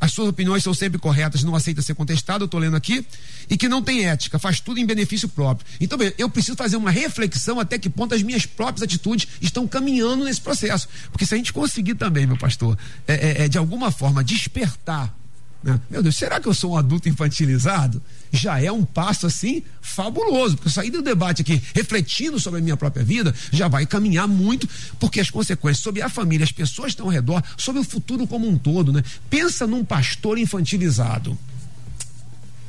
as 0.00 0.12
suas 0.12 0.28
opiniões 0.28 0.62
são 0.62 0.74
sempre 0.74 0.98
corretas, 0.98 1.42
não 1.42 1.54
aceita 1.54 1.82
ser 1.82 1.94
contestado, 1.94 2.44
eu 2.44 2.46
estou 2.46 2.60
lendo 2.60 2.76
aqui, 2.76 3.06
e 3.48 3.56
que 3.56 3.68
não 3.68 3.82
tem 3.82 4.06
ética, 4.06 4.38
faz 4.38 4.60
tudo 4.60 4.80
em 4.80 4.86
benefício 4.86 5.28
próprio. 5.28 5.66
Então, 5.80 5.98
eu 6.18 6.28
preciso 6.28 6.56
fazer 6.56 6.76
uma 6.76 6.90
reflexão 6.90 7.60
até 7.60 7.78
que 7.78 7.88
ponto 7.88 8.14
as 8.14 8.22
minhas 8.22 8.46
próprias 8.46 8.82
atitudes 8.82 9.28
estão 9.40 9.66
caminhando 9.66 10.24
nesse 10.24 10.40
processo. 10.40 10.88
Porque 11.10 11.24
se 11.24 11.34
a 11.34 11.36
gente 11.36 11.52
conseguir 11.52 11.94
também, 11.94 12.26
meu 12.26 12.36
pastor, 12.36 12.76
é, 13.06 13.14
é, 13.14 13.44
é 13.44 13.48
de 13.48 13.58
alguma 13.58 13.90
forma 13.90 14.22
despertar 14.22 15.14
né? 15.62 15.80
Meu 15.90 16.02
Deus, 16.02 16.16
será 16.16 16.40
que 16.40 16.46
eu 16.46 16.54
sou 16.54 16.72
um 16.72 16.76
adulto 16.76 17.08
infantilizado? 17.08 18.02
Já 18.32 18.60
é 18.60 18.70
um 18.70 18.84
passo 18.84 19.26
assim 19.26 19.62
fabuloso, 19.80 20.56
porque 20.56 20.70
sair 20.70 20.90
do 20.90 21.02
debate 21.02 21.42
aqui 21.42 21.60
refletindo 21.74 22.38
sobre 22.38 22.60
a 22.60 22.62
minha 22.62 22.76
própria 22.76 23.04
vida 23.04 23.34
já 23.50 23.68
vai 23.68 23.86
caminhar 23.86 24.28
muito, 24.28 24.68
porque 24.98 25.20
as 25.20 25.30
consequências 25.30 25.82
sobre 25.82 26.02
a 26.02 26.08
família, 26.08 26.44
as 26.44 26.52
pessoas 26.52 26.86
que 26.86 26.92
estão 26.92 27.06
ao 27.06 27.12
redor, 27.12 27.42
sobre 27.56 27.80
o 27.80 27.84
futuro 27.84 28.26
como 28.26 28.48
um 28.48 28.56
todo, 28.56 28.92
né? 28.92 29.02
Pensa 29.28 29.66
num 29.66 29.84
pastor 29.84 30.38
infantilizado. 30.38 31.36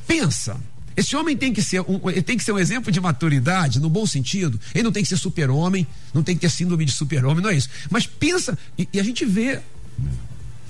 Pensa. 0.06 0.56
Esse 0.96 1.14
homem 1.14 1.36
tem 1.36 1.52
que 1.52 1.62
ser 1.62 1.80
um, 1.82 2.10
ele 2.10 2.22
tem 2.22 2.36
que 2.36 2.42
ser 2.42 2.50
um 2.50 2.58
exemplo 2.58 2.90
de 2.90 3.00
maturidade, 3.00 3.78
no 3.78 3.88
bom 3.88 4.04
sentido. 4.04 4.58
Ele 4.74 4.82
não 4.82 4.90
tem 4.90 5.04
que 5.04 5.08
ser 5.08 5.16
super-homem, 5.16 5.86
não 6.12 6.24
tem 6.24 6.34
que 6.34 6.40
ter 6.40 6.50
síndrome 6.50 6.84
de 6.84 6.90
super-homem, 6.90 7.40
não 7.40 7.50
é 7.50 7.54
isso. 7.54 7.68
Mas 7.88 8.04
pensa, 8.04 8.58
e, 8.76 8.88
e 8.92 8.98
a 8.98 9.04
gente 9.04 9.24
vê 9.24 9.60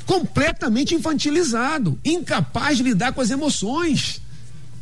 completamente 0.08 0.94
infantilizado, 0.94 2.00
incapaz 2.02 2.78
de 2.78 2.82
lidar 2.82 3.12
com 3.12 3.20
as 3.20 3.28
emoções. 3.28 4.22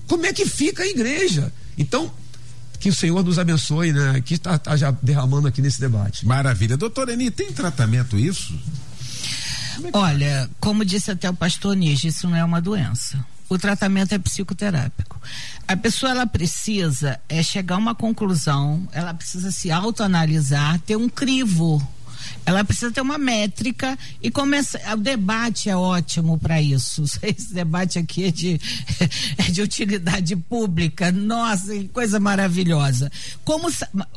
Como 0.07 0.25
é 0.25 0.33
que 0.33 0.47
fica 0.47 0.85
a 0.85 0.87
igreja? 0.87 1.53
Então, 1.77 2.09
que 2.79 2.89
o 2.89 2.95
Senhor 2.95 3.25
nos 3.25 3.37
abençoe, 3.37 3.93
né? 3.93 4.23
Que 4.25 4.35
está 4.35 4.57
tá 4.57 4.77
já 4.77 4.93
derramando 5.03 5.49
aqui 5.49 5.61
nesse 5.61 5.81
debate. 5.81 6.25
Maravilha. 6.25 6.77
Doutora 6.77 7.13
Eni, 7.13 7.33
tem 7.33 7.53
tratamento 7.53 8.17
isso? 8.17 8.57
Olha, 9.93 10.49
como 10.61 10.85
disse 10.85 11.11
até 11.11 11.29
o 11.29 11.35
pastor 11.35 11.75
Nige, 11.75 12.07
isso 12.07 12.29
não 12.29 12.37
é 12.37 12.45
uma 12.45 12.63
doença. 12.63 13.19
O 13.49 13.59
tratamento 13.59 14.15
é 14.15 14.19
psicoterápico. 14.19 15.21
A 15.67 15.77
pessoa 15.77 16.13
ela 16.13 16.27
precisa 16.27 17.19
é 17.29 17.43
chegar 17.43 17.75
a 17.75 17.79
uma 17.79 17.97
conclusão, 17.97 18.89
ela 18.93 19.13
precisa 19.13 19.51
se 19.51 19.73
autoanalisar, 19.73 20.79
ter 20.87 20.97
um 20.97 21.09
crivo 21.09 21.85
ela 22.45 22.65
precisa 22.65 22.91
ter 22.91 23.01
uma 23.01 23.19
métrica 23.19 23.99
e 24.23 24.31
começa. 24.31 24.81
O 24.93 24.97
debate 24.97 25.69
é 25.69 25.77
ótimo 25.77 26.39
para 26.39 26.61
isso. 26.61 27.05
Esse 27.23 27.53
debate 27.53 27.99
aqui 27.99 28.25
é 28.25 28.31
de, 28.31 28.61
é 29.39 29.51
de 29.51 29.63
utilidade 29.63 30.37
pública. 30.37 31.11
Nossa, 31.11 31.75
que 31.75 31.89
coisa 31.89 32.21
maravilhosa. 32.21 33.11
Como 33.45 33.69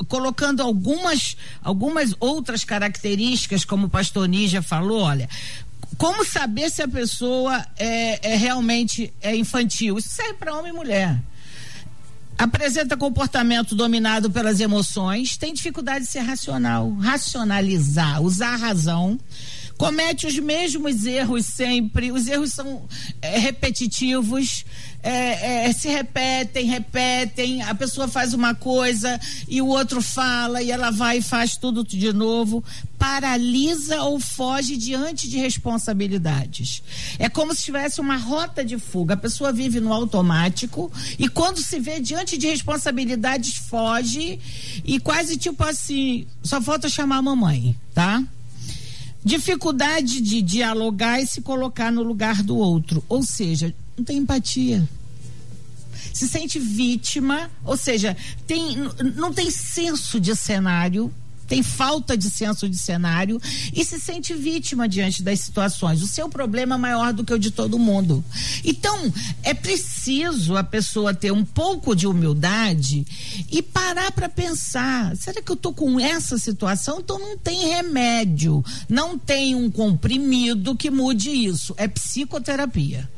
colocando 0.08 0.62
algumas, 0.62 1.36
algumas 1.62 2.14
outras 2.20 2.64
características, 2.64 3.64
como 3.64 3.86
o 3.86 3.90
pastor 3.90 4.28
Nígia 4.28 4.62
falou, 4.62 5.02
olha, 5.02 5.28
como 5.98 6.24
saber 6.24 6.70
se 6.70 6.82
a 6.82 6.88
pessoa 6.88 7.64
é, 7.78 8.32
é 8.32 8.36
realmente 8.36 9.12
é 9.20 9.34
infantil? 9.36 9.98
Isso 9.98 10.08
serve 10.08 10.34
para 10.34 10.54
homem 10.54 10.72
e 10.72 10.76
mulher 10.76 11.20
apresenta 12.40 12.96
comportamento 12.96 13.74
dominado 13.74 14.30
pelas 14.30 14.60
emoções, 14.60 15.36
tem 15.36 15.52
dificuldade 15.52 16.06
de 16.06 16.10
ser 16.10 16.20
racional, 16.20 16.90
racionalizar, 16.94 18.22
usar 18.22 18.54
a 18.54 18.56
razão, 18.56 19.18
comete 19.80 20.26
os 20.26 20.38
mesmos 20.38 21.06
erros 21.06 21.46
sempre, 21.46 22.12
os 22.12 22.28
erros 22.28 22.52
são 22.52 22.82
é, 23.22 23.38
repetitivos, 23.38 24.66
é, 25.02 25.68
é, 25.68 25.72
se 25.72 25.88
repetem, 25.88 26.66
repetem, 26.66 27.62
a 27.62 27.74
pessoa 27.74 28.06
faz 28.06 28.34
uma 28.34 28.54
coisa 28.54 29.18
e 29.48 29.62
o 29.62 29.68
outro 29.68 30.02
fala 30.02 30.60
e 30.60 30.70
ela 30.70 30.90
vai 30.90 31.16
e 31.16 31.22
faz 31.22 31.56
tudo 31.56 31.82
de 31.82 32.12
novo, 32.12 32.62
paralisa 32.98 34.02
ou 34.02 34.20
foge 34.20 34.76
diante 34.76 35.30
de 35.30 35.38
responsabilidades. 35.38 36.82
É 37.18 37.30
como 37.30 37.54
se 37.54 37.64
tivesse 37.64 38.02
uma 38.02 38.18
rota 38.18 38.62
de 38.62 38.78
fuga. 38.78 39.14
A 39.14 39.16
pessoa 39.16 39.50
vive 39.50 39.80
no 39.80 39.94
automático 39.94 40.92
e 41.18 41.26
quando 41.26 41.56
se 41.62 41.80
vê 41.80 42.00
diante 42.00 42.36
de 42.36 42.46
responsabilidades 42.46 43.54
foge 43.54 44.38
e 44.84 45.00
quase 45.00 45.38
tipo 45.38 45.64
assim, 45.64 46.26
só 46.42 46.60
falta 46.60 46.86
chamar 46.86 47.16
a 47.16 47.22
mamãe, 47.22 47.74
tá? 47.94 48.22
Dificuldade 49.24 50.20
de 50.20 50.40
dialogar 50.40 51.20
e 51.20 51.26
se 51.26 51.42
colocar 51.42 51.92
no 51.92 52.02
lugar 52.02 52.42
do 52.42 52.56
outro, 52.56 53.04
ou 53.08 53.22
seja, 53.22 53.74
não 53.96 54.04
tem 54.04 54.18
empatia. 54.18 54.88
Se 56.14 56.26
sente 56.26 56.58
vítima, 56.58 57.50
ou 57.64 57.76
seja, 57.76 58.16
tem, 58.46 58.76
não 59.16 59.32
tem 59.32 59.50
senso 59.50 60.18
de 60.18 60.34
cenário, 60.34 61.12
tem 61.50 61.64
falta 61.64 62.16
de 62.16 62.30
senso 62.30 62.68
de 62.68 62.78
cenário 62.78 63.42
e 63.74 63.84
se 63.84 63.98
sente 63.98 64.32
vítima 64.34 64.88
diante 64.88 65.20
das 65.20 65.40
situações. 65.40 66.00
O 66.00 66.06
seu 66.06 66.28
problema 66.28 66.76
é 66.76 66.78
maior 66.78 67.12
do 67.12 67.24
que 67.24 67.34
o 67.34 67.38
de 67.40 67.50
todo 67.50 67.76
mundo. 67.76 68.24
Então, 68.64 69.12
é 69.42 69.52
preciso 69.52 70.56
a 70.56 70.62
pessoa 70.62 71.12
ter 71.12 71.32
um 71.32 71.44
pouco 71.44 71.96
de 71.96 72.06
humildade 72.06 73.04
e 73.50 73.60
parar 73.60 74.12
para 74.12 74.28
pensar: 74.28 75.16
será 75.16 75.42
que 75.42 75.50
eu 75.50 75.56
tô 75.56 75.72
com 75.72 75.98
essa 75.98 76.38
situação? 76.38 77.00
Então 77.00 77.18
não 77.18 77.36
tem 77.36 77.68
remédio, 77.68 78.64
não 78.88 79.18
tem 79.18 79.56
um 79.56 79.68
comprimido 79.68 80.76
que 80.76 80.88
mude 80.88 81.30
isso. 81.30 81.74
É 81.76 81.88
psicoterapia. 81.88 83.10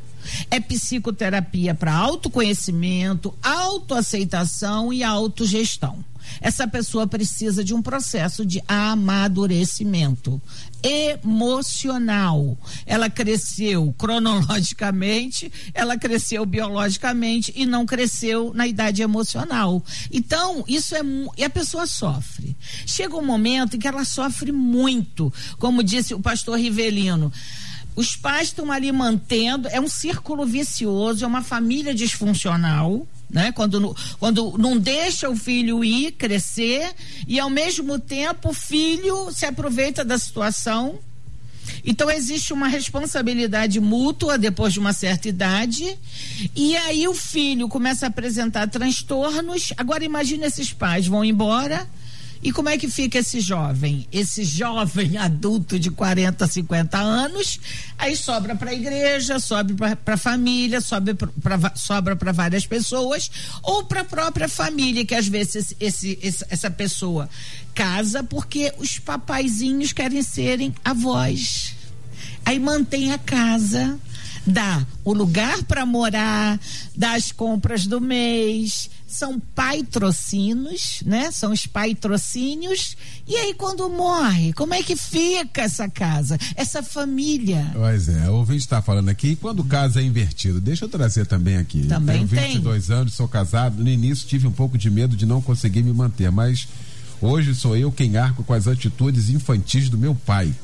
É 0.51 0.59
psicoterapia 0.59 1.75
para 1.75 1.93
autoconhecimento, 1.93 3.35
autoaceitação 3.43 4.91
e 4.91 5.03
autogestão. 5.03 6.03
Essa 6.41 6.67
pessoa 6.67 7.07
precisa 7.07 7.63
de 7.63 7.75
um 7.75 7.83
processo 7.83 8.45
de 8.45 8.63
amadurecimento 8.67 10.41
emocional. 10.83 12.59
Ela 12.85 13.09
cresceu 13.09 13.95
cronologicamente, 13.97 15.53
ela 15.73 15.97
cresceu 15.97 16.45
biologicamente 16.45 17.53
e 17.55 17.65
não 17.65 17.87
cresceu 17.87 18.53
na 18.55 18.67
idade 18.67 19.03
emocional. 19.03 19.83
Então, 20.11 20.65
isso 20.67 20.97
é 20.97 21.03
e 21.37 21.45
a 21.45 21.51
pessoa 21.51 21.87
sofre. 21.87 22.57
Chega 22.87 23.17
um 23.17 23.25
momento 23.25 23.77
em 23.77 23.79
que 23.79 23.89
ela 23.89 24.05
sofre 24.05 24.53
muito, 24.53 25.33
como 25.59 25.83
disse 25.83 26.15
o 26.15 26.21
pastor 26.21 26.59
Rivelino. 26.59 27.33
Os 27.95 28.17
pais 28.17 28.49
estão 28.49 28.73
ali 28.73 28.91
mantendo, 28.91 29.69
é 29.69 29.81
um 29.81 29.89
círculo 29.89 30.47
vicioso, 30.47 31.25
é 31.25 31.27
uma 31.27 31.43
família 31.43 31.95
disfuncional. 31.95 33.07
Né? 33.33 33.51
Quando, 33.51 33.97
quando 34.21 34.59
não 34.59 34.77
deixa 34.77 35.29
o 35.31 35.35
filho 35.35 35.83
ir 35.83 36.13
crescer 36.13 36.93
e 37.27 37.41
ao 37.41 37.49
mesmo 37.49 37.99
tempo 37.99 38.51
o 38.51 38.55
filho 38.55 39.33
se 39.33 39.47
aproveita 39.47 40.05
da 40.05 40.19
situação. 40.19 40.99
Então 41.83 42.11
existe 42.11 42.53
uma 42.53 42.69
responsabilidade 42.69 43.81
mútua 43.81 44.37
depois 44.37 44.75
de 44.75 44.79
uma 44.79 44.93
certa 44.93 45.29
idade 45.29 45.99
e 46.55 46.77
aí 46.77 47.09
o 47.09 47.15
filho 47.15 47.69
começa 47.69 48.05
a 48.05 48.09
apresentar 48.09 48.69
transtornos. 48.69 49.73
Agora 49.79 50.05
imagine 50.05 50.45
esses 50.45 50.73
pais 50.73 51.07
vão 51.07 51.25
embora 51.25 51.89
e 52.43 52.51
como 52.51 52.69
é 52.69 52.77
que 52.77 52.89
fica 52.89 53.19
esse 53.19 53.41
jovem? 53.41 54.07
Esse 54.11 54.43
jovem 54.43 55.17
adulto 55.19 55.79
de 55.79 55.91
40, 55.91 56.47
50 56.47 56.99
anos, 56.99 57.61
aí 57.97 58.17
sobra 58.17 58.57
para 58.57 58.71
a 58.71 58.75
igreja, 58.75 59.39
sobra 59.39 59.97
para 59.97 60.15
a 60.15 60.19
família, 60.19 60.81
sobra 60.81 61.15
pra, 61.15 61.73
sobra 61.77 62.17
para 62.17 62.33
várias 62.33 62.67
pessoas, 62.67 63.31
ou 63.63 63.85
para 63.85 64.01
a 64.01 64.05
própria 64.05 64.49
família, 64.49 65.05
que 65.05 65.15
às 65.15 65.29
vezes 65.29 65.77
esse, 65.79 66.19
esse, 66.21 66.45
essa 66.51 66.71
pessoa 66.71 67.29
casa 67.75 68.23
porque 68.23 68.73
os 68.79 68.99
papaizinhos 68.99 69.93
querem 69.93 70.23
serem 70.23 70.75
avós. 70.85 71.75
Aí 72.45 72.59
mantém 72.59 73.13
a 73.13 73.19
casa, 73.19 73.99
dá 74.47 74.85
o 75.05 75.13
lugar 75.13 75.63
para 75.65 75.87
morar, 75.87 76.59
dá 76.97 77.15
as 77.15 77.33
compras 77.33 77.87
do 77.87 78.01
mês, 78.01 78.91
são 79.07 79.39
patrocínios, 79.39 81.03
né? 81.05 81.31
São 81.31 81.53
os 81.53 81.67
patrocínios. 81.67 82.97
E 83.29 83.37
aí, 83.37 83.55
quando 83.55 83.89
morre, 83.89 84.53
como 84.55 84.75
é 84.75 84.83
que 84.83 84.97
fica 84.97 85.63
essa 85.63 85.89
casa, 85.89 86.39
essa 86.57 86.83
família? 86.83 87.71
Pois 87.75 88.09
é, 88.09 88.29
o 88.31 88.37
ouvinte 88.37 88.61
está 88.61 88.81
falando 88.81 89.11
aqui, 89.11 89.37
quando 89.37 89.61
o 89.61 89.65
caso 89.65 89.99
é 89.99 90.03
invertido, 90.03 90.61
deixa 90.61 90.87
eu 90.87 90.89
trazer 90.89 91.27
também 91.27 91.57
aqui. 91.57 91.87
Também 91.87 92.27
Tenho 92.27 92.53
22 92.53 92.87
tem. 92.87 92.97
anos, 92.97 93.15
sou 93.15 93.29
casado. 93.29 93.83
No 93.83 93.89
início 93.89 94.27
tive 94.27 94.47
um 94.47 94.53
pouco 94.53 94.79
de 94.79 94.91
medo 94.91 95.15
de 95.15 95.27
não 95.27 95.43
conseguir 95.43 95.83
me 95.83 95.93
manter, 95.93 96.31
mas 96.31 96.67
hoje 97.21 97.55
sou 97.55 97.77
eu 97.77 97.93
quem 97.93 98.17
arco 98.17 98.43
com 98.43 98.55
as 98.55 98.67
atitudes 98.67 99.29
infantis 99.29 99.89
do 99.89 99.99
meu 99.99 100.15
pai. 100.15 100.55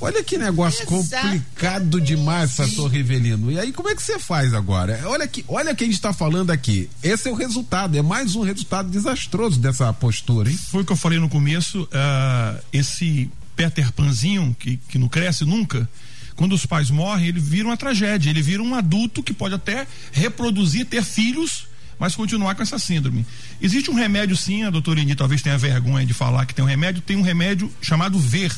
Olha 0.00 0.24
que 0.24 0.38
negócio 0.38 0.86
complicado 0.86 2.00
demais, 2.00 2.52
pastor 2.52 2.90
Rivelino. 2.90 3.52
E 3.52 3.58
aí, 3.58 3.70
como 3.70 3.90
é 3.90 3.94
que 3.94 4.02
você 4.02 4.18
faz 4.18 4.54
agora? 4.54 4.98
Olha 5.04 5.28
que, 5.28 5.44
olha 5.46 5.74
que 5.74 5.84
a 5.84 5.86
gente 5.86 5.96
está 5.96 6.12
falando 6.12 6.50
aqui. 6.50 6.88
Esse 7.02 7.28
é 7.28 7.32
o 7.32 7.34
resultado, 7.34 7.98
é 7.98 8.02
mais 8.02 8.34
um 8.34 8.42
resultado 8.42 8.88
desastroso 8.88 9.58
dessa 9.58 9.92
postura, 9.92 10.50
hein? 10.50 10.56
Foi 10.56 10.82
o 10.82 10.84
que 10.86 10.92
eu 10.92 10.96
falei 10.96 11.18
no 11.18 11.28
começo, 11.28 11.82
uh, 11.82 12.62
esse 12.72 13.30
Peter 13.54 13.92
Panzinho, 13.92 14.56
que, 14.58 14.78
que 14.88 14.98
não 14.98 15.06
cresce 15.06 15.44
nunca, 15.44 15.86
quando 16.34 16.54
os 16.54 16.64
pais 16.64 16.90
morrem, 16.90 17.28
ele 17.28 17.40
vira 17.40 17.68
uma 17.68 17.76
tragédia, 17.76 18.30
ele 18.30 18.40
vira 18.40 18.62
um 18.62 18.74
adulto 18.74 19.22
que 19.22 19.34
pode 19.34 19.54
até 19.54 19.86
reproduzir, 20.12 20.86
ter 20.86 21.04
filhos, 21.04 21.66
mas 21.98 22.16
continuar 22.16 22.54
com 22.54 22.62
essa 22.62 22.78
síndrome. 22.78 23.26
Existe 23.60 23.90
um 23.90 23.94
remédio 23.94 24.34
sim, 24.34 24.62
a 24.62 24.70
doutora 24.70 25.00
Eni 25.00 25.14
talvez 25.14 25.42
tenha 25.42 25.58
vergonha 25.58 26.06
de 26.06 26.14
falar 26.14 26.46
que 26.46 26.54
tem 26.54 26.64
um 26.64 26.68
remédio, 26.68 27.02
tem 27.02 27.18
um 27.18 27.22
remédio 27.22 27.70
chamado 27.82 28.18
VER 28.18 28.50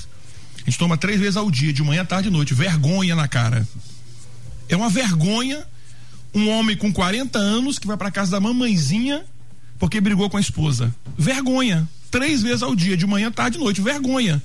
a 0.62 0.70
gente 0.70 0.78
toma 0.78 0.96
três 0.96 1.20
vezes 1.20 1.36
ao 1.36 1.50
dia, 1.50 1.72
de 1.72 1.82
manhã, 1.82 2.04
tarde 2.04 2.28
e 2.28 2.30
noite. 2.30 2.54
Vergonha 2.54 3.14
na 3.14 3.26
cara. 3.26 3.66
É 4.68 4.76
uma 4.76 4.88
vergonha 4.88 5.66
um 6.34 6.48
homem 6.48 6.76
com 6.76 6.92
40 6.92 7.38
anos 7.38 7.78
que 7.78 7.86
vai 7.86 7.96
para 7.96 8.10
casa 8.10 8.30
da 8.30 8.40
mamãezinha 8.40 9.22
porque 9.78 10.00
brigou 10.00 10.30
com 10.30 10.36
a 10.36 10.40
esposa. 10.40 10.94
Vergonha. 11.18 11.88
Três 12.10 12.42
vezes 12.42 12.62
ao 12.62 12.74
dia, 12.74 12.96
de 12.96 13.06
manhã, 13.06 13.32
tarde 13.32 13.58
e 13.58 13.60
noite. 13.60 13.80
Vergonha. 13.80 14.40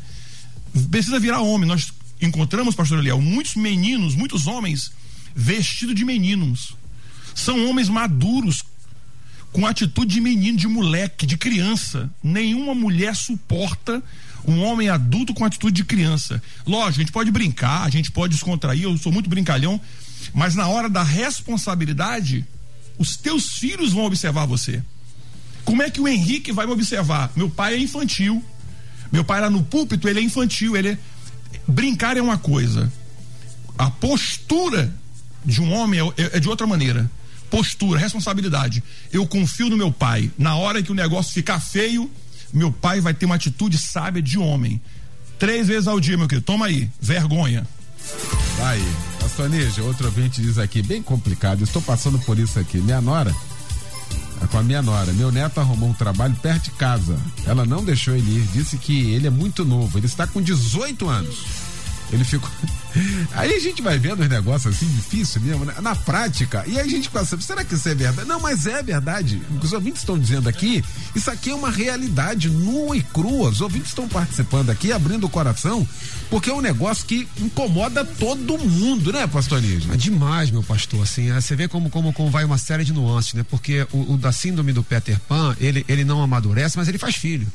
Precisa 0.90 1.20
virar 1.20 1.42
homem. 1.42 1.68
Nós 1.68 1.94
encontramos, 2.20 2.74
pastor 2.74 2.98
Eliel, 2.98 3.22
muitos 3.22 3.56
meninos, 3.56 4.16
muitos 4.16 4.48
homens 4.48 4.92
vestidos 5.36 5.94
de 5.94 6.04
meninos. 6.04 6.76
São 7.36 7.70
homens 7.70 7.88
maduros, 7.88 8.64
com 9.52 9.68
atitude 9.68 10.16
de 10.16 10.22
menino, 10.22 10.58
de 10.58 10.68
moleque, 10.68 11.28
de 11.28 11.38
criança. 11.38 12.10
Nenhuma 12.24 12.74
mulher 12.74 13.16
suporta 13.16 14.02
um 14.48 14.64
homem 14.64 14.88
adulto 14.88 15.34
com 15.34 15.44
atitude 15.44 15.76
de 15.76 15.84
criança. 15.84 16.42
Lógico, 16.66 17.02
a 17.02 17.04
gente 17.04 17.12
pode 17.12 17.30
brincar, 17.30 17.84
a 17.84 17.90
gente 17.90 18.10
pode 18.10 18.34
descontrair, 18.34 18.84
eu 18.84 18.98
sou 18.98 19.12
muito 19.12 19.30
brincalhão, 19.30 19.80
mas 20.34 20.56
na 20.56 20.68
hora 20.68 20.90
da 20.90 21.04
responsabilidade, 21.04 22.46
os 22.98 23.18
teus 23.18 23.58
filhos 23.58 23.92
vão 23.92 24.06
observar 24.06 24.46
você. 24.46 24.82
Como 25.66 25.84
é 25.84 25.90
que 25.90 26.00
o 26.00 26.08
Henrique 26.08 26.54
vai 26.54 26.66
me 26.66 26.72
observar? 26.72 27.30
Meu 27.36 27.50
pai 27.50 27.74
é 27.74 27.78
infantil. 27.78 28.44
Meu 29.12 29.24
pai 29.24 29.42
lá 29.42 29.50
no 29.50 29.64
púlpito, 29.64 30.08
ele 30.08 30.20
é 30.20 30.24
infantil, 30.24 30.78
ele 30.78 30.90
é... 30.90 30.98
brincar 31.68 32.16
é 32.16 32.22
uma 32.22 32.38
coisa. 32.38 32.92
A 33.78 33.92
postura 33.92 34.94
de 35.46 35.62
um 35.62 35.72
homem 35.74 36.00
é, 36.00 36.38
é 36.38 36.40
de 36.40 36.48
outra 36.48 36.66
maneira. 36.66 37.10
Postura, 37.50 38.00
responsabilidade. 38.00 38.82
Eu 39.12 39.28
confio 39.28 39.70
no 39.70 39.78
meu 39.78 39.92
pai. 39.92 40.32
Na 40.38 40.56
hora 40.56 40.82
que 40.82 40.92
o 40.92 40.96
negócio 40.96 41.34
ficar 41.34 41.60
feio, 41.60 42.10
meu 42.54 42.72
pai 42.72 43.02
vai 43.02 43.14
ter 43.14 43.26
uma 43.26 43.36
atitude 43.36 43.78
sábia 43.78 44.22
de 44.22 44.38
homem. 44.38 44.82
Três 45.40 45.68
vezes 45.68 45.88
ao 45.88 46.00
dia, 46.00 46.18
meu 46.18 46.28
querido. 46.28 46.46
Toma 46.46 46.66
aí. 46.66 46.90
Vergonha. 47.00 47.68
Aí, 48.64 48.88
pastor 49.20 49.50
Nígia, 49.50 49.84
outro 49.84 50.08
ouvinte 50.08 50.42
diz 50.42 50.58
aqui, 50.58 50.82
bem 50.82 51.02
complicado, 51.02 51.64
estou 51.64 51.82
passando 51.82 52.18
por 52.20 52.40
isso 52.40 52.58
aqui. 52.58 52.78
Minha 52.78 53.02
nora, 53.02 53.36
é 54.42 54.48
com 54.48 54.58
a 54.58 54.64
minha 54.64 54.82
nora, 54.82 55.12
meu 55.14 55.32
neto 55.32 55.60
arrumou 55.60 55.90
um 55.90 55.94
trabalho 55.94 56.36
perto 56.36 56.66
de 56.66 56.72
casa. 56.72 57.18
Ela 57.46 57.66
não 57.66 57.84
deixou 57.84 58.16
ele 58.16 58.40
ir, 58.40 58.48
disse 58.54 58.78
que 58.78 59.12
ele 59.12 59.28
é 59.28 59.30
muito 59.30 59.64
novo, 59.64 59.98
ele 59.98 60.06
está 60.06 60.26
com 60.26 60.42
18 60.42 61.08
anos. 61.08 61.67
Ele 62.12 62.24
ficou. 62.24 62.50
Aí 63.34 63.54
a 63.54 63.60
gente 63.60 63.82
vai 63.82 64.00
vendo 64.00 64.22
os 64.22 64.30
negócios 64.30 64.76
assim, 64.76 64.88
difícil 64.88 65.42
mesmo, 65.42 65.66
né? 65.66 65.74
na 65.82 65.96
prática. 65.96 66.64
E 66.66 66.80
aí 66.80 66.88
a 66.88 66.88
gente 66.88 67.10
pensa, 67.10 67.40
será 67.40 67.64
que 67.64 67.76
isso 67.76 67.88
é 67.88 67.94
verdade? 67.94 68.28
Não, 68.28 68.40
mas 68.40 68.66
é 68.66 68.82
verdade. 68.82 69.42
O 69.52 69.60
que 69.60 69.66
os 69.66 69.74
ouvintes 69.74 70.02
estão 70.02 70.18
dizendo 70.18 70.50
aqui, 70.50 70.84
isso 71.14 71.30
aqui 71.30 71.52
é 71.52 71.56
uma 71.56 71.70
realidade 71.70 72.50
nua 72.50 72.98
e 72.98 73.04
crua. 73.04 73.50
Os 73.50 73.62
ouvintes 73.62 73.90
estão 73.90 74.08
participando 74.08 74.70
aqui, 74.70 74.92
abrindo 74.92 75.26
o 75.26 75.30
coração, 75.30 75.88
porque 76.30 76.50
é 76.50 76.54
um 76.54 76.62
negócio 76.62 77.06
que 77.06 77.28
incomoda 77.40 78.04
todo 78.04 78.58
mundo, 78.58 79.12
né, 79.12 79.28
pastor 79.28 79.62
Nígia? 79.62 79.94
É 79.94 79.98
demais, 79.98 80.50
meu 80.50 80.64
pastor. 80.64 81.04
Assim, 81.04 81.30
é, 81.30 81.40
você 81.40 81.56
vê 81.56 81.68
como, 81.68 81.90
como, 81.90 82.12
como 82.14 82.32
vai 82.32 82.44
uma 82.44 82.58
série 82.58 82.84
de 82.84 82.94
nuances, 82.94 83.34
né? 83.34 83.46
Porque 83.48 83.86
o, 83.92 84.14
o 84.14 84.18
da 84.18 84.32
síndrome 84.32 84.74
do 84.74 84.84
Peter 84.84 85.20
Pan, 85.28 85.56
ele, 85.60 85.86
ele 85.88 86.04
não 86.04 86.22
amadurece, 86.24 86.78
mas 86.78 86.88
ele 86.88 86.98
faz 86.98 87.16
filho. 87.16 87.48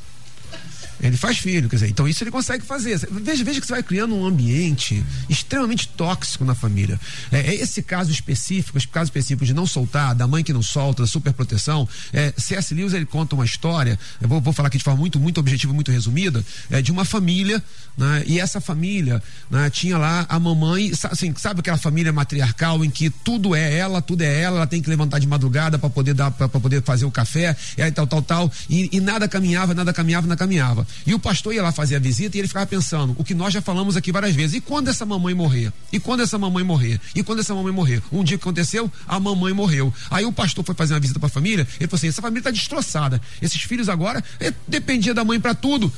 Ele 1.03 1.17
faz 1.17 1.39
filho, 1.39 1.69
quer 1.69 1.77
dizer, 1.77 1.89
então 1.89 2.07
isso 2.07 2.23
ele 2.23 2.31
consegue 2.31 2.65
fazer. 2.65 2.99
Veja, 3.11 3.45
veja 3.45 3.61
que 3.61 3.67
você 3.67 3.73
vai 3.73 3.83
criando 3.83 4.15
um 4.15 4.25
ambiente 4.25 5.05
extremamente 5.29 5.89
tóxico 5.89 6.45
na 6.45 6.55
família. 6.55 6.99
É, 7.31 7.41
é 7.41 7.55
esse 7.55 7.83
caso 7.83 8.11
específico, 8.11 8.79
esse 8.79 8.87
caso 8.87 9.09
específico 9.09 9.45
de 9.45 9.53
não 9.53 9.67
soltar, 9.67 10.15
da 10.15 10.27
mãe 10.27 10.45
que 10.45 10.53
não 10.53 10.63
solta, 10.63 11.03
da 11.03 11.09
superproteção. 11.09 11.89
É, 12.13 12.33
C.S. 12.37 12.73
Lewis 12.73 12.93
ele 12.93 13.07
conta 13.07 13.35
uma 13.35 13.45
história, 13.45 13.99
eu 14.21 14.29
vou, 14.29 14.41
vou 14.41 14.53
falar 14.53 14.69
aqui 14.69 14.79
de 14.79 14.85
forma 14.85 15.01
muito, 15.01 15.19
muito 15.19 15.39
objetiva, 15.41 15.73
muito 15.73 15.91
resumida, 15.91 16.45
é, 16.71 16.81
de 16.81 16.93
uma 16.93 17.05
família, 17.05 17.63
né, 17.97 18.23
e 18.27 18.39
essa 18.39 18.61
família 18.61 19.23
né, 19.51 19.69
tinha 19.71 19.99
lá 19.99 20.25
a 20.29 20.39
mamãe, 20.39 20.93
assim, 21.11 21.35
sabe 21.37 21.61
aquela 21.61 21.77
família 21.77 22.13
matriarcal 22.13 22.85
em 22.85 22.91
que 22.91 23.11
tudo 23.11 23.55
é 23.55 23.77
ela, 23.77 24.01
tudo 24.01 24.23
é 24.23 24.41
ela, 24.41 24.59
ela 24.59 24.67
tem 24.67 24.81
que 24.81 24.89
levantar 24.89 25.19
de 25.19 25.27
madrugada 25.27 25.79
para 25.79 25.91
poder 25.91 26.15
dar, 26.15 26.31
para 26.31 26.49
poder 26.49 26.83
fazer 26.83 27.05
o 27.05 27.11
café, 27.11 27.57
e 27.77 27.83
aí 27.83 27.91
tal, 27.91 28.07
tal, 28.07 28.23
tal, 28.23 28.53
e, 28.71 28.89
e 28.93 29.01
nada 29.01 29.27
caminhava, 29.27 29.75
nada 29.75 29.93
caminhava, 29.93 30.27
nada 30.27 30.39
caminhava. 30.39 30.87
E 31.07 31.15
o 31.15 31.19
pastor 31.19 31.55
ia 31.55 31.63
lá 31.63 31.73
fazer 31.73 31.97
a 31.97 31.99
visita 31.99 32.37
e 32.37 32.41
ele 32.41 32.49
ficava 32.49 32.67
pensando, 32.67 33.15
o 33.19 33.25
que 33.25 33.35
nós 33.35 33.53
já 33.53 33.61
falamos 33.61 33.97
aqui 33.97 34.13
várias 34.13 34.35
vezes, 34.35 34.57
e 34.57 34.61
quando 34.61 34.89
essa 34.89 35.05
mamãe 35.05 35.35
morrer? 35.35 35.73
E 35.93 35.99
quando 35.99 36.23
essa 36.23 36.39
mamãe 36.39 36.65
morrer? 36.65 37.01
E 37.15 37.23
quando 37.23 37.41
essa 37.41 37.55
mamãe 37.55 37.73
morrer? 37.73 38.03
Um 38.13 38.25
dia 38.25 38.39
que 38.39 38.43
aconteceu, 38.43 38.91
a 39.07 39.19
mamãe 39.19 39.53
morreu. 39.53 39.93
Aí 40.11 40.25
o 40.25 40.33
pastor 40.33 40.65
foi 40.65 40.75
fazer 40.75 40.95
uma 40.95 41.01
visita 41.01 41.19
para 41.19 41.27
a 41.29 41.31
família, 41.31 41.67
ele 41.79 41.89
falou 41.89 41.99
assim: 41.99 42.09
essa 42.09 42.23
família 42.23 42.41
está 42.41 42.51
destroçada. 42.51 43.21
Esses 43.41 43.63
filhos 43.63 43.89
agora 43.89 44.23
eh, 44.41 44.53
dependia 44.67 45.15
da 45.15 45.25
mãe 45.25 45.41
para 45.41 45.55
tudo. 45.55 45.93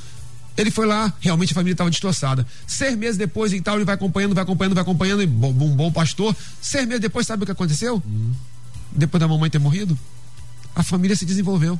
Ele 0.56 0.70
foi 0.70 0.86
lá, 0.86 1.12
realmente 1.20 1.52
a 1.52 1.54
família 1.54 1.74
estava 1.74 1.90
destroçada. 1.90 2.46
Seis 2.66 2.96
meses 2.96 3.16
depois 3.16 3.52
e 3.52 3.60
tal, 3.60 3.76
ele 3.76 3.84
vai 3.84 3.96
acompanhando, 3.96 4.34
vai 4.34 4.44
acompanhando, 4.44 4.74
vai 4.74 4.82
acompanhando, 4.82 5.22
e 5.22 5.26
bom, 5.26 5.50
um 5.50 5.74
bom 5.74 5.90
pastor. 5.90 6.34
Seis 6.60 6.86
meses 6.86 7.00
depois, 7.00 7.26
sabe 7.26 7.42
o 7.42 7.46
que 7.46 7.52
aconteceu? 7.52 8.00
Hum. 8.06 8.32
Depois 8.92 9.20
da 9.20 9.26
mamãe 9.26 9.50
ter 9.50 9.58
morrido, 9.58 9.98
a 10.74 10.82
família 10.82 11.16
se 11.16 11.24
desenvolveu. 11.24 11.78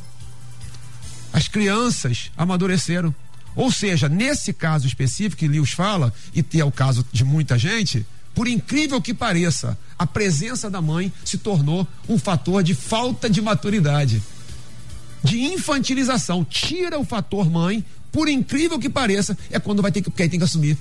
As 1.35 1.49
crianças 1.49 2.30
amadureceram. 2.37 3.12
Ou 3.57 3.70
seja, 3.70 4.09
nesse 4.09 4.53
caso 4.53 4.87
específico 4.87 5.41
que 5.41 5.49
Lewis 5.49 5.72
fala, 5.72 6.14
e 6.32 6.45
é 6.61 6.64
o 6.64 6.70
caso 6.70 7.05
de 7.12 7.24
muita 7.24 7.59
gente, 7.59 8.07
por 8.32 8.47
incrível 8.47 9.03
que 9.03 9.12
pareça, 9.12 9.76
a 9.99 10.07
presença 10.07 10.70
da 10.70 10.80
mãe 10.80 11.12
se 11.24 11.37
tornou 11.37 11.87
um 12.09 12.16
fator 12.18 12.62
de 12.62 12.72
falta 12.72 13.28
de 13.28 13.43
maturidade, 13.43 14.22
de 15.24 15.41
infantilização. 15.41 16.45
Tira 16.45 17.01
o 17.01 17.05
fator 17.05 17.51
mãe, 17.51 17.85
por 18.12 18.28
incrível 18.28 18.78
que 18.78 18.89
pareça, 18.89 19.37
é 19.51 19.59
quando 19.59 19.82
vai 19.82 19.91
ter 19.91 20.03
que, 20.03 20.11
tem 20.12 20.39
que 20.39 20.45
assumir. 20.45 20.78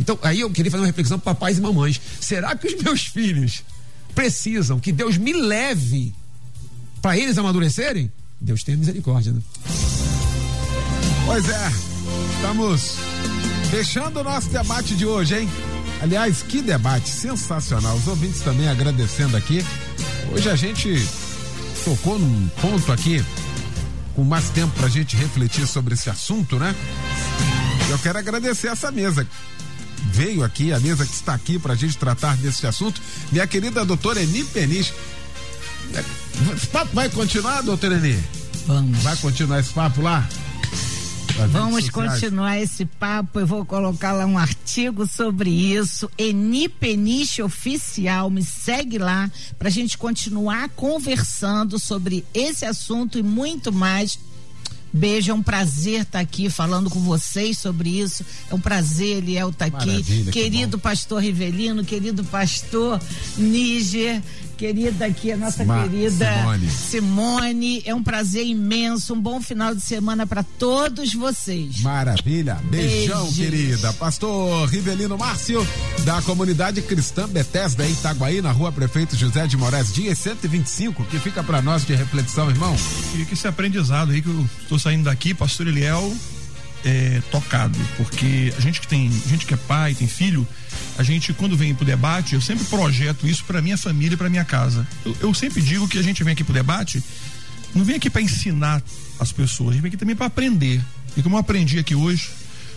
Então, 0.00 0.18
aí 0.22 0.40
eu 0.40 0.50
queria 0.50 0.70
fazer 0.70 0.80
uma 0.80 0.86
reflexão 0.86 1.18
para 1.18 1.34
papais 1.34 1.58
e 1.58 1.60
mamães. 1.60 2.00
Será 2.18 2.56
que 2.56 2.68
os 2.68 2.74
meus 2.82 3.02
filhos 3.02 3.62
precisam 4.14 4.80
que 4.80 4.92
Deus 4.92 5.18
me 5.18 5.34
leve 5.34 6.14
para 7.02 7.18
eles 7.18 7.36
amadurecerem? 7.36 8.10
Deus 8.42 8.64
tenha 8.64 8.76
misericórdia, 8.76 9.32
né? 9.32 9.40
Pois 11.24 11.48
é, 11.48 11.72
estamos 12.34 12.96
fechando 13.70 14.20
o 14.20 14.24
nosso 14.24 14.50
debate 14.50 14.96
de 14.96 15.06
hoje, 15.06 15.38
hein? 15.38 15.48
Aliás, 16.02 16.42
que 16.42 16.60
debate 16.60 17.08
sensacional. 17.08 17.96
Os 17.96 18.08
ouvintes 18.08 18.40
também 18.40 18.68
agradecendo 18.68 19.36
aqui. 19.36 19.64
Hoje 20.32 20.50
a 20.50 20.56
gente 20.56 21.06
tocou 21.84 22.18
num 22.18 22.48
ponto 22.60 22.90
aqui 22.90 23.24
com 24.16 24.24
mais 24.24 24.50
tempo 24.50 24.74
pra 24.76 24.88
gente 24.88 25.16
refletir 25.16 25.66
sobre 25.66 25.94
esse 25.94 26.10
assunto, 26.10 26.58
né? 26.58 26.74
Eu 27.88 27.98
quero 28.00 28.18
agradecer 28.18 28.66
essa 28.66 28.90
mesa. 28.90 29.26
Veio 30.10 30.42
aqui, 30.42 30.72
a 30.72 30.80
mesa 30.80 31.06
que 31.06 31.14
está 31.14 31.32
aqui 31.32 31.60
pra 31.60 31.76
gente 31.76 31.96
tratar 31.96 32.36
desse 32.36 32.66
assunto. 32.66 33.00
Minha 33.30 33.46
querida 33.46 33.84
doutora 33.84 34.20
Eni 34.20 34.42
Peniche. 34.42 34.92
Esse 36.54 36.66
papo 36.68 36.90
vai 36.94 37.08
continuar, 37.08 37.62
doutora 37.62 37.96
Eni? 37.96 38.18
Vamos. 38.66 38.98
Vai 39.02 39.16
continuar 39.16 39.60
esse 39.60 39.72
papo 39.72 40.00
lá? 40.00 40.28
Vamos 41.50 41.88
continuar 41.88 42.60
esse 42.60 42.84
papo. 42.84 43.40
Eu 43.40 43.46
vou 43.46 43.64
colocar 43.64 44.12
lá 44.12 44.26
um 44.26 44.38
artigo 44.38 45.06
sobre 45.06 45.50
isso. 45.50 46.10
Eni 46.16 46.68
Peniche 46.68 47.42
Oficial, 47.42 48.30
me 48.30 48.44
segue 48.44 48.98
lá 48.98 49.30
para 49.58 49.68
a 49.68 49.70
gente 49.70 49.96
continuar 49.96 50.68
conversando 50.70 51.78
sobre 51.78 52.24
esse 52.34 52.64
assunto 52.64 53.18
e 53.18 53.22
muito 53.22 53.72
mais. 53.72 54.18
Beijo, 54.94 55.30
é 55.30 55.34
um 55.34 55.42
prazer 55.42 56.02
estar 56.02 56.18
tá 56.18 56.20
aqui 56.20 56.50
falando 56.50 56.90
com 56.90 57.00
vocês 57.00 57.56
sobre 57.58 57.88
isso. 57.88 58.24
É 58.50 58.54
um 58.54 58.60
prazer, 58.60 59.18
Eliel, 59.18 59.48
estar 59.48 59.70
tá 59.70 59.78
aqui. 59.78 60.24
Querido 60.30 60.78
pastor 60.78 61.22
Rivelino, 61.22 61.82
querido 61.82 62.22
pastor 62.24 63.00
Níger, 63.38 64.22
querida 64.62 65.06
aqui, 65.06 65.32
a 65.32 65.36
nossa 65.36 65.64
querida 65.64 66.32
Simone. 66.38 66.70
Simone. 66.70 67.82
É 67.84 67.92
um 67.92 68.02
prazer 68.02 68.46
imenso. 68.46 69.12
Um 69.12 69.20
bom 69.20 69.40
final 69.40 69.74
de 69.74 69.80
semana 69.80 70.24
para 70.24 70.44
todos 70.44 71.12
vocês. 71.14 71.80
Maravilha. 71.80 72.60
Beijão, 72.62 73.22
Beijos. 73.22 73.36
querida. 73.36 73.92
Pastor 73.94 74.68
Rivelino 74.68 75.18
Márcio, 75.18 75.66
da 76.04 76.22
comunidade 76.22 76.80
cristã 76.80 77.28
Bethesda, 77.28 77.84
em 77.84 77.90
Itaguaí, 77.90 78.40
na 78.40 78.52
rua 78.52 78.70
Prefeito 78.70 79.16
José 79.16 79.48
de 79.48 79.56
Moraes 79.56 79.92
Dias 79.92 80.18
125, 80.18 81.04
que 81.06 81.18
fica 81.18 81.42
para 81.42 81.60
nós 81.60 81.84
de 81.84 81.96
reflexão, 81.96 82.48
irmão. 82.48 82.78
Fica 82.78 83.34
esse 83.34 83.48
aprendizado 83.48 84.12
aí 84.12 84.22
que 84.22 84.28
eu 84.28 84.48
estou 84.62 84.78
saindo 84.78 85.04
daqui, 85.04 85.34
pastor 85.34 85.66
Eliel, 85.66 86.14
é, 86.84 87.22
tocado, 87.30 87.78
porque 87.96 88.52
a 88.56 88.60
gente 88.60 88.80
que 88.80 88.88
tem, 88.88 89.10
gente 89.28 89.46
que 89.46 89.54
é 89.54 89.56
pai, 89.56 89.94
tem 89.94 90.08
filho, 90.08 90.46
a 90.98 91.02
gente 91.02 91.32
quando 91.32 91.56
vem 91.56 91.74
pro 91.74 91.84
debate, 91.84 92.34
eu 92.34 92.40
sempre 92.40 92.64
projeto 92.64 93.26
isso 93.26 93.44
para 93.44 93.62
minha 93.62 93.76
família, 93.76 94.16
para 94.16 94.28
minha 94.28 94.44
casa. 94.44 94.86
Eu, 95.04 95.16
eu, 95.20 95.34
sempre 95.34 95.62
digo 95.62 95.88
que 95.88 95.98
a 95.98 96.02
gente 96.02 96.22
vem 96.24 96.32
aqui 96.32 96.44
pro 96.44 96.52
debate, 96.52 97.02
não 97.74 97.84
vem 97.84 97.96
aqui 97.96 98.10
para 98.10 98.20
ensinar 98.20 98.82
as 99.18 99.32
pessoas, 99.32 99.70
a 99.70 99.72
gente 99.72 99.82
vem 99.82 99.88
aqui 99.88 99.96
também 99.96 100.16
para 100.16 100.26
aprender. 100.26 100.82
E 101.16 101.22
como 101.22 101.36
eu 101.36 101.40
aprendi 101.40 101.78
aqui 101.78 101.94
hoje, 101.94 102.30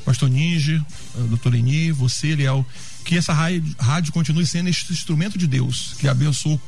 pastor 0.03 0.29
Ninja, 0.29 0.85
doutor 1.29 1.55
Eni, 1.55 1.91
você, 1.91 2.35
Leal, 2.35 2.65
que 3.03 3.17
essa 3.17 3.33
rádio, 3.33 4.11
continue 4.11 4.45
sendo 4.45 4.69
esse 4.69 4.91
instrumento 4.91 5.37
de 5.37 5.47
Deus, 5.47 5.95
que 5.99 6.07
abençoou 6.07 6.59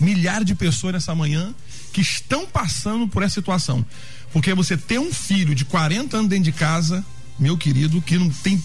milhares 0.00 0.46
de 0.46 0.54
pessoas 0.54 0.94
nessa 0.94 1.14
manhã 1.14 1.54
que 1.92 2.00
estão 2.00 2.46
passando 2.46 3.08
por 3.08 3.22
essa 3.22 3.34
situação. 3.34 3.84
Porque 4.32 4.54
você 4.54 4.76
ter 4.76 4.98
um 4.98 5.12
filho 5.12 5.54
de 5.54 5.64
40 5.64 6.16
anos 6.16 6.28
dentro 6.28 6.44
de 6.44 6.52
casa, 6.52 7.04
meu 7.38 7.56
querido, 7.56 8.00
que 8.02 8.18
não 8.18 8.28
tem 8.28 8.62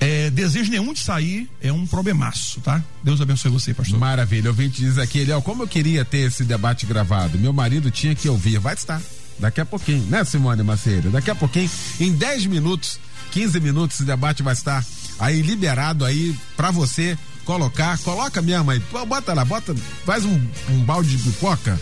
é, 0.00 0.28
desejo 0.30 0.70
nenhum 0.70 0.92
de 0.92 0.98
sair 0.98 1.48
é 1.62 1.72
um 1.72 1.86
problemaço, 1.86 2.60
tá? 2.60 2.82
Deus 3.02 3.20
abençoe 3.20 3.50
você, 3.50 3.72
pastor. 3.72 3.98
Maravilha. 3.98 4.50
O 4.50 4.54
te 4.54 4.68
diz 4.68 4.98
aqui, 4.98 5.20
Eliel, 5.20 5.40
como 5.40 5.62
eu 5.62 5.68
queria 5.68 6.04
ter 6.04 6.18
esse 6.18 6.44
debate 6.44 6.84
gravado. 6.84 7.38
Meu 7.38 7.52
marido 7.52 7.90
tinha 7.90 8.14
que 8.14 8.28
ouvir. 8.28 8.58
Vai 8.58 8.74
estar. 8.74 9.00
Daqui 9.38 9.60
a 9.60 9.64
pouquinho, 9.64 10.04
né, 10.04 10.22
Simone 10.24 10.62
Maceira? 10.62 11.10
Daqui 11.10 11.30
a 11.30 11.34
pouquinho, 11.34 11.68
em 11.98 12.12
10 12.12 12.46
minutos, 12.46 13.00
15 13.32 13.58
minutos, 13.60 13.96
esse 13.96 14.04
debate 14.04 14.42
vai 14.42 14.52
estar 14.52 14.84
aí 15.18 15.42
liberado 15.42 16.04
aí 16.04 16.36
para 16.56 16.70
você 16.70 17.18
colocar. 17.44 17.98
Coloca 17.98 18.40
minha 18.42 18.62
mãe, 18.62 18.80
bota 19.08 19.32
lá, 19.32 19.44
bota, 19.44 19.74
faz 20.04 20.24
um, 20.24 20.40
um 20.70 20.84
balde 20.84 21.16
de 21.16 21.22
pipoca, 21.22 21.80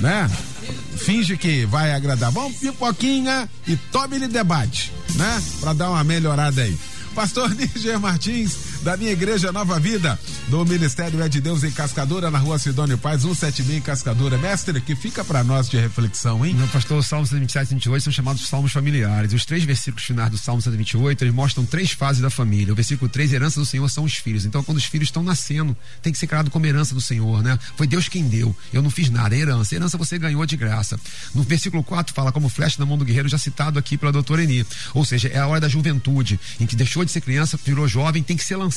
né? 0.00 0.30
Finge 0.96 1.36
que 1.36 1.64
vai 1.66 1.92
agradar. 1.92 2.30
Vamos 2.30 2.58
pipoquinha 2.58 3.48
e 3.66 3.76
tome-lhe 3.76 4.28
debate, 4.28 4.92
né? 5.14 5.42
Para 5.60 5.72
dar 5.72 5.90
uma 5.90 6.04
melhorada 6.04 6.62
aí. 6.62 6.76
Pastor 7.14 7.50
Níger 7.56 7.98
Martins, 7.98 8.77
da 8.82 8.96
minha 8.96 9.12
igreja 9.12 9.52
Nova 9.52 9.78
Vida, 9.78 10.18
do 10.48 10.64
Ministério 10.64 11.22
É 11.22 11.28
de 11.28 11.40
Deus 11.40 11.64
em 11.64 11.70
Cascadura, 11.70 12.30
na 12.30 12.38
rua 12.38 12.58
Sidônio 12.58 12.96
Paz, 12.96 13.22
176 13.22 13.78
em 13.78 13.80
Cascadura. 13.80 14.38
Mestre, 14.38 14.80
que 14.80 14.94
fica 14.94 15.24
para 15.24 15.42
nós 15.42 15.68
de 15.68 15.78
reflexão, 15.78 16.44
hein? 16.44 16.54
Meu 16.54 16.68
pastor, 16.68 16.98
os 16.98 17.06
Salmos 17.06 17.30
127 17.30 17.64
e 17.64 17.68
128 17.68 18.02
são 18.04 18.12
chamados 18.12 18.46
Salmos 18.48 18.72
familiares. 18.72 19.32
Os 19.32 19.44
três 19.44 19.64
versículos 19.64 20.04
finais 20.04 20.30
do 20.30 20.38
Salmo 20.38 20.62
128, 20.62 21.24
eles 21.24 21.34
mostram 21.34 21.64
três 21.64 21.90
fases 21.90 22.22
da 22.22 22.30
família. 22.30 22.72
O 22.72 22.76
versículo 22.76 23.08
3, 23.10 23.32
herança 23.32 23.58
do 23.60 23.66
Senhor 23.66 23.88
são 23.88 24.04
os 24.04 24.14
filhos. 24.14 24.44
Então, 24.44 24.62
quando 24.62 24.78
os 24.78 24.84
filhos 24.84 25.08
estão 25.08 25.22
nascendo, 25.22 25.76
tem 26.00 26.12
que 26.12 26.18
ser 26.18 26.26
criado 26.26 26.50
como 26.50 26.64
herança 26.64 26.94
do 26.94 27.00
Senhor, 27.00 27.42
né? 27.42 27.58
Foi 27.76 27.86
Deus 27.86 28.08
quem 28.08 28.28
deu. 28.28 28.54
Eu 28.72 28.82
não 28.82 28.90
fiz 28.90 29.10
nada, 29.10 29.34
é 29.34 29.40
herança. 29.40 29.74
Herança 29.74 29.98
você 29.98 30.18
ganhou 30.18 30.44
de 30.46 30.56
graça. 30.56 30.98
No 31.34 31.42
versículo 31.42 31.82
4 31.82 32.14
fala 32.14 32.32
como 32.32 32.48
flecha 32.48 32.76
na 32.78 32.86
mão 32.86 32.96
do 32.96 33.04
guerreiro, 33.04 33.28
já 33.28 33.38
citado 33.38 33.78
aqui 33.78 33.98
pela 33.98 34.12
doutora 34.12 34.42
Eni. 34.42 34.64
Ou 34.94 35.04
seja, 35.04 35.28
é 35.28 35.38
a 35.38 35.46
hora 35.46 35.60
da 35.60 35.68
juventude, 35.68 36.38
em 36.60 36.66
que 36.66 36.76
deixou 36.76 37.04
de 37.04 37.10
ser 37.10 37.20
criança, 37.20 37.58
virou 37.64 37.86
jovem, 37.88 38.22
tem 38.22 38.36
que 38.36 38.44
ser 38.44 38.56
lançado. 38.56 38.67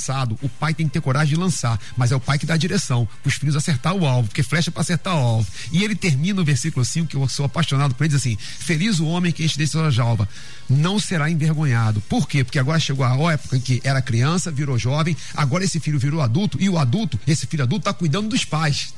O 0.41 0.47
pai 0.47 0.73
tem 0.73 0.87
que 0.87 0.93
ter 0.93 1.01
coragem 1.01 1.35
de 1.35 1.39
lançar, 1.39 1.79
mas 1.97 2.11
é 2.11 2.15
o 2.15 2.19
pai 2.19 2.37
que 2.37 2.45
dá 2.45 2.53
a 2.53 2.57
direção, 2.57 3.07
para 3.21 3.29
os 3.29 3.35
filhos 3.35 3.55
acertar 3.55 3.93
o 3.93 4.05
alvo, 4.05 4.27
porque 4.27 4.43
flecha 4.43 4.71
para 4.71 4.81
acertar 4.81 5.15
o 5.15 5.19
alvo. 5.19 5.47
E 5.71 5.83
ele 5.83 5.95
termina 5.95 6.41
o 6.41 6.45
versículo 6.45 6.85
5, 6.85 7.07
que 7.07 7.15
eu 7.15 7.27
sou 7.27 7.45
apaixonado 7.45 7.95
por 7.95 8.03
ele, 8.03 8.13
diz 8.13 8.21
assim: 8.21 8.37
Feliz 8.37 8.99
o 8.99 9.05
homem 9.05 9.31
que 9.31 9.43
enche 9.43 9.57
desse 9.57 9.71
sua 9.71 9.89
jalva, 9.89 10.27
não 10.69 10.99
será 10.99 11.29
envergonhado. 11.29 12.01
Por 12.01 12.27
quê? 12.27 12.43
Porque 12.43 12.59
agora 12.59 12.79
chegou 12.79 13.05
a 13.05 13.33
época 13.33 13.57
em 13.57 13.61
que 13.61 13.81
era 13.83 14.01
criança, 14.01 14.51
virou 14.51 14.77
jovem, 14.77 15.15
agora 15.33 15.63
esse 15.63 15.79
filho 15.79 15.97
virou 15.97 16.21
adulto, 16.21 16.57
e 16.61 16.69
o 16.69 16.77
adulto, 16.77 17.19
esse 17.25 17.47
filho 17.47 17.63
adulto, 17.63 17.89
está 17.89 17.93
cuidando 17.93 18.29
dos 18.29 18.45
pais. 18.45 18.93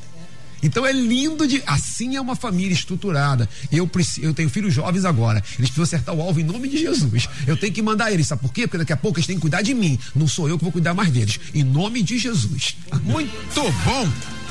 Então 0.63 0.85
é 0.85 0.91
lindo 0.91 1.47
de. 1.47 1.61
Assim 1.65 2.15
é 2.15 2.21
uma 2.21 2.35
família 2.35 2.73
estruturada. 2.73 3.47
Eu, 3.71 3.89
eu 4.21 4.33
tenho 4.33 4.49
filhos 4.49 4.73
jovens 4.73 5.05
agora. 5.05 5.43
Eles 5.59 5.69
precisam 5.69 5.83
acertar 5.83 6.15
o 6.15 6.21
alvo 6.21 6.39
em 6.39 6.43
nome 6.43 6.67
de 6.67 6.77
Jesus. 6.77 7.27
Eu 7.45 7.57
tenho 7.57 7.73
que 7.73 7.81
mandar 7.81 8.11
eles. 8.11 8.27
Sabe 8.27 8.41
por 8.41 8.53
quê? 8.53 8.67
Porque 8.67 8.77
daqui 8.77 8.93
a 8.93 8.97
pouco 8.97 9.19
eles 9.19 9.27
têm 9.27 9.35
que 9.35 9.41
cuidar 9.41 9.61
de 9.61 9.73
mim. 9.73 9.99
Não 10.15 10.27
sou 10.27 10.47
eu 10.47 10.57
que 10.57 10.63
vou 10.63 10.71
cuidar 10.71 10.93
mais 10.93 11.11
deles. 11.11 11.39
Em 11.53 11.63
nome 11.63 12.01
de 12.01 12.17
Jesus. 12.17 12.75
Muito 13.03 13.61
bom! 13.85 14.42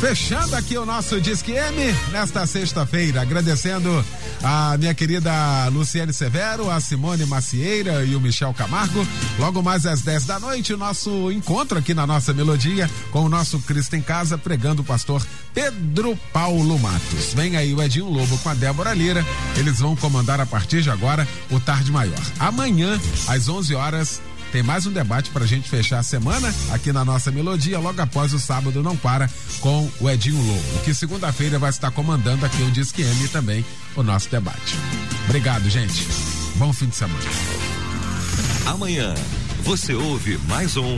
Fechando 0.00 0.54
aqui 0.54 0.78
o 0.78 0.86
nosso 0.86 1.20
Disque 1.20 1.50
M 1.50 1.92
nesta 2.12 2.46
sexta-feira, 2.46 3.20
agradecendo 3.20 4.04
a 4.44 4.76
minha 4.78 4.94
querida 4.94 5.32
Luciane 5.72 6.12
Severo, 6.12 6.70
a 6.70 6.78
Simone 6.78 7.26
Macieira 7.26 8.04
e 8.04 8.14
o 8.14 8.20
Michel 8.20 8.54
Camargo. 8.54 9.04
Logo 9.40 9.60
mais 9.60 9.86
às 9.86 10.00
10 10.02 10.24
da 10.24 10.38
noite, 10.38 10.72
o 10.72 10.76
nosso 10.76 11.32
encontro 11.32 11.78
aqui 11.78 11.94
na 11.94 12.06
nossa 12.06 12.32
melodia 12.32 12.88
com 13.10 13.24
o 13.24 13.28
nosso 13.28 13.58
Cristo 13.58 13.96
em 13.96 14.00
Casa, 14.00 14.38
pregando 14.38 14.82
o 14.82 14.84
pastor 14.84 15.20
Pedro 15.52 16.16
Paulo 16.32 16.78
Matos. 16.78 17.34
Vem 17.34 17.56
aí 17.56 17.74
o 17.74 17.82
Edinho 17.82 18.08
Lobo 18.08 18.38
com 18.38 18.50
a 18.50 18.54
Débora 18.54 18.94
Lira. 18.94 19.26
Eles 19.56 19.80
vão 19.80 19.96
comandar 19.96 20.40
a 20.40 20.46
partir 20.46 20.80
de 20.80 20.90
agora 20.90 21.26
o 21.50 21.58
Tarde 21.58 21.90
Maior. 21.90 22.22
Amanhã, 22.38 23.00
às 23.26 23.48
11 23.48 23.74
horas, 23.74 24.20
tem 24.52 24.62
mais 24.62 24.86
um 24.86 24.92
debate 24.92 25.30
para 25.30 25.44
a 25.44 25.46
gente 25.46 25.68
fechar 25.68 25.98
a 25.98 26.02
semana 26.02 26.52
aqui 26.70 26.92
na 26.92 27.04
nossa 27.04 27.30
melodia, 27.30 27.78
logo 27.78 28.00
após 28.00 28.32
o 28.32 28.38
sábado 28.38 28.82
não 28.82 28.96
para 28.96 29.28
com 29.60 29.90
o 30.00 30.10
Edinho 30.10 30.40
Lobo, 30.40 30.84
que 30.84 30.94
segunda-feira 30.94 31.58
vai 31.58 31.70
estar 31.70 31.90
comandando 31.90 32.44
aqui 32.44 32.62
o 32.62 32.70
Disque 32.70 33.02
M 33.02 33.28
também 33.28 33.64
o 33.96 34.02
nosso 34.02 34.30
debate. 34.30 34.76
Obrigado, 35.26 35.68
gente. 35.68 36.06
Bom 36.56 36.72
fim 36.72 36.86
de 36.86 36.96
semana. 36.96 37.24
Amanhã 38.66 39.14
você 39.62 39.94
ouve 39.94 40.38
mais 40.48 40.76
um 40.76 40.96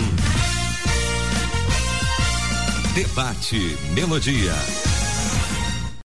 Debate 2.95 3.77
Melodia. 3.95 4.90